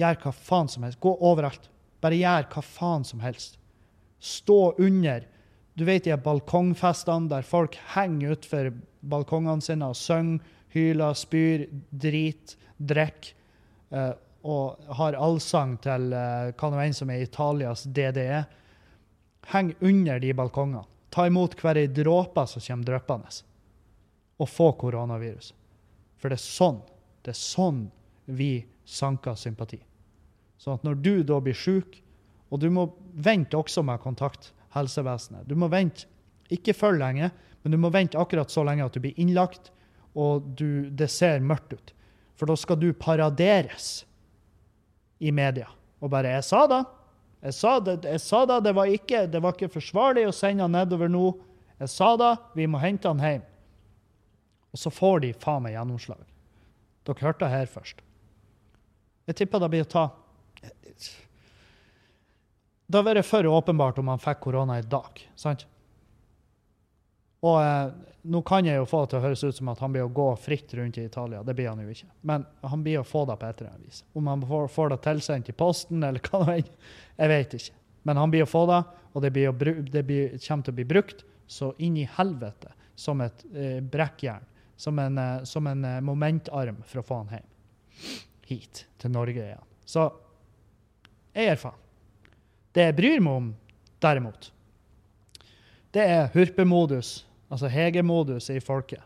Gjør 0.00 0.18
hva 0.24 0.32
faen 0.34 0.70
som 0.72 0.86
helst. 0.86 1.00
Gå 1.02 1.12
overalt. 1.20 1.68
Bare 2.02 2.18
gjør 2.18 2.48
hva 2.50 2.64
faen 2.66 3.06
som 3.06 3.22
helst. 3.22 3.58
Stå 4.22 4.74
under 4.80 5.26
du 5.74 5.84
vet 5.84 6.04
de 6.04 6.16
balkongfestene 6.20 7.30
der 7.30 7.46
folk 7.46 7.78
henger 7.94 8.36
utfor 8.36 8.72
balkongene 9.00 9.64
sine 9.64 9.88
og 9.92 9.96
synger, 9.96 10.42
hyler, 10.72 11.16
spyr, 11.16 11.66
drit, 11.90 12.56
drikker. 12.76 13.38
Uh, 13.92 14.12
og 14.48 14.94
har 14.98 15.14
allsang 15.20 15.76
til 15.84 16.08
uh, 16.16 16.50
hva 16.56 16.70
nå 16.72 16.78
enn 16.82 16.96
som 16.96 17.10
er 17.12 17.22
Italias 17.22 17.84
DDE. 17.84 18.40
Heng 19.52 19.74
under 19.84 20.20
de 20.22 20.32
balkongene. 20.36 20.86
Ta 21.12 21.26
imot 21.28 21.58
hver 21.60 21.76
ei 21.76 21.90
dråpe 21.92 22.46
som 22.48 22.64
kommer 22.64 22.88
dryppende. 22.88 23.34
Og 24.40 24.48
få 24.48 24.70
koronavirus. 24.80 25.52
For 26.16 26.32
det 26.32 26.40
er 26.40 26.46
sånn, 26.46 26.80
det 27.22 27.34
er 27.34 27.38
sånn 27.38 27.84
vi 28.32 28.54
sanker 28.88 29.36
sympati. 29.36 29.78
Sånn 30.56 30.80
at 30.80 30.86
når 30.86 30.98
du 31.04 31.14
da 31.26 31.40
blir 31.42 31.58
syk, 31.58 32.00
og 32.48 32.60
du 32.62 32.68
må 32.72 32.86
vente 33.12 33.58
også 33.58 33.84
med 33.84 34.00
å 34.00 34.04
kontakte 34.04 34.52
helsevesenet 34.74 35.48
Du 35.48 35.54
må 35.58 35.68
vente 35.72 36.08
ikke 36.52 36.74
for 36.76 36.96
lenge, 36.96 37.30
men 37.62 37.72
du 37.72 37.78
må 37.80 37.90
vente 37.92 38.18
akkurat 38.20 38.50
så 38.50 38.64
lenge 38.66 38.84
at 38.84 38.96
du 38.96 39.00
blir 39.00 39.18
innlagt, 39.20 39.70
og 40.18 40.44
du, 40.58 40.90
det 40.90 41.08
ser 41.08 41.40
mørkt 41.40 41.72
ut. 41.72 41.92
For 42.36 42.50
da 42.50 42.56
skal 42.58 42.80
du 42.80 42.90
paraderes 42.92 44.02
i 45.22 45.30
media. 45.32 45.68
Og 46.02 46.10
bare 46.10 46.34
'Jeg 46.34 46.44
sa 46.44 46.66
da'. 46.66 46.84
Jeg 47.42 47.54
sa 47.54 47.78
det, 47.80 48.04
jeg 48.04 48.20
sa 48.20 48.44
da, 48.46 48.60
det, 48.60 48.74
var 48.74 48.86
ikke, 48.86 49.26
det 49.26 49.40
var 49.42 49.56
ikke 49.56 49.72
forsvarlig 49.72 50.28
å 50.28 50.34
sende 50.34 50.62
han 50.62 50.76
nedover 50.76 51.10
nå. 51.10 51.32
Jeg 51.80 51.90
sa 51.90 52.12
da, 52.16 52.36
vi 52.54 52.68
må 52.70 52.78
hente 52.78 53.10
han 53.10 53.18
hjem. 53.18 53.42
Og 54.70 54.78
så 54.78 54.92
får 54.94 55.24
de 55.24 55.32
faen 55.32 55.64
meg 55.64 55.74
gjennomslag. 55.74 56.22
Dere 57.02 57.26
hørte 57.26 57.44
det 57.44 57.50
her 57.50 57.66
først. 57.66 57.98
Jeg 59.26 59.38
tipper 59.40 59.62
det 59.62 59.70
blir 59.72 59.82
å 59.82 59.90
ta 59.90 60.04
Det 62.92 63.00
hadde 63.00 63.14
vært 63.14 63.24
for 63.24 63.46
åpenbart 63.48 63.98
om 64.02 64.10
han 64.12 64.20
fikk 64.20 64.42
korona 64.44 64.74
i 64.76 64.84
dag. 64.84 65.20
sant? 65.40 65.62
Og 67.42 67.56
eh, 67.56 67.86
nå 68.28 68.42
kan 68.46 68.66
jeg 68.68 68.76
jo 68.76 68.84
få 68.86 69.00
det 69.02 69.10
til 69.10 69.18
å 69.18 69.22
høres 69.24 69.44
ut 69.46 69.56
som 69.56 69.70
at 69.72 69.80
han 69.80 69.94
blir 69.94 70.04
å 70.04 70.12
gå 70.12 70.26
fritt 70.38 70.74
rundt 70.76 70.98
i 71.00 71.06
Italia. 71.08 71.40
Det 71.42 71.54
blir 71.56 71.70
han 71.70 71.80
jo 71.80 71.88
ikke. 71.88 72.10
Men 72.28 72.44
han 72.60 72.84
blir 72.84 73.00
å 73.00 73.06
få 73.06 73.24
det 73.30 73.38
på 73.40 73.48
et 73.48 73.62
eller 73.62 73.72
annet 73.72 73.88
vis. 73.88 74.02
Om 74.12 74.28
han 74.28 74.44
får, 74.50 74.68
får 74.76 74.92
det 74.92 75.00
tilsendt 75.08 75.48
i 75.48 75.56
posten 75.56 76.04
eller 76.04 76.20
hva 76.28 76.42
det 76.44 76.58
er, 76.58 76.70
jeg 77.16 77.32
vet 77.32 77.56
ikke. 77.58 77.80
Men 78.10 78.20
han 78.20 78.34
blir 78.34 78.44
å 78.44 78.50
få 78.50 78.62
det, 78.68 78.80
og 79.12 79.24
det, 79.24 79.32
å, 79.48 79.56
det 79.96 80.04
blir, 80.06 80.38
kommer 80.44 80.68
til 80.68 80.74
å 80.74 80.78
bli 80.82 80.88
brukt 80.92 81.24
så 81.50 81.72
inn 81.80 81.96
i 81.96 82.08
helvete 82.18 82.76
som 82.98 83.24
et 83.24 83.46
eh, 83.56 83.78
brekkjern. 83.80 84.44
Som 84.76 85.00
en, 85.00 85.18
eh, 85.18 85.44
som 85.48 85.66
en 85.70 85.84
eh, 85.88 86.00
momentarm 86.04 86.82
for 86.84 87.00
å 87.00 87.06
få 87.08 87.22
han 87.22 87.38
hjem. 87.38 87.52
Hit 88.52 88.84
til 89.00 89.16
Norge 89.16 89.48
igjen. 89.48 89.70
Så 89.88 90.10
jeg 91.32 91.48
gir 91.48 91.64
faen. 91.64 91.80
Det 92.72 92.88
jeg 92.88 92.96
bryr 92.96 93.20
meg 93.20 93.40
om, 93.40 93.50
derimot, 94.02 94.48
det 95.92 96.06
er 96.08 96.30
hurpemodus 96.32 97.20
altså 97.52 97.68
hegemodus 97.68 98.48
i 98.50 98.60
folket. 98.64 99.02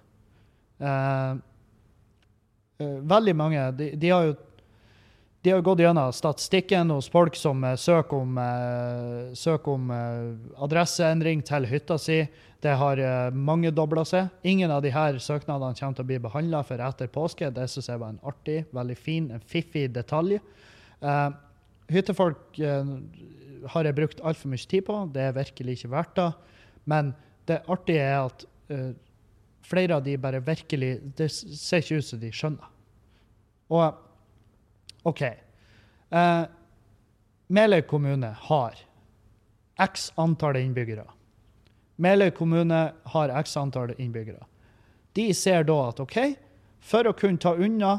Eh, 0.78 1.30
eh, 2.78 2.98
veldig 3.02 3.34
mange 3.36 3.70
de, 3.78 3.90
de, 3.96 4.10
har 4.12 4.28
jo 4.28 4.34
de 5.42 5.52
har 5.54 5.62
gått 5.62 5.80
gjennom 5.82 6.12
statistikken 6.14 6.90
hos 6.90 7.08
folk 7.10 7.36
som 7.38 7.64
eh, 7.64 7.76
søker 7.78 8.18
om, 8.18 8.38
eh, 8.42 9.32
søker 9.38 9.76
om 9.78 9.90
uh, 9.94 10.62
adresseendring 10.66 11.42
til 11.46 11.68
hytta 11.70 11.98
si. 12.02 12.24
Det 12.62 12.72
har 12.80 12.98
eh, 12.98 13.30
mangedobla 13.30 14.02
seg. 14.08 14.30
Ingen 14.48 14.72
av 14.74 14.82
disse 14.82 15.20
søknadene 15.26 15.76
kommer 15.78 15.98
til 15.98 16.06
å 16.06 16.08
bli 16.08 16.18
behandla 16.24 16.62
før 16.66 16.82
etter 16.88 17.10
påske. 17.12 17.50
Det 17.54 17.68
syns 17.70 17.90
jeg 17.92 18.00
var 18.02 18.14
en 18.14 18.22
artig, 18.26 18.62
veldig 18.74 18.96
fin, 18.98 19.28
en 19.30 19.44
fiffig 19.44 19.86
detalj. 19.94 20.40
hyttefolk 21.92 22.58
har 23.72 23.88
jeg 23.88 23.96
brukt 23.96 24.22
altfor 24.24 24.52
mye 24.52 24.68
tid 24.68 24.84
på. 24.86 24.98
Det 25.14 25.22
er 25.22 25.36
virkelig 25.36 25.78
ikke 25.78 25.92
verdt 25.92 26.14
det. 26.18 26.30
Men 26.86 27.12
det 27.48 27.62
artige 27.70 28.04
er 28.04 28.18
at 28.26 28.46
uh, 28.70 28.92
flere 29.66 29.98
av 29.98 30.04
de 30.06 30.16
bare 30.18 30.42
virkelig 30.44 31.00
Det 31.18 31.30
ser 31.32 31.82
ikke 31.82 32.00
ut 32.00 32.08
som 32.08 32.20
de 32.22 32.32
skjønner. 32.32 32.72
Og 33.70 35.06
OK. 35.06 35.22
Uh, 36.10 36.46
Meløy 37.46 37.82
kommune 37.86 38.32
har 38.48 38.78
x 39.78 40.10
antall 40.18 40.58
innbyggere. 40.58 41.06
Meløy 41.96 42.30
kommune 42.34 42.80
har 43.12 43.32
x 43.42 43.56
antall 43.56 43.94
innbyggere. 43.98 44.42
De 45.16 45.30
ser 45.34 45.64
da 45.64 45.76
at 45.88 46.00
OK, 46.02 46.18
for 46.80 47.06
å 47.08 47.14
kunne 47.16 47.40
ta 47.40 47.54
unna 47.54 47.98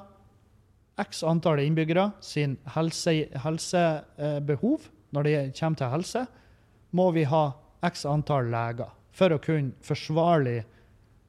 x 1.02 1.24
antall 1.26 1.62
innbyggere 1.64 2.12
sin 2.22 2.58
helsebehov 2.74 3.42
helse, 3.44 3.84
uh, 4.20 4.97
når 5.16 5.28
det 5.28 5.36
kommer 5.60 5.80
til 5.80 5.94
helse, 5.94 6.26
må 6.92 7.10
vi 7.16 7.24
ha 7.28 7.46
x 7.86 8.06
antall 8.10 8.50
leger 8.52 8.92
for 9.16 9.34
å 9.34 9.42
kunne 9.42 9.76
forsvarlig 9.86 10.62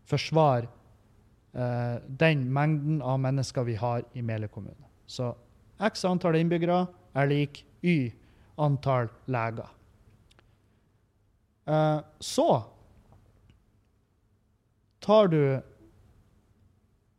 forsvare 0.09 0.69
uh, 1.57 1.99
den 2.21 2.47
mengden 2.53 3.03
av 3.05 3.21
mennesker 3.23 3.67
vi 3.69 3.77
har 3.81 4.05
i 4.17 4.25
Meløy 4.25 4.49
kommune. 4.53 4.89
Så 5.07 5.33
x 5.85 6.05
antall 6.09 6.39
innbyggere 6.41 6.87
er 7.19 7.31
lik 7.31 7.63
y 7.85 8.11
antall 8.59 9.11
leger. 9.31 9.69
Uh, 11.69 12.01
så 12.21 12.49
tar 15.05 15.29
du 15.33 15.43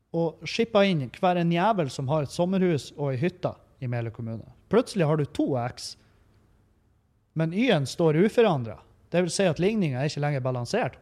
og 0.10 0.42
skipper 0.50 0.88
inn 0.90 1.04
hver 1.14 1.38
en 1.38 1.52
jævel 1.54 1.90
som 1.94 2.10
har 2.10 2.26
et 2.26 2.34
sommerhus 2.34 2.90
og 2.98 3.14
ei 3.14 3.20
hytte 3.22 3.54
i 3.80 3.90
Meløy 3.90 4.12
kommune. 4.14 4.46
Plutselig 4.70 5.06
har 5.06 5.18
du 5.18 5.26
to 5.26 5.52
X, 5.62 5.94
men 7.40 7.56
Y-en 7.56 7.88
står 7.88 8.20
uforandra. 8.26 8.78
Det 9.10 9.24
vil 9.26 9.32
si 9.34 9.46
at 9.48 9.62
ligninga 9.64 10.02
er 10.02 10.12
ikke 10.12 10.22
lenger 10.26 10.44
balansert. 10.46 11.00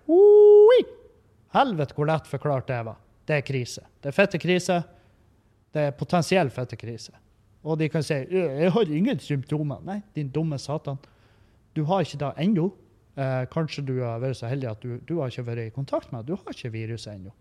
Helvete 1.56 1.96
hvor 1.96 2.08
lett 2.10 2.28
forklart 2.28 2.68
det 2.70 2.80
var. 2.86 2.98
Det 3.28 3.40
er 3.40 3.46
krise. 3.48 3.84
Det 4.02 4.12
er 4.12 4.16
fettekrise. 4.16 4.82
Det 5.74 5.86
er 5.90 5.96
potensiell 5.98 6.52
fettekrise. 6.54 7.16
Og 7.68 7.78
de 7.80 7.90
kan 7.90 8.04
si 8.04 8.14
'Jeg 8.14 8.72
har 8.72 8.92
ingen 8.92 9.18
symptomer'. 9.18 9.84
Nei, 9.84 10.02
din 10.16 10.30
dumme 10.30 10.58
satan. 10.58 10.98
Du 11.74 11.84
har 11.84 12.02
ikke 12.02 12.18
det 12.18 12.34
ennå. 12.38 12.72
Eh, 13.16 13.46
kanskje 13.46 13.86
du 13.86 14.00
har 14.02 14.20
vært 14.20 14.38
så 14.38 14.48
heldig 14.48 14.70
at 14.70 14.82
du, 14.82 15.00
du 15.00 15.20
har 15.20 15.28
ikke 15.28 15.46
vært 15.46 15.68
i 15.68 15.76
kontakt 15.76 16.12
med. 16.12 16.26
Du 16.26 16.36
har 16.36 16.54
ikke 16.54 16.72
viruset 16.72 17.16
ennå. 17.16 17.32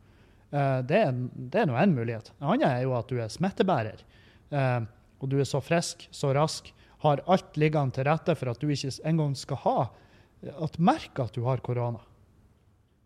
Eh, 0.53 0.83
det, 0.83 0.97
er, 0.97 1.13
det 1.37 1.61
er 1.61 1.67
nå 1.67 1.75
én 1.75 1.95
mulighet. 1.95 2.33
Det 2.39 2.47
andre 2.47 2.67
er 2.67 2.83
jo 2.83 2.95
at 2.97 3.09
du 3.09 3.19
er 3.21 3.29
smittebærer. 3.29 4.03
Eh, 4.51 4.81
og 5.21 5.29
du 5.29 5.39
er 5.39 5.45
så 5.45 5.61
frisk, 5.61 6.09
så 6.11 6.33
rask, 6.35 6.73
har 7.07 7.23
alt 7.31 7.57
liggende 7.57 7.97
til 7.97 8.07
rette 8.09 8.35
for 8.37 8.53
at 8.53 8.61
du 8.61 8.69
ikke 8.73 8.93
engang 9.09 9.35
skal 9.39 9.63
ha 9.65 9.79
at 10.67 10.79
merke 10.79 11.25
at 11.25 11.35
du 11.35 11.45
har 11.47 11.63
korona. 11.65 12.03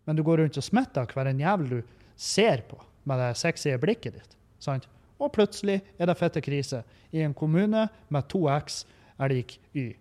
Men 0.05 0.17
du 0.17 0.25
går 0.27 0.43
rundt 0.43 0.59
og 0.59 0.65
smitter 0.65 1.07
hver 1.15 1.31
en 1.31 1.41
jævel 1.41 1.69
du 1.71 1.81
ser 2.17 2.65
på 2.69 2.81
med 3.09 3.21
det 3.23 3.37
sexy 3.39 3.73
blikket 3.81 4.17
ditt. 4.19 4.37
Sant? 4.61 4.89
Og 5.21 5.33
plutselig 5.33 5.81
er 6.01 6.09
det 6.09 6.19
fette 6.19 6.43
krise 6.45 6.83
i 7.13 7.23
en 7.25 7.35
kommune 7.37 7.87
med 8.09 8.29
to 8.33 8.47
X 8.51 8.85
er 9.21 9.33
lik 9.33 9.59
Y. 9.77 9.93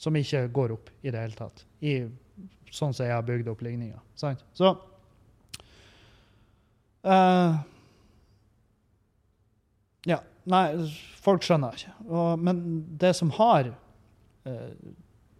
Som 0.00 0.16
ikke 0.16 0.46
går 0.54 0.74
opp 0.76 0.90
i 1.02 1.10
det 1.10 1.20
hele 1.20 1.36
tatt. 1.36 1.64
I, 1.84 2.06
sånn 2.70 2.94
som 2.94 3.06
jeg 3.06 3.14
har 3.14 3.26
bygd 3.26 3.50
opp 3.52 3.62
ligninga. 3.66 4.00
Så 4.16 4.72
uh, 7.04 7.60
Ja. 10.08 10.22
Nei, 10.48 10.64
folk 11.20 11.44
skjønner 11.44 11.76
ikke. 11.76 11.92
Og, 12.08 12.40
men 12.40 12.62
det 13.00 13.12
som 13.18 13.32
har 13.36 13.68
eh, 14.48 14.72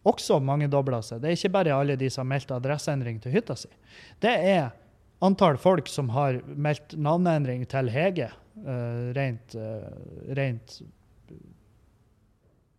også 0.02 0.40
mangedobla 0.44 1.00
seg. 1.04 1.22
Det 1.22 1.30
er 1.30 1.38
ikke 1.38 1.54
bare 1.56 1.76
alle 1.76 1.96
de 2.00 2.10
som 2.12 2.24
har 2.24 2.36
meldt 2.36 2.54
adresseendring 2.56 3.20
til 3.22 3.34
hytta 3.34 3.56
si. 3.58 3.70
Det 4.20 4.32
er 4.32 4.70
antall 5.24 5.58
folk 5.60 5.88
som 5.88 6.12
har 6.14 6.40
meldt 6.46 6.96
navneendring 6.96 7.66
til 7.68 7.90
Hege, 7.92 8.30
eh, 8.64 9.02
rent, 9.16 9.54
eh, 9.54 10.32
rent 10.36 10.80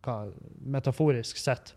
hva, 0.01 0.17
metaforisk 0.61 1.37
sett. 1.37 1.75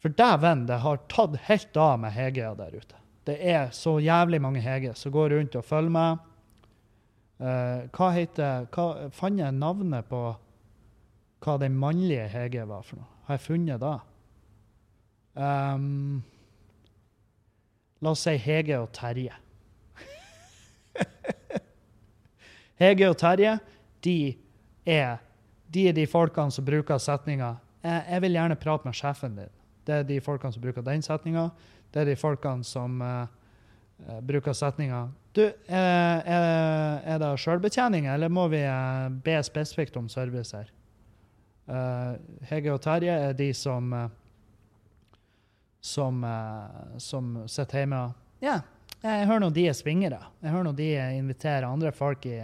For 0.00 0.12
dæven, 0.16 0.66
det 0.66 0.80
har 0.80 1.00
tatt 1.12 1.36
helt 1.48 1.76
av 1.76 1.98
med 2.00 2.12
Hege 2.12 2.54
der 2.56 2.76
ute. 2.76 2.96
Det 3.28 3.36
er 3.36 3.68
så 3.76 3.98
jævlig 4.00 4.40
mange 4.40 4.62
Hege 4.64 4.94
som 4.96 5.12
går 5.12 5.36
rundt 5.36 5.56
og 5.56 5.64
følger 5.64 5.92
med. 5.92 6.18
Uh, 7.40 7.88
hva 7.96 8.10
heter 8.12 8.66
hva, 8.74 9.08
Fant 9.16 9.40
jeg 9.40 9.56
navnet 9.56 10.04
på 10.10 10.18
hva 11.40 11.54
den 11.56 11.78
mannlige 11.80 12.26
Hege 12.28 12.66
var 12.68 12.84
for 12.84 13.00
noe? 13.00 13.08
Har 13.24 13.38
jeg 13.38 13.46
funnet 13.46 13.80
det? 13.80 13.94
Um, 15.40 16.20
la 18.04 18.12
oss 18.12 18.26
si 18.26 18.34
Hege 18.36 18.76
og 18.82 18.90
Terje. 18.92 19.32
Hege 22.82 23.08
og 23.08 23.16
Terje, 23.20 23.56
de 24.04 24.18
er, 24.84 25.16
de 25.72 25.86
er 25.88 25.96
de 25.96 26.04
folkene 26.10 26.52
som 26.52 26.66
bruker 26.66 27.00
setninga 27.00 27.54
jeg, 27.80 28.04
jeg, 28.04 28.22
vil 28.24 28.36
gjerne 28.36 28.60
prate 28.60 28.88
med 28.88 28.96
sjefen 28.96 29.36
din. 29.38 29.52
Det 29.86 29.94
er 29.94 30.08
de 30.08 30.18
folkene 30.20 30.52
som 30.52 30.62
bruker 30.62 30.84
den 30.84 31.02
setninga. 31.04 31.46
Det 31.88 32.02
er 32.02 32.10
de 32.10 32.16
folkene 32.20 32.66
som 32.66 33.00
uh, 33.00 33.24
bruker 34.26 34.52
setninga 34.56 35.06
Du, 35.36 35.44
er, 35.46 36.24
er 37.06 37.20
det 37.22 37.30
sjølbetjening, 37.38 38.08
eller 38.10 38.32
må 38.32 38.48
vi 38.50 38.64
uh, 38.66 39.06
be 39.22 39.36
spesifikt 39.46 39.98
om 40.00 40.08
service 40.10 40.56
her? 40.56 40.72
Hege 42.50 42.72
og 42.74 42.80
Terje 42.82 43.14
er 43.28 43.36
de 43.38 43.52
som 43.54 43.92
som, 45.80 46.24
som 46.98 47.28
sitter 47.48 47.84
hjemme 47.84 48.00
og 48.04 48.42
Ja, 48.42 48.56
jeg 49.00 49.28
hører 49.28 49.42
nå 49.44 49.50
de 49.54 49.66
er 49.68 49.76
svingere. 49.76 50.18
Jeg 50.42 50.52
hører 50.52 50.66
nå 50.66 50.72
de 50.76 50.88
inviterer 51.16 51.68
andre 51.68 51.92
folk 51.92 52.26
i, 52.28 52.38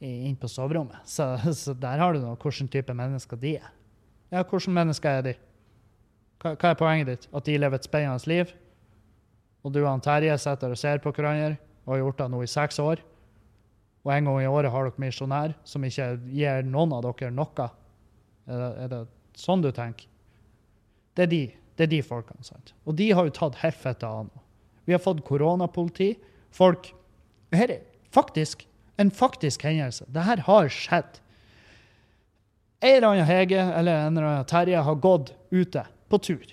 i, 0.00 0.10
inn 0.28 0.36
på 0.36 0.48
soverommet. 0.48 0.98
Så, 1.08 1.30
så, 1.56 1.74
der 1.76 2.00
har 2.00 2.12
du 2.12 2.20
nå 2.20 2.34
hvilken 2.36 2.68
type 2.72 2.94
mennesker 2.96 3.40
de 3.40 3.54
er. 3.60 3.70
Ja, 4.32 4.42
hvilke 4.42 4.72
mennesker 4.72 5.20
er 5.20 5.26
de? 5.30 5.36
Hva, 6.42 6.54
hva, 6.54 6.72
er 6.72 6.80
poenget 6.80 7.12
ditt? 7.12 7.28
At 7.32 7.48
de 7.48 7.56
lever 7.58 7.80
et 7.80 7.88
spennende 7.88 8.30
liv? 8.30 8.52
Og 9.64 9.72
du 9.74 9.80
og 9.82 10.04
Terje 10.04 10.36
sitter 10.38 10.74
og 10.74 10.80
ser 10.80 11.00
på 11.04 11.12
hverandre 11.12 11.56
og 11.88 11.94
har 11.94 12.02
gjort 12.02 12.18
det 12.20 12.28
nå 12.28 12.42
i 12.44 12.50
seks 12.52 12.78
år. 12.84 13.00
Og 14.04 14.12
en 14.12 14.28
gang 14.28 14.42
i 14.42 14.50
året 14.50 14.72
har 14.72 14.84
dere 14.84 15.00
misjonær 15.00 15.54
som 15.66 15.84
ikke 15.88 16.10
gir 16.28 16.66
noen 16.68 16.92
av 16.92 17.06
dere 17.06 17.32
noe. 17.32 17.68
Er 18.48 18.60
det, 18.60 18.68
er 18.84 18.90
det 18.92 19.00
sånn 19.40 19.64
du 19.64 19.70
tenker? 19.72 20.04
Det 21.16 21.24
er 21.24 21.32
de, 21.32 21.40
det 21.80 21.86
er 21.88 21.92
de 21.96 22.02
folkene. 22.04 22.44
sant? 22.44 22.74
Og 22.84 22.96
de 23.00 23.08
har 23.16 23.24
jo 23.24 23.34
tatt 23.40 23.56
helt 23.64 23.80
fett 23.80 24.04
av 24.06 24.26
nå. 24.28 24.44
Vi 24.84 24.94
har 24.94 25.02
fått 25.02 25.24
koronapoliti. 25.24 26.14
Folk 26.54 26.92
Her 27.52 27.72
er 27.72 27.80
faktisk 28.12 28.66
en 29.00 29.10
faktisk 29.14 29.64
hendelse. 29.64 30.04
Dette 30.12 30.44
har 30.44 30.68
skjedd. 30.72 31.20
En 32.84 32.94
eller 32.94 33.08
annen 33.08 33.28
Hege 33.28 33.58
eller 33.58 34.04
en 34.04 34.16
eller 34.16 34.28
annen 34.28 34.48
Terje 34.48 34.84
har 34.84 35.00
gått 35.00 35.32
ute 35.50 35.84
på 36.08 36.20
tur. 36.20 36.44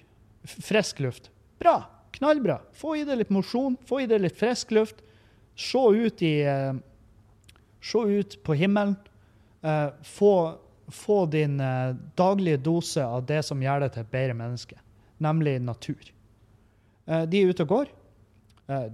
Frisk 0.46 1.04
luft. 1.04 1.30
Bra. 1.60 1.82
Knallbra. 2.16 2.62
Få 2.74 2.96
i 2.96 3.04
deg 3.06 3.20
litt 3.20 3.34
mosjon, 3.34 3.76
få 3.86 4.04
i 4.04 4.08
deg 4.10 4.24
litt 4.24 4.38
frisk 4.40 4.72
luft. 4.76 5.05
Se 5.56 5.82
ut 5.96 6.22
i 6.22 6.36
eh, 6.44 6.74
Se 7.82 8.02
ut 8.02 8.38
på 8.44 8.54
himmelen. 8.58 8.96
Eh, 9.62 9.90
få, 10.04 10.58
få 10.88 11.26
din 11.26 11.60
eh, 11.60 11.96
daglige 12.18 12.58
dose 12.58 13.06
av 13.06 13.26
det 13.26 13.44
som 13.46 13.62
gjør 13.62 13.86
deg 13.86 13.94
til 13.94 14.06
et 14.06 14.14
bedre 14.14 14.38
menneske, 14.38 14.80
nemlig 15.22 15.60
natur. 15.62 16.12
De 17.06 17.38
er 17.38 17.52
ute 17.54 17.62
og 17.62 17.70
går. 17.70 17.90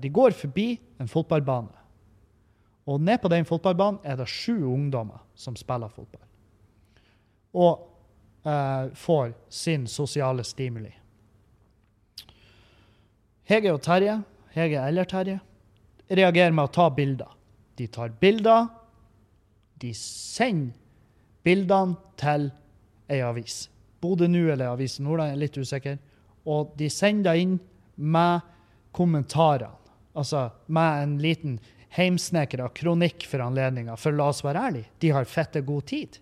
De 0.03 0.09
går 0.11 0.33
forbi 0.35 0.73
en 0.99 1.07
fotballbane. 1.07 1.71
Og 2.91 3.01
ned 3.01 3.21
på 3.21 3.29
den 3.31 3.45
fotballbanen 3.45 4.01
er 4.03 4.17
det 4.19 4.27
sju 4.29 4.65
ungdommer 4.67 5.21
som 5.37 5.55
spiller 5.55 5.91
fotball. 5.91 6.25
Og 7.53 7.87
eh, 8.47 8.89
får 8.97 9.33
sin 9.49 9.87
sosiale 9.87 10.43
stimuli. 10.47 10.91
Hege 13.47 13.73
og 13.73 13.81
Terje, 13.83 14.21
Hege 14.55 14.83
eller 14.87 15.07
Terje, 15.09 15.39
reagerer 16.11 16.53
med 16.55 16.69
å 16.69 16.73
ta 16.75 16.89
bilder. 16.93 17.31
De 17.79 17.87
tar 17.87 18.13
bilder. 18.21 18.67
De 19.81 19.93
sender 19.97 20.77
bildene 21.45 21.97
til 22.21 22.49
ei 23.11 23.21
avis. 23.25 23.65
Bodø 24.01 24.27
Nu 24.29 24.51
eller 24.51 24.71
Avisen 24.71 25.05
Nordland, 25.05 25.31
jeg 25.31 25.37
er 25.37 25.43
litt 25.43 25.57
usikker. 25.57 25.99
Og 26.49 26.73
de 26.77 26.89
sender 26.89 27.31
det 27.31 27.43
inn 27.43 27.59
med 27.95 28.41
kommentarene. 28.95 29.77
Altså 30.17 30.49
med 30.67 31.03
en 31.03 31.13
liten 31.23 31.59
heimsnekra 31.95 32.67
kronikk 32.75 33.25
for 33.29 33.43
anledninga. 33.45 33.95
For 33.99 34.15
la 34.15 34.29
oss 34.31 34.43
være 34.43 34.65
ærlige, 34.67 34.91
de 34.99 35.13
har 35.15 35.29
fette 35.29 35.63
god 35.67 35.87
tid. 35.91 36.19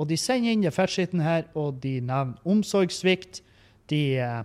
Og 0.00 0.08
de 0.08 0.16
sender 0.16 0.54
inn 0.54 0.64
det 0.64 0.72
fettskitten 0.72 1.20
her, 1.20 1.44
og 1.58 1.80
de 1.82 1.98
nevner 2.00 2.38
omsorgssvikt. 2.48 3.42
De, 3.90 4.16
eh, 4.22 4.42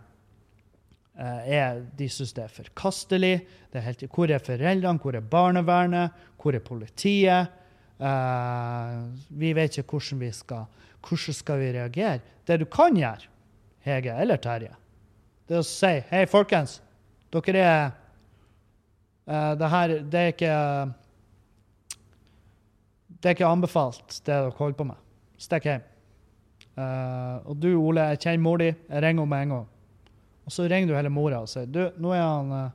er, 1.16 1.84
de 1.96 2.08
syns 2.12 2.34
det 2.36 2.44
er 2.44 2.52
forkastelig. 2.52 3.36
Det 3.72 3.80
er 3.80 3.86
helt, 3.86 4.02
hvor 4.12 4.32
er 4.32 4.44
foreldrene? 4.44 5.00
Hvor 5.00 5.16
er 5.16 5.24
barnevernet? 5.24 6.26
Hvor 6.42 6.58
er 6.58 6.64
politiet? 6.64 7.54
Uh, 7.96 9.08
vi 9.32 9.54
vet 9.56 9.78
ikke 9.80 9.96
hvordan 9.96 10.20
vi 10.20 10.32
skal 10.36 10.66
hvordan 11.06 11.34
skal 11.38 11.60
vi 11.60 11.72
reagere. 11.72 12.20
Det 12.48 12.60
du 12.60 12.66
kan 12.66 12.98
gjøre, 12.98 13.30
Hege 13.86 14.16
eller 14.22 14.42
Terje, 14.42 14.74
det 15.48 15.56
er 15.56 15.62
å 15.62 15.68
si 15.68 15.94
Hei, 16.10 16.26
folkens. 16.28 16.82
Dere 17.32 17.62
er 17.62 17.86
uh, 19.28 19.54
Det 19.60 19.70
her 19.70 19.94
Det 20.08 20.20
er 20.20 20.30
ikke 20.32 20.54
Det 23.10 23.30
er 23.30 23.36
ikke 23.36 23.50
anbefalt, 23.50 24.22
det 24.26 24.34
dere 24.34 24.54
holder 24.58 24.78
på 24.80 24.88
med. 24.92 25.00
Stikk 25.38 25.70
hjem. 25.70 25.86
Uh, 26.76 27.40
og 27.48 27.56
du, 27.60 27.70
Ole, 27.80 28.12
jeg 28.12 28.22
kjenner 28.26 28.44
mor 28.44 28.60
di. 28.60 28.68
Jeg 28.72 29.04
ringer 29.04 29.24
henne 29.24 29.32
med 29.32 29.46
en 29.46 29.56
gang. 29.56 29.68
Og 30.46 30.54
så 30.54 30.68
ringer 30.70 30.92
du 30.92 30.98
hele 30.98 31.12
mora 31.14 31.42
og 31.42 31.50
sier 31.50 31.70
du, 31.70 31.84
nå 32.02 32.14
er 32.14 32.24
han 32.24 32.52
eh, 32.54 32.74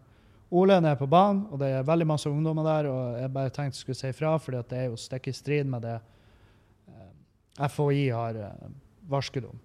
Ole 0.50 0.80
nede 0.82 0.98
på 0.98 1.06
banen, 1.06 1.44
og 1.46 1.60
det 1.62 1.68
er 1.70 1.84
veldig 1.86 2.06
masse 2.10 2.26
ungdommer 2.26 2.64
der, 2.66 2.88
og 2.90 3.18
jeg 3.20 3.30
bare 3.30 3.52
tenkte 3.54 3.78
jeg 3.78 3.84
skulle 3.84 3.98
si 4.00 4.08
ifra, 4.10 4.32
for 4.42 4.56
det 4.58 4.78
er 4.78 4.88
jo 4.88 4.96
stikk 4.98 5.28
i 5.30 5.34
strid 5.36 5.68
med 5.70 5.84
det 5.86 5.98
eh, 6.90 7.68
FHI 7.70 8.08
har 8.10 8.38
eh, 8.48 8.72
varsket 9.12 9.46
om. 9.46 9.60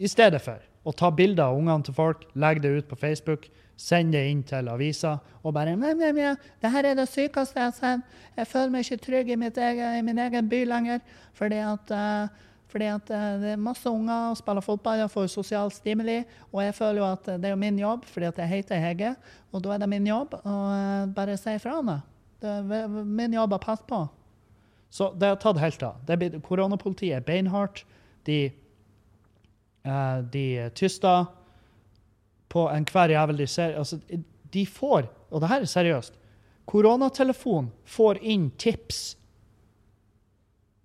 I 0.00 0.08
stedet 0.08 0.40
for 0.40 0.62
å 0.88 0.94
ta 0.96 1.10
bilder 1.12 1.50
av 1.50 1.58
ungene 1.60 1.84
til 1.84 1.94
folk, 1.94 2.24
legge 2.32 2.64
det 2.64 2.72
ut 2.78 2.88
på 2.88 2.98
Facebook, 3.02 3.44
sende 3.76 4.16
det 4.16 4.30
inn 4.30 4.40
til 4.46 4.70
avisa 4.72 5.18
og 5.42 5.52
bare 5.52 5.76
mjau, 5.76 5.92
mjau, 6.00 6.14
mjau, 6.16 6.32
det 6.62 6.72
her 6.72 6.88
er 6.88 6.96
det 6.96 7.06
sykeste 7.10 7.60
jeg 7.60 7.68
har 7.68 7.76
sett. 7.76 8.16
Jeg 8.38 8.48
føler 8.48 8.72
meg 8.72 8.86
ikke 8.86 9.04
trygg 9.04 9.34
i, 9.34 9.36
egen, 9.36 9.84
i 9.98 10.02
min 10.06 10.22
egen 10.22 10.48
by 10.48 10.62
lenger, 10.70 11.04
fordi 11.36 11.60
at 11.60 11.92
eh, 11.92 12.42
fordi 12.72 12.88
at 12.88 13.10
eh, 13.12 13.28
det 13.42 13.50
er 13.52 13.60
masse 13.60 13.88
unger 13.90 14.30
og 14.30 14.38
spiller 14.40 14.64
fotball 14.64 15.04
og 15.04 15.12
får 15.12 15.28
sosial 15.32 15.72
stimuli. 15.74 16.22
Og 16.50 16.62
jeg 16.64 16.74
føler 16.78 17.02
jo 17.02 17.10
at 17.10 17.28
det 17.42 17.50
er 17.50 17.60
min 17.60 17.78
jobb, 17.80 18.06
fordi 18.08 18.30
at 18.30 18.40
jeg 18.40 18.52
heter 18.54 18.80
Hege. 18.80 19.12
Og 19.52 19.64
da 19.64 19.74
er 19.74 19.82
det 19.82 19.90
min 19.92 20.08
jobb 20.08 20.38
å 20.40 20.56
eh, 20.72 21.04
bare 21.12 21.36
si 21.40 21.56
ifra 21.58 21.76
om 21.82 21.92
det. 21.92 22.00
Er 22.48 22.88
min 22.88 23.36
jobb 23.36 23.54
å 23.54 23.60
passe 23.62 23.84
på. 23.88 24.00
Så 24.92 25.12
det 25.16 25.30
har 25.30 25.38
tatt 25.40 25.60
helt 25.60 25.84
av. 25.86 26.00
Koronapolitiet 26.44 27.20
er 27.20 27.26
beinhardt. 27.26 27.84
De, 28.26 28.40
eh, 29.84 30.18
de 30.32 30.46
tyster 30.78 31.28
på 32.52 32.66
enhver 32.72 33.12
jævel 33.12 33.44
de 33.44 33.48
ser. 33.48 33.76
Altså, 33.80 34.00
de 34.52 34.66
får, 34.68 35.08
og 35.30 35.40
det 35.40 35.48
her 35.52 35.64
er 35.64 35.70
seriøst, 35.70 36.18
koronatelefon 36.68 37.70
får 37.88 38.20
inn 38.20 38.50
tips 38.60 39.12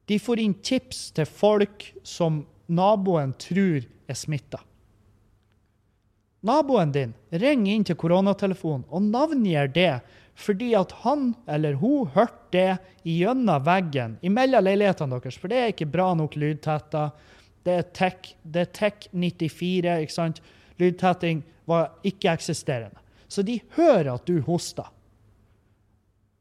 de 0.07 0.19
får 0.19 0.39
inn 0.39 0.55
tips 0.63 1.11
til 1.17 1.27
folk 1.27 1.89
som 2.07 2.45
naboen 2.67 3.33
tror 3.39 3.83
er 4.07 4.17
smitta. 4.17 4.61
Naboen 6.47 6.93
din 6.95 7.13
ringer 7.33 7.73
inn 7.73 7.83
til 7.87 7.97
koronatelefonen 7.99 8.85
og 8.87 9.03
navngir 9.09 9.71
det 9.73 9.97
fordi 10.37 10.69
at 10.77 10.93
han 11.01 11.31
eller 11.49 11.79
hun 11.81 12.11
hørte 12.13 12.51
det 12.53 12.77
gjennom 13.09 13.63
veggen 13.65 14.17
imellom 14.21 14.63
leilighetene 14.67 15.17
deres, 15.17 15.39
for 15.41 15.51
det 15.51 15.57
er 15.59 15.71
ikke 15.73 15.89
bra 15.89 16.11
nok 16.15 16.37
lydtetta. 16.37 17.09
Det 17.65 17.73
er 17.73 17.87
Tech, 17.97 18.29
det 18.43 18.67
er 18.67 18.69
Tech 18.71 19.07
94, 19.11 19.97
ikke 20.05 20.13
sant? 20.13 20.39
Lydtetting 20.77 21.41
var 21.67 21.89
ikke-eksisterende. 22.05 23.01
Så 23.27 23.41
de 23.43 23.57
hører 23.75 24.13
at 24.13 24.29
du 24.29 24.37
hoster. 24.45 24.87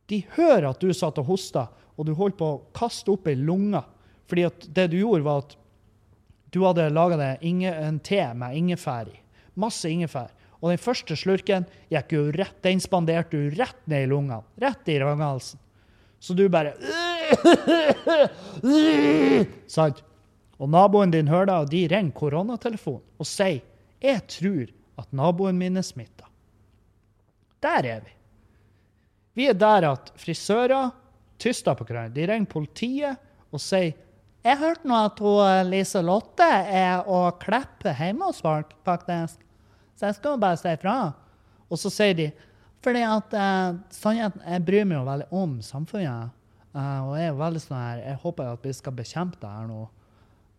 De 0.07 0.21
hører 0.37 0.69
at 0.71 0.85
du 0.85 0.93
satt 0.95 1.19
og 1.19 1.33
hosta, 1.33 1.67
og 1.97 2.07
du 2.07 2.15
holdt 2.17 2.39
på 2.39 2.49
å 2.49 2.63
kaste 2.77 3.13
opp 3.13 3.29
ei 3.31 3.37
lunge. 3.39 3.83
Fordi 4.29 4.47
at 4.49 4.67
det 4.77 4.89
du 4.93 4.99
gjorde, 5.01 5.25
var 5.25 5.45
at 5.45 5.57
du 6.53 6.63
hadde 6.65 6.89
laga 6.93 7.37
en 7.41 8.01
te 8.05 8.23
med 8.35 8.57
ingefær 8.57 9.09
i. 9.11 9.21
Masse 9.57 9.89
ingefær. 9.91 10.33
Og 10.61 10.73
den 10.73 10.81
første 10.81 11.17
slurken 11.19 11.67
gikk 11.93 12.13
jo 12.17 12.27
rett, 12.35 12.57
den 12.65 12.81
spanderte 12.83 13.37
du 13.37 13.57
rett 13.57 13.79
ned 13.89 14.07
i 14.07 14.11
lungene. 14.11 14.43
Rett 14.61 14.89
i 14.89 14.99
ranghalsen. 15.01 15.61
Så 16.19 16.35
du 16.35 16.49
bare 16.49 16.73
Sant? 19.69 20.03
Og 20.57 20.71
naboen 20.73 21.13
din 21.13 21.29
hører 21.29 21.51
deg, 21.51 21.67
og 21.67 21.71
de 21.71 21.83
ringer 21.93 22.17
koronatelefonen 22.17 23.05
og 23.21 23.29
sier 23.29 23.61
jeg 24.01 24.23
tror 24.31 24.71
at 25.01 25.13
naboen 25.17 25.59
min 25.61 25.77
er 25.77 25.85
smitta. 25.85 26.29
Der 27.65 27.89
er 27.89 28.01
vi. 28.05 28.13
Vi 29.37 29.49
er 29.51 29.59
der 29.59 29.91
at 29.91 30.13
frisører 30.21 30.93
tyster 31.43 31.77
på 31.79 31.85
hverandre. 31.89 32.15
De 32.17 32.27
ringer 32.31 32.51
politiet 32.51 33.23
og 33.53 33.61
sier 33.63 33.95
jeg 34.47 34.61
hørte 34.61 34.87
nå 34.87 34.95
at 35.09 35.19
eh, 35.19 35.61
Lise 35.67 35.99
Lotte 36.07 36.47
er 36.47 37.09
og 37.11 37.41
klipper 37.43 37.97
hjemme 37.99 38.29
hos 38.29 38.39
folk, 38.45 38.77
faktisk. 38.87 39.41
Så 39.99 40.07
jeg 40.07 40.15
skal 40.21 40.37
bare 40.39 40.59
si 40.61 40.71
ifra. 40.71 40.93
Og 41.67 41.81
så 41.83 41.91
sier 41.91 42.15
de 42.15 42.29
fordi 42.85 43.03
at 43.03 43.35
eh, 43.35 43.73
sannheten, 43.91 44.45
Jeg 44.47 44.63
bryr 44.69 44.85
meg 44.87 45.01
jo 45.01 45.09
veldig 45.09 45.27
om 45.35 45.57
samfunnet. 45.67 46.31
eh, 46.77 47.01
og 47.03 47.17
jeg 47.19 47.33
er 47.33 47.41
veldig 47.41 47.63
sånn 47.65 47.81
her, 47.81 48.05
jeg 48.05 48.21
håper 48.23 48.53
at 48.53 48.63
vi 48.69 48.77
skal 48.79 48.95
bekjempe 49.01 49.41
det 49.43 49.51
her 49.51 49.67
nå. 49.67 49.81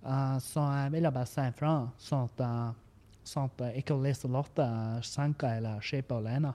Eh, 0.04 0.36
så 0.44 0.68
jeg 0.82 0.92
ville 0.98 1.12
bare 1.16 1.32
si 1.32 1.48
ifra, 1.48 1.74
sånn 2.10 2.28
at, 2.28 2.44
eh, 2.44 3.08
sånn 3.24 3.48
at 3.54 3.62
eh, 3.70 3.80
ikke 3.80 4.02
Lise 4.04 4.28
Lotte 4.28 4.68
senker 5.08 5.56
hele 5.62 5.78
skipet 5.80 6.12
alene. 6.18 6.52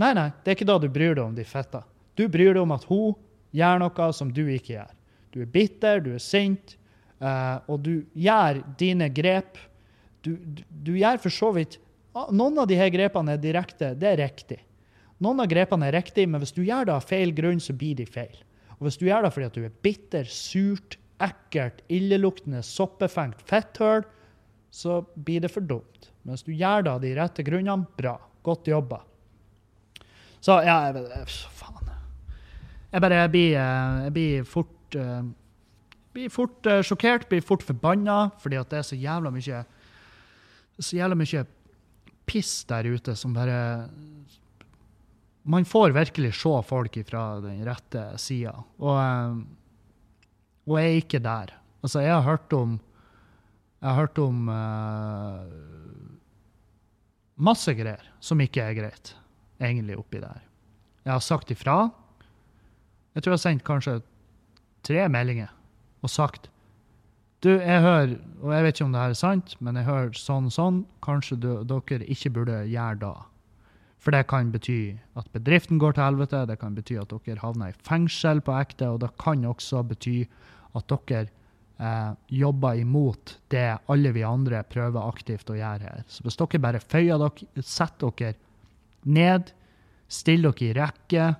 Nei, 0.00 0.14
nei, 0.16 0.30
det 0.40 0.54
er 0.54 0.56
ikke 0.56 0.70
da 0.72 0.78
du 0.80 0.88
bryr 0.88 1.14
deg 1.20 1.24
om 1.26 1.36
de 1.36 1.44
fetta. 1.44 1.84
Du 2.20 2.26
bryr 2.28 2.52
deg 2.52 2.60
om 2.60 2.74
at 2.76 2.84
hun 2.90 3.14
gjør 3.56 3.80
noe 3.80 4.10
som 4.12 4.30
du 4.34 4.42
ikke 4.44 4.74
gjør. 4.74 4.94
Du 5.32 5.40
er 5.40 5.50
bitter, 5.50 6.02
du 6.04 6.12
er 6.16 6.22
sint, 6.22 6.76
eh, 7.22 7.56
og 7.70 7.80
du 7.86 7.94
gjør 8.12 8.60
dine 8.80 9.08
grep. 9.14 9.56
Du, 10.26 10.34
du, 10.36 10.64
du 10.68 10.92
gjør 10.98 11.20
for 11.22 11.32
så 11.32 11.48
vidt 11.56 11.78
ah, 12.12 12.26
Noen 12.28 12.58
av 12.60 12.66
disse 12.68 12.90
grepene 12.92 13.38
er 13.38 13.40
direkte, 13.40 13.94
det 13.96 14.10
er 14.10 14.20
riktig. 14.20 14.58
Noen 15.24 15.40
av 15.40 15.48
grepene 15.48 15.88
er 15.88 15.96
riktig, 15.96 16.26
men 16.28 16.42
hvis 16.42 16.52
du 16.56 16.60
gjør 16.64 16.90
det 16.90 16.96
av 16.98 17.06
feil 17.08 17.32
grunn, 17.36 17.60
så 17.62 17.76
blir 17.76 17.96
de 17.96 18.08
feil. 18.08 18.36
Og 18.78 18.88
hvis 18.88 19.00
du 19.00 19.06
gjør 19.08 19.24
det 19.24 19.32
fordi 19.34 19.48
at 19.48 19.56
du 19.56 19.64
er 19.64 19.80
bitter, 19.84 20.28
surt, 20.28 20.96
ekkelt, 21.20 21.82
illeluktende, 21.92 22.62
soppefengt 22.64 23.40
fetthøl, 23.48 24.04
så 24.72 25.00
blir 25.16 25.44
det 25.44 25.52
for 25.52 25.64
dumt. 25.64 26.10
Men 26.22 26.36
hvis 26.36 26.46
du 26.46 26.52
gjør 26.52 26.86
det 26.86 26.94
av 26.94 27.04
de 27.04 27.12
rette 27.16 27.44
grunnene, 27.44 27.88
bra. 27.96 28.16
Godt 28.44 28.70
jobba. 28.72 29.02
Så 30.40 30.56
ja, 30.64 30.80
faen. 31.28 31.79
Jeg 32.90 33.02
bare 33.04 33.20
jeg 33.22 33.30
blir, 33.30 33.52
eh, 33.54 34.00
jeg 34.06 34.14
blir 34.16 34.48
fort 34.48 34.98
eh, 34.98 35.22
blir 36.14 36.32
fort 36.32 36.66
eh, 36.66 36.82
sjokkert, 36.82 37.28
blir 37.30 37.44
fort 37.46 37.62
forbanna, 37.62 38.32
fordi 38.42 38.58
at 38.58 38.72
det 38.72 38.80
er 38.80 38.88
så 38.88 38.98
jævla 38.98 39.30
mye 39.34 39.62
så 40.80 40.96
jævla 40.96 41.18
mye 41.18 41.44
piss 42.30 42.64
der 42.70 42.88
ute 42.88 43.14
som 43.18 43.34
bare 43.36 43.88
man 45.50 45.64
får 45.64 45.94
virkelig 45.96 46.34
se 46.38 46.52
folk 46.66 46.98
fra 47.08 47.22
den 47.42 47.62
rette 47.66 48.02
sida. 48.20 48.52
Og, 48.78 49.40
og 50.68 50.74
jeg 50.78 50.90
er 50.90 50.98
ikke 51.00 51.20
der. 51.24 51.54
Altså, 51.80 52.02
jeg 52.04 52.12
har 52.12 52.26
hørt 52.26 52.52
om 52.52 52.78
Jeg 53.80 53.88
har 53.88 53.96
hørt 53.96 54.18
om 54.20 54.48
uh, 54.52 55.40
masse 57.40 57.72
greier 57.72 58.02
som 58.20 58.40
ikke 58.44 58.60
er 58.60 58.74
greit, 58.76 59.14
egentlig, 59.56 59.96
oppi 59.96 60.20
der. 60.20 60.42
Jeg 61.06 61.12
har 61.14 61.22
sagt 61.24 61.50
ifra. 61.54 61.88
Jeg 63.14 63.22
tror 63.22 63.32
jeg 63.34 63.38
har 63.38 63.44
sendt 63.44 63.66
kanskje 63.66 64.00
tre 64.86 65.08
meldinger 65.12 65.50
og 66.00 66.12
sagt 66.12 66.48
du, 67.40 67.48
jeg 67.56 67.80
hører, 67.80 68.18
og 68.44 68.50
jeg 68.52 68.64
vet 68.66 68.76
ikke 68.76 68.84
om 68.84 68.92
det 68.92 69.00
her 69.00 69.12
er 69.14 69.16
sant, 69.16 69.52
men 69.64 69.78
jeg 69.78 69.86
hører 69.86 70.10
sånn 70.12 70.50
og 70.50 70.52
sånn. 70.52 70.80
Kanskje 71.00 71.38
du, 71.40 71.48
dere 71.64 72.04
ikke 72.12 72.32
burde 72.36 72.58
gjøre 72.68 72.98
da. 73.00 73.12
For 74.00 74.12
det 74.12 74.26
kan 74.28 74.50
bety 74.52 74.92
at 75.16 75.28
bedriften 75.32 75.80
går 75.80 75.96
til 75.96 76.04
helvete, 76.04 76.42
det 76.48 76.58
kan 76.60 76.76
bety 76.76 76.98
at 77.00 77.12
dere 77.12 77.40
havner 77.40 77.72
i 77.72 77.78
fengsel 77.88 78.42
på 78.44 78.58
ekte, 78.60 78.90
og 78.92 79.00
det 79.00 79.10
kan 79.20 79.44
også 79.48 79.80
bety 79.88 80.18
at 80.76 80.92
dere 80.92 81.30
eh, 81.80 82.12
jobber 82.42 82.80
imot 82.80 83.38
det 83.52 83.66
alle 83.92 84.12
vi 84.16 84.24
andre 84.24 84.60
prøver 84.68 85.08
aktivt 85.08 85.52
å 85.52 85.56
gjøre 85.56 85.88
her. 85.88 86.04
Så 86.12 86.24
hvis 86.24 86.36
dere 86.40 86.64
bare 86.68 86.84
føyer 86.84 87.24
dere, 87.24 87.64
setter 87.64 88.12
dere 88.20 88.36
ned, 89.08 89.52
stiller 90.12 90.52
dere 90.52 90.74
i 90.74 90.76
rekke 90.76 91.30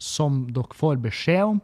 som 0.00 0.46
dere 0.54 0.76
får 0.76 0.98
beskjed 1.04 1.44
om, 1.44 1.60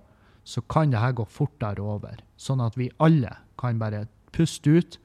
så 0.47 0.63
kan 0.71 0.93
det 0.93 1.01
her 1.03 1.17
gå 1.17 1.25
fortere 1.27 1.83
over. 1.83 2.21
Sånn 2.39 2.63
at 2.63 2.77
vi 2.79 2.93
alle 3.03 3.33
kan 3.59 3.81
bare 3.81 4.05
puste 4.37 4.77
ut. 4.79 4.99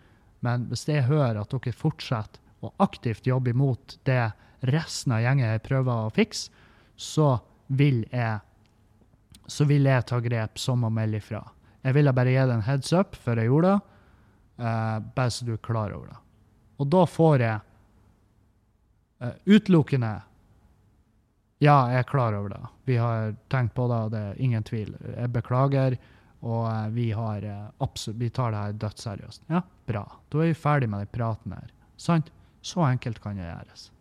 Men 0.45 0.67
hvis 0.69 0.85
jeg 0.89 1.07
hører 1.07 1.39
at 1.41 1.53
dere 1.53 1.73
fortsetter 1.73 2.41
å 2.61 2.73
aktivt 2.83 3.25
jobbe 3.25 3.55
imot 3.55 3.97
det 4.05 4.33
resten 4.69 5.15
av 5.15 5.23
gjengen 5.23 5.63
prøver 5.65 6.05
å 6.05 6.13
fikse, 6.13 6.51
så 6.93 7.39
vil 7.73 8.03
jeg 8.11 8.41
så 9.51 9.65
vil 9.67 9.87
jeg 9.89 10.05
ta 10.07 10.19
grep 10.23 10.59
som 10.61 10.85
å 10.85 10.91
melde 10.93 11.19
ifra. 11.19 11.41
Jeg 11.81 11.95
ville 11.97 12.13
bare 12.15 12.31
gi 12.31 12.39
deg 12.39 12.53
en 12.53 12.63
heads 12.63 12.93
up 12.93 13.17
før 13.19 13.41
jeg 13.41 13.49
gjorde 13.49 13.71
det, 13.73 13.97
uh, 14.63 14.97
bare 15.15 15.33
så 15.33 15.47
du 15.47 15.55
er 15.55 15.63
klar 15.65 15.95
over 15.95 16.11
det. 16.11 16.19
Og 16.79 16.89
da 16.93 17.01
får 17.09 17.43
jeg 17.43 17.57
uh, 19.25 19.33
utelukkende 19.49 20.13
Ja, 21.61 21.75
jeg 21.93 22.01
er 22.01 22.09
klar 22.09 22.33
over 22.33 22.55
det. 22.55 22.61
Vi 22.89 22.95
har 22.97 23.35
tenkt 23.53 23.75
på 23.77 23.85
det, 23.91 23.99
og 24.07 24.13
det 24.15 24.21
er 24.31 24.41
ingen 24.41 24.63
tvil. 24.65 24.95
Jeg 25.13 25.29
beklager. 25.33 25.97
Og 26.41 26.63
uh, 26.65 26.87
vi, 26.89 27.11
har, 27.13 27.45
vi 28.17 28.29
tar 28.33 28.53
det 28.53 28.63
her 28.63 28.77
dødsseriøst. 28.81 29.43
Ja, 29.53 29.61
bra. 29.85 30.01
Da 30.33 30.41
er 30.41 30.49
vi 30.49 30.57
ferdig 30.57 30.89
med 30.89 31.05
den 31.05 31.11
praten 31.13 31.53
her. 31.53 31.69
Sant? 32.01 32.31
Så 32.65 32.81
enkelt 32.87 33.21
kan 33.21 33.37
det 33.37 33.45
gjøres. 33.45 33.91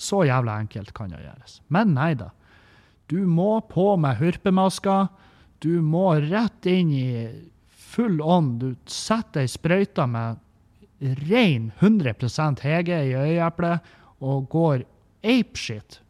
Så 0.00 0.24
jævla 0.26 0.58
enkelt 0.64 0.90
kan 0.96 1.14
det 1.14 1.22
gjøres. 1.22 1.60
Men 1.70 1.94
nei 1.94 2.12
da. 2.18 2.32
Du 3.10 3.22
må 3.26 3.60
på 3.70 3.94
med 4.00 4.18
hurpemaska. 4.18 4.98
Du 5.62 5.78
må 5.82 6.08
rett 6.26 6.66
inn 6.70 6.90
i 6.90 7.08
full 7.70 8.18
ånd. 8.18 8.58
Du 8.62 8.74
setter 8.90 9.44
ei 9.44 9.50
sprøyte 9.50 10.10
med 10.10 10.42
ren 11.30 11.70
100 11.78 12.62
hege 12.66 13.02
i 13.06 13.14
øyeeplet 13.14 13.90
og 14.20 14.48
går 14.52 14.84
apeshit 15.22 16.00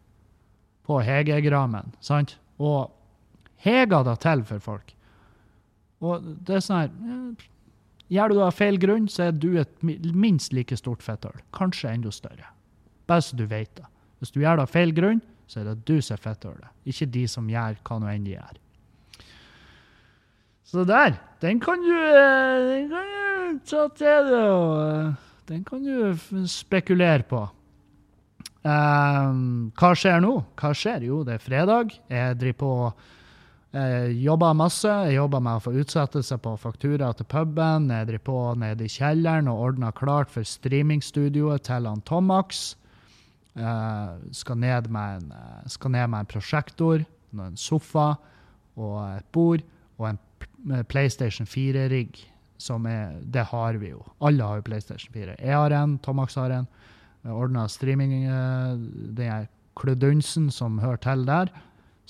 på 0.91 0.99
hegegramen, 1.07 1.95
sant? 2.03 2.35
Og 2.59 2.91
hega 3.63 4.03
det 4.09 4.19
til 4.25 4.43
for 4.49 4.65
folk. 4.65 4.93
Og 6.03 6.27
det 6.43 6.59
er 6.59 6.67
sånn 6.67 6.85
her 6.85 7.49
Gjør 8.11 8.33
du 8.33 8.41
det 8.41 8.43
av 8.43 8.57
feil 8.59 8.75
grunn, 8.83 9.05
så 9.07 9.29
er 9.29 9.37
du 9.39 9.53
et 9.61 9.85
minst 9.87 10.51
like 10.51 10.75
stort 10.75 11.05
fetthull. 11.07 11.37
Kanskje 11.55 11.93
enda 11.95 12.11
større. 12.11 12.49
Bare 13.07 13.23
så 13.23 13.37
du 13.39 13.45
vet 13.47 13.71
det. 13.79 13.85
Hvis 14.19 14.35
du 14.35 14.41
gjør 14.43 14.59
det 14.59 14.65
av 14.67 14.73
feil 14.73 14.91
grunn, 14.97 15.21
så 15.51 15.61
er 15.61 15.71
det 15.71 15.85
du 15.87 16.01
som 16.03 16.15
er 16.15 16.23
fetthullet, 16.23 16.75
ikke 16.87 17.09
de 17.11 17.23
som 17.31 17.49
gjør 17.51 17.79
hva 17.87 17.97
nå 17.99 18.11
enn 18.13 18.27
de 18.27 18.35
gjør. 18.37 18.59
Så 20.71 20.85
der, 20.87 21.17
den 21.43 21.59
kan 21.63 21.83
du, 21.83 21.95
den 22.69 22.91
kan 22.93 23.09
du 23.15 23.57
ta 23.67 23.87
til 23.99 24.29
deg, 24.29 24.51
og 24.51 25.49
den 25.51 25.65
kan 25.67 25.83
du 25.83 26.47
spekulere 26.51 27.27
på. 27.27 27.43
Um, 28.61 29.71
hva 29.79 29.95
skjer 29.97 30.21
nå? 30.21 30.35
Hva 30.61 30.75
skjer? 30.77 31.07
Jo, 31.09 31.23
det 31.25 31.39
er 31.39 31.45
fredag. 31.45 31.95
Jeg 32.13 32.37
driver 32.41 32.61
på 32.61 32.75
jeg 33.71 34.17
jobber 34.25 34.57
masse. 34.59 34.91
Jeg 35.07 35.15
jobber 35.15 35.43
med 35.47 35.61
å 35.61 35.63
få 35.63 35.73
utsettelse 35.79 36.41
på 36.43 36.57
faktura 36.59 37.13
til 37.15 37.29
puben. 37.31 37.87
Jeg 37.95 38.09
driver 38.09 38.25
på 38.27 38.39
nede 38.59 38.87
i 38.87 38.91
kjelleren 38.91 39.51
og 39.51 39.63
ordner 39.69 39.95
klart 39.95 40.33
for 40.33 40.47
streamingstudioet 40.47 41.63
til 41.69 41.87
han 41.87 42.03
Tomax. 42.03 42.75
Uh, 43.55 44.19
skal, 44.35 44.59
ned 44.63 44.89
med 44.91 45.21
en, 45.21 45.31
uh, 45.35 45.63
skal 45.71 45.95
ned 45.95 46.11
med 46.11 46.25
en 46.25 46.31
prosjektor, 46.31 47.03
en 47.35 47.57
sofa 47.59 48.13
og 48.79 48.99
et 49.19 49.27
bord 49.35 49.65
og 49.99 50.13
en 50.13 50.21
PlayStation 50.91 51.47
4-rigg. 51.47 52.19
Som 52.61 52.85
er 52.91 53.15
Det 53.23 53.47
har 53.55 53.79
vi 53.81 53.95
jo. 53.95 54.03
Alle 54.21 54.45
har 54.45 54.59
jo 54.59 54.67
PlayStation 54.67 55.15
4. 55.15 55.39
Jeg 55.39 55.57
har 55.57 55.73
en, 55.79 55.95
Tomax 56.03 56.35
har 56.37 56.53
en. 56.59 56.67
Ordna 57.25 57.67
streaming, 57.69 58.27
uh, 58.27 58.79
den 59.17 59.49
kludunsen 59.77 60.51
som 60.51 60.79
hører 60.81 61.01
til 61.05 61.27
der, 61.29 61.53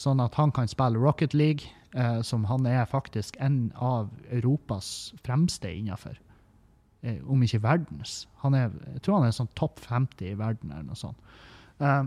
sånn 0.01 0.23
at 0.23 0.35
han 0.39 0.53
kan 0.55 0.69
spille 0.71 0.99
Rocket 0.99 1.35
League, 1.35 1.77
som 2.23 2.45
han 2.47 2.67
er 2.71 2.85
faktisk 2.87 3.35
en 3.43 3.73
av 3.75 4.09
Europas 4.31 5.13
fremste 5.27 5.73
innafor. 5.75 6.15
Eh, 7.03 7.17
om 7.25 7.41
ikke 7.43 7.63
verdens. 7.65 8.27
Er, 8.45 8.73
jeg 8.93 9.03
tror 9.05 9.21
han 9.21 9.31
er 9.31 9.37
sånn 9.37 9.53
topp 9.57 9.81
50 9.81 10.35
i 10.35 10.37
verden 10.37 10.73
eller 10.73 10.91
noe 10.91 10.99
sånt. 11.01 11.17
Eh, 11.81 12.03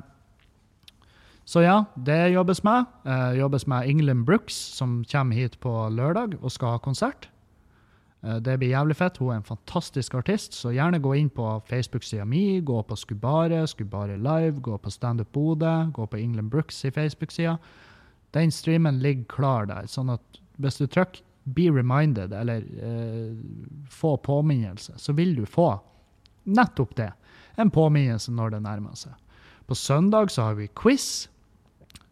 så 1.50 1.64
ja, 1.66 1.80
det 1.98 2.32
jobbes 2.32 2.62
med. 2.64 2.86
Uh, 3.04 3.34
jobbes 3.36 3.66
med 3.68 3.90
England 3.90 4.24
Brooks, 4.30 4.56
som 4.78 5.02
kommer 5.12 5.36
hit 5.36 5.58
på 5.60 5.72
lørdag 5.92 6.38
og 6.40 6.54
skal 6.56 6.78
ha 6.78 6.80
konsert. 6.80 7.28
Uh, 8.24 8.38
det 8.44 8.58
blir 8.60 8.74
jævlig 8.74 8.98
fett. 9.00 9.20
Hun 9.22 9.34
er 9.34 9.42
en 9.42 9.48
fantastisk 9.48 10.16
artist, 10.16 10.56
så 10.58 10.72
gjerne 10.76 11.02
gå 11.04 11.16
inn 11.20 11.30
på 11.34 11.48
Facebook-sida 11.70 12.26
mi, 12.26 12.62
gå 12.62 12.80
på 12.88 12.98
Skubare, 13.00 13.66
Skubare 13.68 14.18
Live, 14.18 14.62
gå 14.64 14.78
på 14.78 14.92
Standup 14.92 15.32
Bodø, 15.36 15.76
gå 15.94 16.08
på 16.08 16.18
England 16.22 16.52
Brooks 16.52 16.86
i 16.86 16.92
Facebook-sida. 16.92 17.58
Den 18.34 18.52
streamen 18.52 19.00
ligger 19.04 19.30
klar 19.30 19.70
der, 19.70 19.86
sånn 19.92 20.10
at 20.14 20.42
hvis 20.62 20.80
du 20.82 20.88
trykker 20.88 21.22
be 21.44 21.70
reminded, 21.72 22.34
eller 22.34 22.58
eh, 22.58 23.36
få 23.90 24.18
påminnelse, 24.18 24.94
så 24.98 25.14
vil 25.14 25.36
du 25.36 25.46
få 25.46 25.74
nettopp 26.44 26.96
det. 26.96 27.12
En 27.60 27.72
påminnelse 27.72 28.32
når 28.32 28.56
det 28.56 28.64
nærmer 28.64 28.96
seg. 28.98 29.16
På 29.68 29.76
søndag 29.76 30.32
så 30.32 30.50
har 30.50 30.58
vi 30.60 30.70
quiz. 30.76 31.28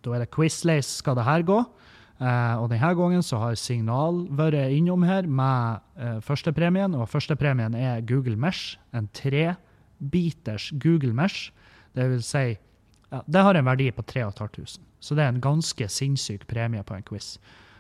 Da 0.04 0.16
er 0.16 0.26
det 0.26 0.34
quizlace 0.36 1.00
skal 1.00 1.18
det 1.18 1.28
her 1.28 1.46
gå. 1.48 1.62
Uh, 2.22 2.62
og 2.62 2.68
denne 2.70 2.92
gangen 2.94 3.24
så 3.26 3.40
har 3.42 3.56
Signal 3.58 4.28
vært 4.38 4.70
innom 4.76 5.02
her 5.08 5.26
med 5.26 5.82
eh, 5.98 6.20
førstepremien. 6.22 6.94
Og 6.94 7.10
førstepremien 7.10 7.74
er 7.74 8.04
Google 8.06 8.38
Mesh. 8.38 8.78
En 8.94 9.10
trebiters 9.18 10.70
Google 10.78 11.16
Mesh. 11.18 11.50
Det 11.98 12.06
vil 12.12 12.22
si 12.22 12.44
ja, 12.54 13.24
Det 13.26 13.42
har 13.42 13.58
en 13.58 13.66
verdi 13.66 13.90
på 13.92 14.06
3500. 14.06 14.78
Så 15.02 15.18
det 15.18 15.26
er 15.26 15.34
en 15.34 15.42
ganske 15.42 15.88
sinnssyk 15.90 16.46
premie 16.48 16.84
på 16.86 16.94
en 16.94 17.08
quiz. 17.10 17.40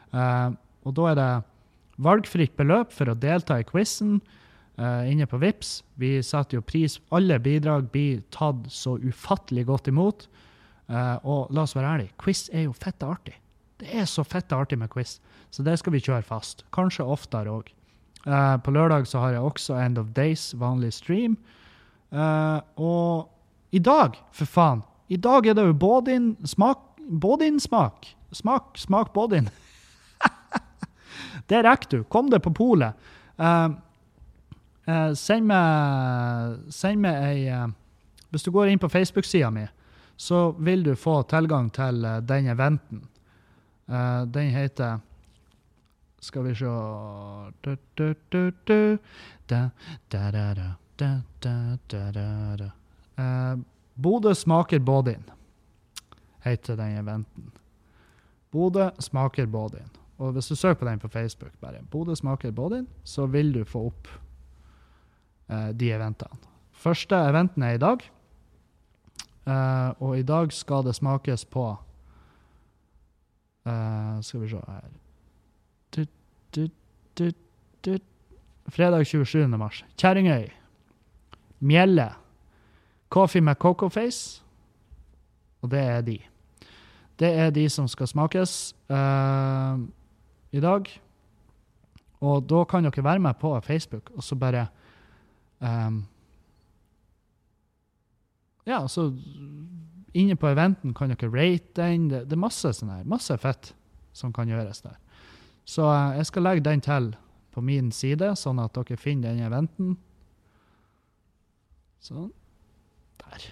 Eh, 0.10 0.50
og 0.89 0.98
da 0.98 1.08
er 1.12 1.20
det 1.20 1.32
valgfritt 2.02 2.58
beløp 2.58 2.94
for 2.96 3.12
å 3.12 3.18
delta 3.18 3.60
i 3.62 3.68
quizen 3.68 4.18
uh, 4.82 5.04
inne 5.06 5.28
på 5.30 5.38
VIPS. 5.42 5.74
Vi 6.02 6.16
setter 6.26 6.58
jo 6.58 6.66
pris 6.66 6.98
Alle 7.14 7.38
bidrag 7.44 7.92
blir 7.94 8.24
tatt 8.34 8.66
så 8.74 8.96
ufattelig 8.98 9.68
godt 9.70 9.92
imot. 9.92 10.26
Uh, 10.92 11.18
og 11.22 11.54
la 11.54 11.68
oss 11.68 11.76
være 11.78 11.94
ærlige, 11.96 12.16
quiz 12.20 12.48
er 12.50 12.66
jo 12.66 12.76
fette 12.76 13.08
artig. 13.08 13.38
Det 13.82 13.90
er 13.98 14.06
så 14.10 14.24
fette 14.24 14.56
artig 14.56 14.78
med 14.78 14.92
quiz, 14.94 15.18
så 15.50 15.66
det 15.66 15.80
skal 15.82 15.96
vi 15.96 16.04
kjøre 16.04 16.26
fast. 16.26 16.64
Kanskje 16.76 17.08
oftere 17.08 17.52
òg. 17.52 17.72
Uh, 18.22 18.34
eh, 18.34 18.56
på 18.62 18.74
lørdag 18.74 19.08
så 19.10 19.24
har 19.24 19.34
jeg 19.34 19.42
også 19.50 19.80
End 19.82 19.98
of 19.98 20.14
Days, 20.16 20.52
vanlig 20.62 20.94
stream. 20.94 21.38
og 22.12 23.30
i 23.72 23.80
dag, 23.80 24.18
for 24.36 24.46
faen, 24.46 24.82
i 25.08 25.18
dag 25.18 25.48
er 25.48 25.56
det 25.56 25.64
jo 25.64 25.74
Bådin 25.74 26.36
smak 26.46 26.80
Bådin 27.10 27.60
smak. 27.60 28.16
Smak, 28.32 28.78
smak 28.78 29.14
Bådin. 29.14 29.50
Det 31.48 31.64
rekker 31.64 31.90
du. 31.90 32.04
Kom 32.04 32.30
deg 32.32 32.44
på 32.44 32.54
polet. 32.56 32.96
Uh, 33.40 33.74
uh, 34.88 35.12
send 35.18 35.48
meg, 35.50 36.60
send 36.72 37.02
meg 37.04 37.24
ei 37.26 37.48
uh, 37.50 37.68
Hvis 38.32 38.46
du 38.46 38.52
går 38.52 38.72
inn 38.72 38.80
på 38.80 38.92
Facebook-sida 38.92 39.50
mi, 39.52 39.66
så 40.16 40.52
vil 40.60 40.84
du 40.86 40.94
få 40.96 41.22
tilgang 41.28 41.72
til 41.74 42.06
den 42.28 42.48
eventen. 42.54 43.02
Den 44.32 44.50
heter 44.54 45.00
Skal 46.22 46.44
vi 46.46 46.54
se 46.56 46.66
da, 49.50 49.70
Bodø 53.96 54.34
smaker 54.34 54.80
Bådin, 54.80 55.24
heter 56.46 56.76
den 56.76 56.98
eventen. 56.98 57.52
Bodø 58.52 58.90
smaker 59.00 59.46
Bådin. 59.46 59.90
Og 60.18 60.32
hvis 60.32 60.48
du 60.48 60.56
søker 60.56 60.80
på 60.80 60.86
den 60.86 61.00
på 61.00 61.08
Facebook, 61.08 61.52
bare 61.62 61.82
Bodø 61.92 62.16
smaker 62.16 62.52
Bådin, 62.52 62.88
så 63.04 63.26
vil 63.26 63.54
du 63.54 63.64
få 63.66 63.88
opp 63.90 64.08
uh, 65.50 65.70
de 65.74 65.92
eventene. 65.92 66.38
Første 66.72 67.16
eventen 67.16 67.64
er 67.64 67.78
i 67.78 67.82
dag. 67.82 68.02
Eh, 69.46 69.90
og 70.00 70.18
i 70.18 70.26
dag 70.26 70.52
skal 70.54 70.86
det 70.86 70.96
smakes 70.98 71.46
på 71.50 71.66
eh, 73.66 74.22
Skal 74.22 74.41
vi 74.41 74.49
se 74.49 74.55
her 74.68 74.89
du, 75.95 76.05
du, 77.18 77.32
du. 77.86 77.97
Fredag 78.70 79.05
27. 79.05 79.47
mars. 79.57 79.84
Kjerringøy. 79.97 80.47
Mjelle. 81.59 82.12
Coffee 83.09 83.41
med 83.41 83.55
Coco 83.55 83.89
Face. 83.89 84.43
Og 85.62 85.72
det 85.72 85.80
er 85.80 86.01
de. 86.01 86.18
Det 87.20 87.30
er 87.38 87.49
de 87.49 87.68
som 87.70 87.88
skal 87.88 88.07
smakes 88.07 88.76
uh, 88.89 89.80
i 90.51 90.62
dag. 90.62 90.88
Og 92.22 92.45
da 92.49 92.64
kan 92.70 92.86
dere 92.86 93.03
være 93.03 93.20
med 93.20 93.34
på 93.41 93.59
Facebook, 93.59 94.12
og 94.16 94.24
så 94.24 94.36
bare 94.36 94.68
um, 95.59 96.05
Ja, 98.66 98.88
så 98.88 99.07
inne 100.18 100.36
på 100.36 100.49
eventen 100.51 100.93
kan 100.97 101.14
dere 101.14 101.32
rate 101.32 101.82
den. 101.82 102.09
Det, 102.12 102.26
det 102.30 102.38
er 102.38 102.43
masse 102.43 102.74
sånn 102.76 102.91
her, 102.93 103.07
masse 103.07 103.38
fett 103.41 103.74
som 104.16 104.34
kan 104.36 104.49
gjøres 104.51 104.84
der. 104.84 104.97
Så 105.68 105.86
eh, 105.88 106.18
jeg 106.20 106.30
skal 106.32 106.47
legge 106.47 106.66
den 106.68 106.84
til 106.84 107.12
på 107.51 107.64
min 107.64 107.91
side, 107.95 108.34
sånn 108.39 108.62
at 108.64 108.76
dere 108.78 108.99
finner 108.99 109.32
den 109.32 109.47
eventen. 109.47 109.95
Sånn. 112.01 112.32
Der. 113.22 113.47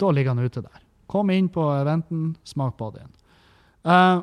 Da 0.00 0.10
ligger 0.10 0.34
han 0.34 0.44
ute 0.44 0.64
der. 0.64 0.84
Kom 1.10 1.30
inn 1.32 1.48
på 1.52 1.64
eventen, 1.74 2.34
smak 2.46 2.76
på 2.78 2.90
den. 2.94 3.10
Uh, 3.86 4.22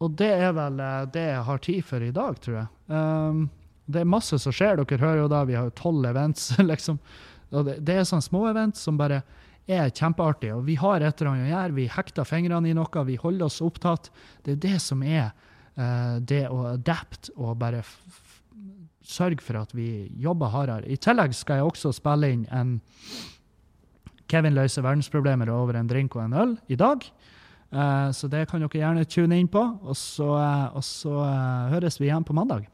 og 0.00 0.14
det 0.16 0.30
er 0.32 0.52
vel 0.56 0.78
eh, 0.80 1.08
det 1.12 1.24
jeg 1.26 1.46
har 1.46 1.64
tid 1.64 1.80
for 1.84 2.04
i 2.04 2.12
dag, 2.16 2.38
tror 2.40 2.56
jeg. 2.56 2.68
Um, 2.88 3.42
det 3.90 4.00
er 4.00 4.08
masse 4.08 4.38
som 4.40 4.54
skjer. 4.54 4.80
Dere 4.80 5.02
hører 5.02 5.24
jo 5.24 5.28
da, 5.32 5.42
vi 5.48 5.58
har 5.58 5.68
jo 5.68 5.76
tolv 5.76 6.06
events, 6.08 6.54
liksom. 6.72 7.00
Det, 7.50 7.78
det 7.82 7.96
er 7.98 8.08
sånne 8.08 8.24
små 8.24 8.44
event 8.50 8.78
som 8.78 8.98
bare 9.00 9.22
er 9.70 9.90
kjempeartige. 9.90 10.56
Og 10.56 10.66
vi 10.66 10.76
har 10.80 11.02
et 11.02 11.20
eller 11.20 11.32
annet 11.32 11.48
å 11.48 11.52
gjøre. 11.52 11.76
Vi 11.78 11.86
hekter 11.94 12.28
fingrene 12.28 12.70
i 12.70 12.76
noe, 12.76 13.04
vi 13.06 13.18
holder 13.20 13.46
oss 13.46 13.60
opptatt. 13.64 14.10
Det 14.44 14.56
er 14.56 14.62
det 14.64 14.78
som 14.82 15.02
er 15.06 15.30
uh, 15.78 16.18
det 16.20 16.46
å 16.50 16.62
adapte 16.74 17.34
og 17.36 17.58
bare 17.60 17.82
sørge 19.10 19.42
for 19.42 19.58
at 19.60 19.74
vi 19.74 20.08
jobber 20.22 20.52
hardere. 20.52 20.88
I 20.90 20.98
tillegg 21.00 21.34
skal 21.34 21.60
jeg 21.60 21.70
også 21.70 21.94
spille 21.96 22.30
inn 22.30 22.46
en 22.54 22.78
Kevin 24.30 24.54
løser 24.54 24.84
verdensproblemer 24.86 25.48
over 25.50 25.74
en 25.74 25.88
drink 25.90 26.14
og 26.14 26.22
en 26.22 26.36
øl 26.38 26.52
i 26.70 26.76
dag. 26.78 27.02
Uh, 27.70 28.10
så 28.14 28.28
det 28.30 28.44
kan 28.50 28.62
dere 28.62 28.78
gjerne 28.78 29.06
tune 29.10 29.38
inn 29.38 29.50
på. 29.50 29.62
Og 29.82 29.96
så, 29.98 30.28
uh, 30.38 30.76
og 30.78 30.84
så 30.86 31.16
høres 31.72 31.98
vi 31.98 32.06
igjen 32.06 32.26
på 32.26 32.36
mandag. 32.38 32.68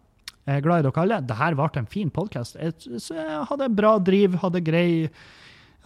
Jeg 0.47 0.61
er 0.61 0.63
glad 0.63 0.85
i 0.85 0.87
dere 0.87 1.03
alle. 1.03 1.19
Dette 1.27 1.49
ble 1.59 1.69
en 1.81 1.89
fin 1.91 2.11
podkast. 2.15 2.59
Jeg, 2.61 2.77
jeg 2.87 3.41
hadde 3.51 3.71
bra 3.75 3.97
driv, 3.99 4.37
hadde 4.45 4.63
grei, 4.63 5.09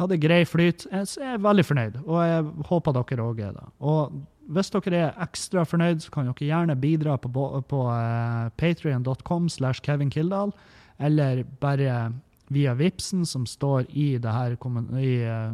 hadde 0.01 0.19
grei 0.21 0.43
flyt. 0.45 0.85
Så 1.09 1.23
jeg 1.23 1.39
er 1.39 1.47
veldig 1.47 1.65
fornøyd, 1.65 1.97
og 2.05 2.19
jeg 2.29 2.45
håper 2.69 2.97
dere 2.99 3.25
òg 3.25 3.41
er 3.47 3.55
det. 3.57 3.69
Og 3.81 4.21
hvis 4.51 4.73
dere 4.75 5.05
er 5.07 5.23
ekstra 5.25 5.65
fornøyd, 5.65 6.03
så 6.05 6.13
kan 6.13 6.29
dere 6.29 6.51
gjerne 6.51 6.77
bidra 6.81 7.17
på, 7.17 7.31
på 7.71 7.85
uh, 7.87 8.51
patrion.com 8.61 9.49
slash 9.49 9.81
Kevin 9.87 10.11
Kildahl, 10.13 10.53
eller 11.01 11.45
bare 11.61 12.11
via 12.51 12.75
Vipsen, 12.75 13.25
som 13.27 13.47
står 13.47 13.87
i, 13.89 14.19
her, 14.21 14.57
i 14.99 15.13
eh, 15.23 15.53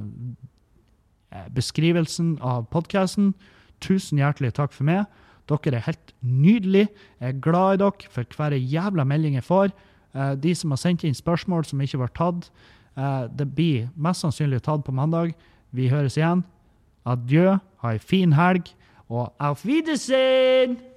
eh, 1.30 1.48
beskrivelsen 1.54 2.38
av 2.40 2.64
podkasten. 2.72 3.34
Tusen 3.84 4.18
hjertelig 4.18 4.54
takk 4.57 4.72
for 4.72 4.88
meg. 4.88 5.04
Dere 5.47 5.78
er 5.78 5.86
helt 5.86 6.14
nydelige. 6.22 6.88
Jeg 7.20 7.28
er 7.28 7.40
glad 7.40 7.74
i 7.74 7.82
dere 7.84 8.11
for 8.11 8.36
hver 8.36 8.57
jævla 8.57 9.05
melding 9.05 9.34
jeg 9.34 9.44
får. 9.47 9.70
Eh, 10.14 10.34
de 10.42 10.55
som 10.55 10.70
har 10.70 10.80
sendt 10.80 11.05
inn 11.05 11.14
spørsmål 11.14 11.64
som 11.64 11.80
ikke 11.80 12.01
ble 12.01 12.11
tatt, 12.16 12.51
eh, 12.97 13.28
det 13.38 13.55
blir 13.55 13.88
mest 13.97 14.24
sannsynlig 14.24 14.62
tatt 14.62 14.84
på 14.84 14.92
mandag. 14.92 15.34
Vi 15.72 15.88
høres 15.88 16.16
igjen. 16.16 16.44
Adjø, 17.07 17.59
ha 17.82 17.92
ei 17.92 17.99
fin 17.99 18.32
helg, 18.32 18.72
og 19.09 19.32
auf 19.38 19.64
Wiedersehen! 19.64 20.95